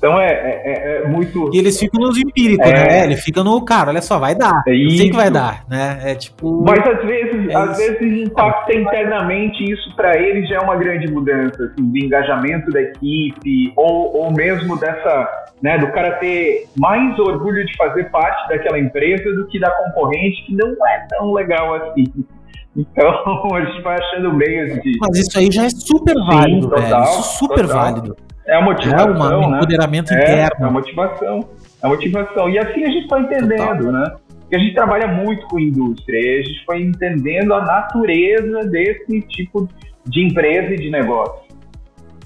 [0.02, 1.48] Então é, é, é, é, muito.
[1.54, 2.72] E eles ficam nos empíricos, é...
[2.72, 3.04] né?
[3.04, 4.64] Ele fica no cara, olha só, vai dar.
[4.66, 6.00] É sei que vai dar, né?
[6.02, 6.60] É tipo.
[6.66, 11.08] Mas às vezes, é às vezes impacta internamente isso para ele já é uma grande
[11.08, 15.28] mudança, assim, de engajamento da equipe, ou, ou mesmo dessa,
[15.62, 20.44] né, do cara ter mais orgulho de fazer parte daquela empresa do que da concorrente,
[20.46, 22.06] que não é tão legal assim.
[22.74, 23.06] Então,
[23.54, 24.96] a gente vai achando meios de.
[24.98, 27.02] Mas isso aí já é super válido, Sim, total, velho.
[27.02, 27.82] Isso é super total.
[27.82, 28.16] válido.
[28.46, 29.08] É a motivação.
[29.08, 29.56] É uma, um né?
[29.56, 30.22] empoderamento né?
[30.22, 30.64] interno.
[30.64, 31.48] É a motivação.
[31.82, 32.48] É a motivação.
[32.48, 33.92] E assim a gente foi entendendo, Total.
[33.92, 34.16] né?
[34.40, 39.20] Porque a gente trabalha muito com indústria e a gente foi entendendo a natureza desse
[39.22, 39.68] tipo
[40.06, 41.42] de empresa e de negócio.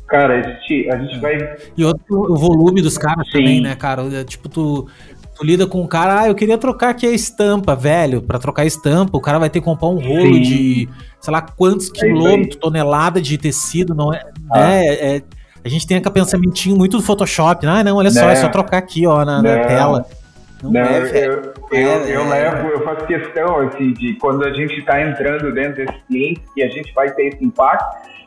[0.09, 1.19] Cara, a gente, a gente é.
[1.19, 1.57] vai.
[1.77, 3.33] E outro, o volume dos caras Sim.
[3.33, 4.03] também, né, cara?
[4.13, 4.89] É, tipo, tu,
[5.37, 8.23] tu lida com um cara, ah, eu queria trocar aqui a estampa, velho.
[8.23, 10.43] Para trocar a estampa, o cara vai ter que comprar um rolo Sim.
[10.43, 10.89] de,
[11.21, 14.23] sei lá, quantos é quilômetros, tonelada de tecido, não é?
[14.51, 14.59] Ah.
[14.61, 14.87] Né?
[14.87, 15.23] É,
[15.67, 17.67] a gente tem aquele pensamentinho muito do Photoshop.
[17.67, 20.07] Ah, não, olha só, é só trocar aqui, ó, na, na tela.
[20.63, 22.29] Não, não é, eu, eu, é, eu é.
[22.29, 26.63] levo, eu faço questão, assim, de quando a gente está entrando dentro desse cliente, que
[26.63, 27.85] a gente vai ter esse impacto,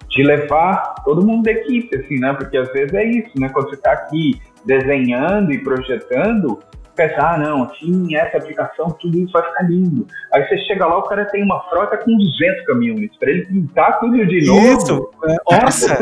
[0.09, 2.33] de levar todo mundo da equipe, assim, né?
[2.33, 3.47] Porque às vezes é isso, né?
[3.47, 6.59] Quando você está aqui desenhando e projetando,
[6.99, 10.05] pensar, ah, não, assim, essa aplicação, tudo isso vai ficar lindo.
[10.33, 13.09] Aí você chega lá, o cara tem uma frota com 200 caminhões.
[13.17, 14.77] Para ele pintar tudo de novo.
[14.77, 15.97] Isso, é, orça.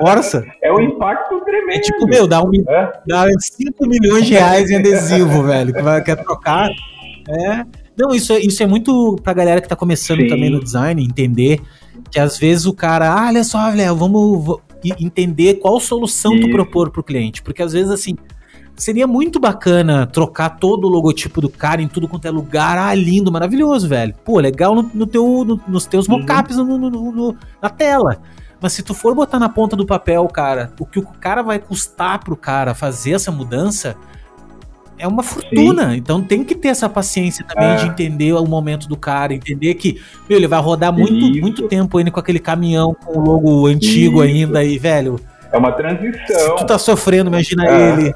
[0.00, 0.44] orça.
[0.62, 1.76] É um impacto tremendo.
[1.76, 2.92] É tipo, meu, dá, um, é?
[3.06, 6.70] dá 5 milhões de reais em adesivo, velho, que vai, quer trocar.
[7.28, 7.64] É.
[7.96, 10.28] Não, isso é, isso é muito pra galera que tá começando Sim.
[10.28, 11.60] também no design, entender
[12.10, 14.58] que às vezes o cara, ah, olha só, Léo, vamos
[15.00, 16.46] entender qual solução isso.
[16.46, 17.42] tu propor pro cliente.
[17.42, 18.16] Porque às vezes, assim,
[18.76, 22.76] Seria muito bacana trocar todo o logotipo do cara em tudo quanto é lugar.
[22.76, 24.14] Ah, lindo, maravilhoso, velho.
[24.24, 26.18] Pô, legal no, no teu, no, nos teus uhum.
[26.18, 28.18] mockups no, no, na tela.
[28.60, 31.58] Mas se tu for botar na ponta do papel, cara, o que o cara vai
[31.58, 33.94] custar pro cara fazer essa mudança
[34.98, 35.90] é uma fortuna.
[35.90, 35.96] Sim.
[35.96, 37.76] Então tem que ter essa paciência também é.
[37.76, 41.98] de entender o momento do cara, entender que, meu, ele vai rodar muito, muito tempo
[41.98, 44.34] ainda com aquele caminhão com o logo antigo Isso.
[44.34, 45.20] ainda aí, velho.
[45.52, 46.16] É uma transição.
[46.26, 47.92] Se tu tá sofrendo, imagina é.
[47.92, 48.14] ele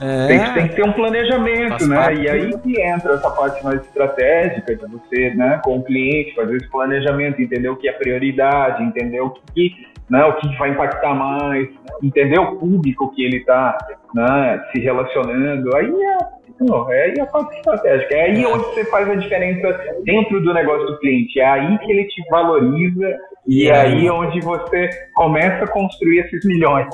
[0.00, 0.26] é.
[0.28, 2.14] Tem, que, tem, que, ter um planejamento, né?
[2.14, 6.56] E aí que entra essa parte mais estratégica de você, né, com o cliente, fazer
[6.56, 9.72] esse planejamento, entender o que é prioridade, entender o que,
[10.08, 11.68] né, o que vai impactar mais,
[12.00, 13.76] entender o público que ele está
[14.14, 15.76] né, se relacionando.
[15.76, 16.18] Aí é,
[16.60, 18.14] não, é aí a parte estratégica.
[18.14, 21.40] É aí onde você faz a diferença dentro do negócio do cliente.
[21.40, 23.16] É aí que ele te valoriza
[23.48, 26.86] e é aí onde você começa a construir esses milhões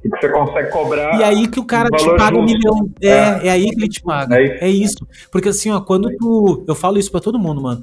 [0.00, 1.18] que você consegue cobrar.
[1.18, 2.38] E aí que o cara te paga justo.
[2.38, 2.90] um milhão.
[3.02, 4.36] É, é, é, aí que ele te paga.
[4.36, 4.64] É isso.
[4.64, 5.08] é isso.
[5.30, 6.64] Porque assim, ó, quando tu.
[6.66, 7.82] Eu falo isso para todo mundo, mano.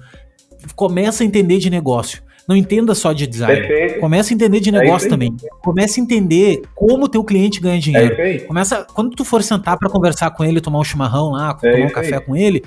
[0.76, 2.24] Começa a entender de negócio.
[2.48, 3.56] Não entenda só de design.
[3.56, 4.00] Perfeito.
[4.00, 5.36] Começa a entender de é negócio é também.
[5.64, 8.16] Começa a entender como teu cliente ganha dinheiro.
[8.22, 11.72] É Começa, quando tu for sentar para conversar com ele, tomar um chimarrão lá, é
[11.72, 12.64] tomar um café com ele,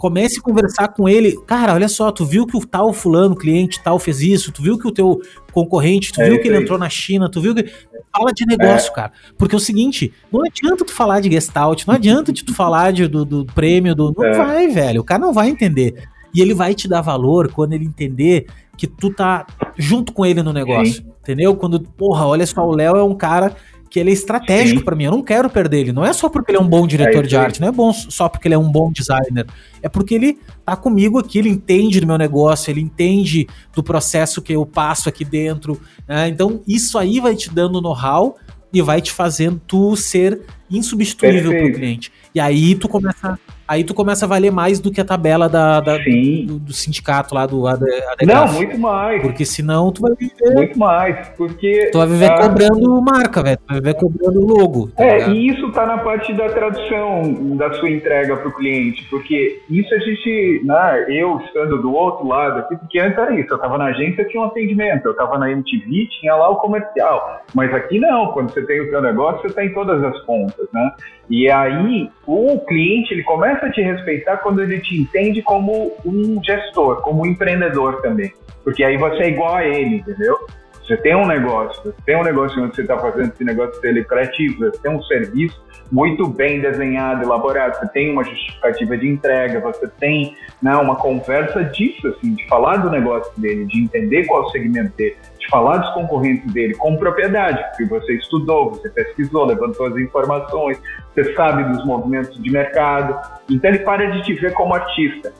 [0.00, 1.38] comece a conversar com ele.
[1.46, 4.78] Cara, olha só, tu viu que o tal fulano, cliente tal, fez isso, tu viu
[4.78, 5.20] que o teu
[5.52, 7.70] concorrente, tu é viu que ele entrou na China, tu viu que.
[8.12, 8.94] Fala de negócio, é.
[8.94, 9.12] cara.
[9.38, 13.06] Porque é o seguinte, não adianta tu falar de Gestalt, não adianta tu falar de,
[13.06, 14.12] do, do prêmio, do.
[14.16, 14.32] Não é.
[14.32, 15.02] vai, velho.
[15.02, 16.08] O cara não vai entender.
[16.34, 18.46] E ele vai te dar valor quando ele entender
[18.76, 19.46] que tu tá
[19.76, 21.12] junto com ele no negócio, Sim.
[21.20, 21.54] entendeu?
[21.54, 23.54] Quando, porra, olha só, o Léo é um cara
[23.90, 25.04] que ele é estratégico para mim.
[25.04, 25.92] Eu não quero perder ele.
[25.92, 27.92] Não é só porque ele é um bom diretor é de arte, não é bom
[27.92, 29.46] só porque ele é um bom designer.
[29.82, 34.40] É porque ele tá comigo aqui, ele entende do meu negócio, ele entende do processo
[34.40, 35.80] que eu passo aqui dentro.
[36.06, 36.28] Né?
[36.28, 38.38] Então, isso aí vai te dando know-how
[38.72, 40.40] e vai te fazendo tu ser
[40.70, 42.12] insubstituível para o cliente.
[42.32, 43.36] E aí tu começa
[43.70, 47.32] aí tu começa a valer mais do que a tabela da, da do, do, sindicato
[47.32, 47.84] lá do AD,
[48.26, 49.22] Não, muito mais.
[49.22, 50.54] Porque senão tu vai viver.
[50.54, 51.28] Muito mais.
[51.36, 51.88] Porque.
[51.92, 53.58] Tu vai viver cobrando marca, velho.
[53.58, 54.88] Tu vai viver cobrando logo.
[54.88, 55.34] Tá é, ligado?
[55.34, 59.06] e isso tá na parte da tradução da sua entrega pro cliente.
[59.08, 60.62] Porque isso a gente.
[60.64, 63.54] Né, eu estando do outro lado aqui, porque antes era isso.
[63.54, 65.06] Eu tava na agência, tinha um atendimento.
[65.06, 67.42] Eu tava na MTV, tinha lá o comercial.
[67.54, 68.32] Mas aqui não.
[68.32, 70.92] Quando você tem o seu negócio, você tem todas as pontas, né?
[71.30, 75.92] E aí, o cliente, ele começa começa a te respeitar quando ele te entende como
[76.04, 78.32] um gestor, como um empreendedor também.
[78.64, 80.38] Porque aí você é igual a ele, entendeu?
[80.86, 84.04] Você tem um negócio, você tem um negócio onde você está fazendo esse negócio dele
[84.04, 89.60] criativo, você tem um serviço muito bem desenhado, elaborado, você tem uma justificativa de entrega,
[89.60, 94.42] você tem né, uma conversa disso, assim, de falar do negócio dele, de entender qual
[94.42, 98.88] é o segmento dele, de falar dos concorrentes dele com propriedade, porque você estudou, você
[98.88, 100.80] pesquisou, levantou as informações,
[101.12, 103.18] você sabe dos movimentos de mercado,
[103.50, 105.32] então ele para de te ver como artista,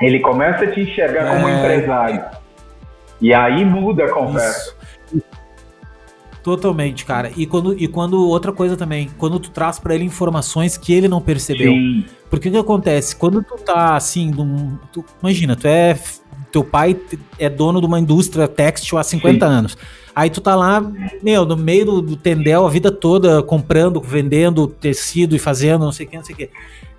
[0.00, 1.58] ele começa a te enxergar como é...
[1.58, 2.43] empresário.
[3.24, 4.74] E aí muda a conversa.
[5.10, 5.24] Isso.
[6.42, 7.32] Totalmente, cara.
[7.34, 11.08] E quando, e quando outra coisa também, quando tu traz para ele informações que ele
[11.08, 11.72] não percebeu.
[11.72, 12.04] Sim.
[12.28, 13.16] Porque o que acontece?
[13.16, 15.98] Quando tu tá assim, num, tu, imagina, tu é
[16.52, 17.00] teu pai
[17.38, 19.52] é dono de uma indústria têxtil há 50 Sim.
[19.52, 19.78] anos.
[20.14, 20.82] Aí tu tá lá,
[21.22, 25.92] meu, no meio do, do tendel a vida toda comprando, vendendo tecido e fazendo não
[25.92, 26.50] sei o que, não sei o que.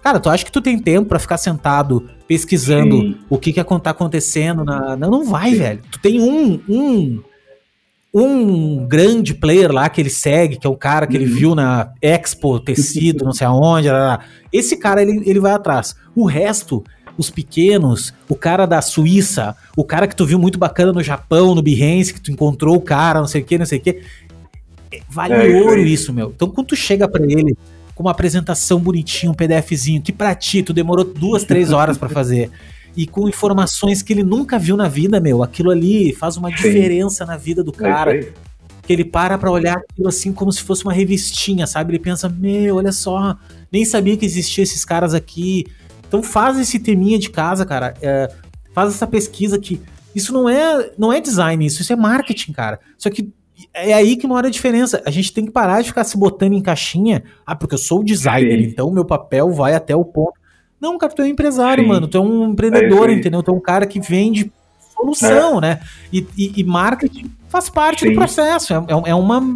[0.06, 3.18] Cara, tu acha que tu tem tempo para ficar sentado pesquisando Sim.
[3.28, 4.96] o que que tá acontecendo na...
[4.96, 5.58] Não, não vai, Sim.
[5.58, 5.82] velho.
[5.90, 7.24] Tu tem um, um
[8.14, 11.24] um grande player lá que ele segue, que é o cara que uhum.
[11.24, 13.88] ele viu na Expo, tecido, não sei aonde,
[14.54, 15.96] esse cara ele, ele vai atrás.
[16.16, 16.84] O resto,
[17.18, 21.56] os pequenos, o cara da Suíça, o cara que tu viu muito bacana no Japão,
[21.56, 24.04] no Behance, que tu encontrou o cara, não sei o que, não sei o que.
[25.10, 26.32] Vale é, ouro isso, meu.
[26.34, 27.58] Então quando tu chega para ele
[27.96, 32.10] com uma apresentação bonitinha, um PDFzinho, que pra ti tu demorou duas, três horas para
[32.10, 32.52] fazer,
[32.96, 37.26] e com informações que ele nunca viu na vida, meu, aquilo ali faz uma diferença
[37.26, 38.20] na vida do é cara.
[38.84, 41.92] Que ele para pra olhar aquilo assim como se fosse uma revistinha, sabe?
[41.92, 43.36] Ele pensa, meu, olha só,
[43.72, 45.66] nem sabia que existiam esses caras aqui.
[46.08, 47.96] Então faz esse teminha de casa, cara.
[48.00, 48.32] É,
[48.74, 49.82] faz essa pesquisa que
[50.14, 52.80] isso não é, não é design, isso, isso é marketing, cara.
[52.98, 53.34] Só que
[53.74, 55.02] é aí que mora a diferença.
[55.06, 57.24] A gente tem que parar de ficar se botando em caixinha.
[57.46, 58.66] Ah, porque eu sou o designer, Sim.
[58.66, 60.34] então meu papel vai até o ponto.
[60.80, 61.90] Não, cara, tu é um empresário, Sim.
[61.90, 62.08] mano.
[62.08, 63.42] Tu é um empreendedor, é entendeu?
[63.42, 64.52] Tu é um cara que vende
[64.96, 65.62] solução, é.
[65.62, 65.80] né?
[66.12, 68.10] E, e, e, marketing faz parte Sim.
[68.10, 68.74] do processo.
[68.74, 69.54] É, é, é, uma.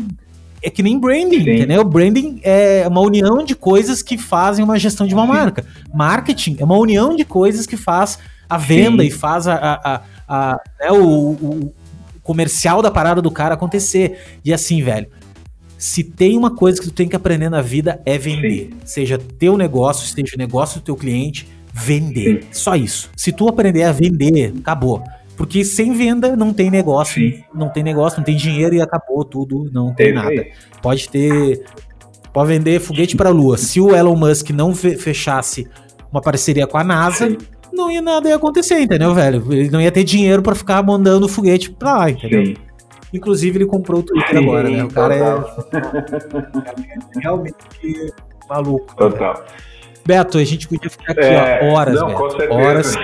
[0.61, 1.51] É que nem branding, Sim.
[1.51, 1.83] entendeu?
[1.83, 5.65] Branding é uma união de coisas que fazem uma gestão de uma marca.
[5.93, 8.19] Marketing é uma união de coisas que faz
[8.49, 11.73] a venda e faz a, a, a, a né, o, o,
[12.29, 14.19] comercial da parada do cara acontecer.
[14.45, 15.07] E assim, velho,
[15.79, 18.69] se tem uma coisa que tu tem que aprender na vida é vender.
[18.69, 18.77] Sim.
[18.85, 22.43] Seja teu negócio, seja o negócio do teu cliente, vender.
[22.43, 22.47] Sim.
[22.51, 23.09] Só isso.
[23.17, 25.03] Se tu aprender a vender, acabou.
[25.35, 27.43] Porque sem venda não tem negócio, Sim.
[27.51, 30.45] não tem negócio, não tem dinheiro e acabou tudo, não tem, tem nada.
[30.83, 31.65] Pode ter
[32.31, 33.57] pode vender foguete para a lua.
[33.57, 35.67] Se o Elon Musk não fechasse
[36.11, 37.35] uma parceria com a NASA,
[37.73, 39.43] não ia nada ia acontecer, entendeu, velho?
[39.51, 42.45] Ele não ia ter dinheiro para ficar mandando foguete pra lá, entendeu?
[42.45, 42.55] Sim.
[43.13, 44.83] Inclusive, ele comprou o Twitter Sim, agora, né?
[44.83, 45.23] O cara é
[47.21, 47.55] realmente
[48.47, 48.95] maluco.
[48.95, 49.33] Total.
[49.33, 49.41] Né?
[50.05, 52.95] Beto, a gente podia ficar aqui é, ó, horas, não, Beto, horas.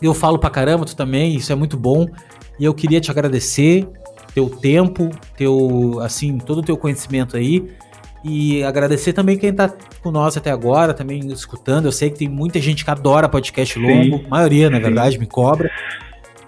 [0.00, 2.06] Eu falo pra caramba, tu também, isso é muito bom.
[2.58, 3.88] E eu queria te agradecer
[4.34, 7.68] teu tempo, teu assim, todo o teu conhecimento aí.
[8.24, 9.72] E agradecer também quem tá
[10.02, 11.86] com nós até agora, também escutando.
[11.86, 15.26] Eu sei que tem muita gente que adora podcast longo, a maioria, na verdade, me
[15.26, 15.70] cobra.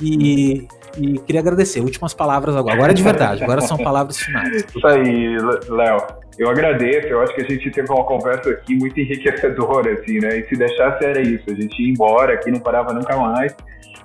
[0.01, 0.67] E,
[0.99, 1.81] e queria agradecer.
[1.81, 2.75] Últimas palavras agora.
[2.75, 4.65] Agora é de verdade, agora são palavras finais.
[4.75, 5.37] Isso aí,
[5.69, 6.21] Léo.
[6.39, 10.39] Eu agradeço, eu acho que a gente teve uma conversa aqui muito enriquecedora, assim, né?
[10.39, 13.55] E se deixasse era isso, a gente ia embora aqui, não parava nunca mais.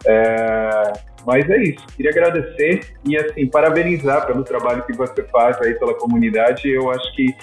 [0.06, 1.16] É...
[1.26, 5.96] Mas é isso, queria agradecer e, assim, parabenizar pelo trabalho que você faz aí pela
[5.96, 6.70] comunidade.
[6.70, 7.36] Eu acho que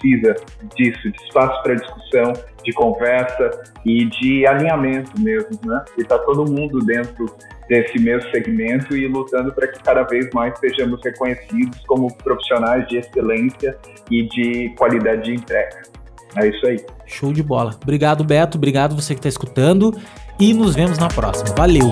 [0.00, 0.34] precisa
[0.74, 2.32] disso, de espaço para discussão,
[2.64, 3.50] de conversa
[3.84, 5.84] e de alinhamento mesmo, né?
[5.98, 7.26] E tá todo mundo dentro
[7.68, 12.96] desse mesmo segmento e lutando para que cada vez mais sejamos reconhecidos como profissionais de
[12.96, 13.76] excelência
[14.10, 15.82] e de qualidade de entrega.
[16.36, 16.76] É isso aí.
[17.06, 17.74] Show de bola.
[17.82, 18.56] Obrigado, Beto.
[18.56, 19.92] Obrigado você que está escutando.
[20.40, 21.52] E nos vemos na próxima.
[21.56, 21.90] Valeu!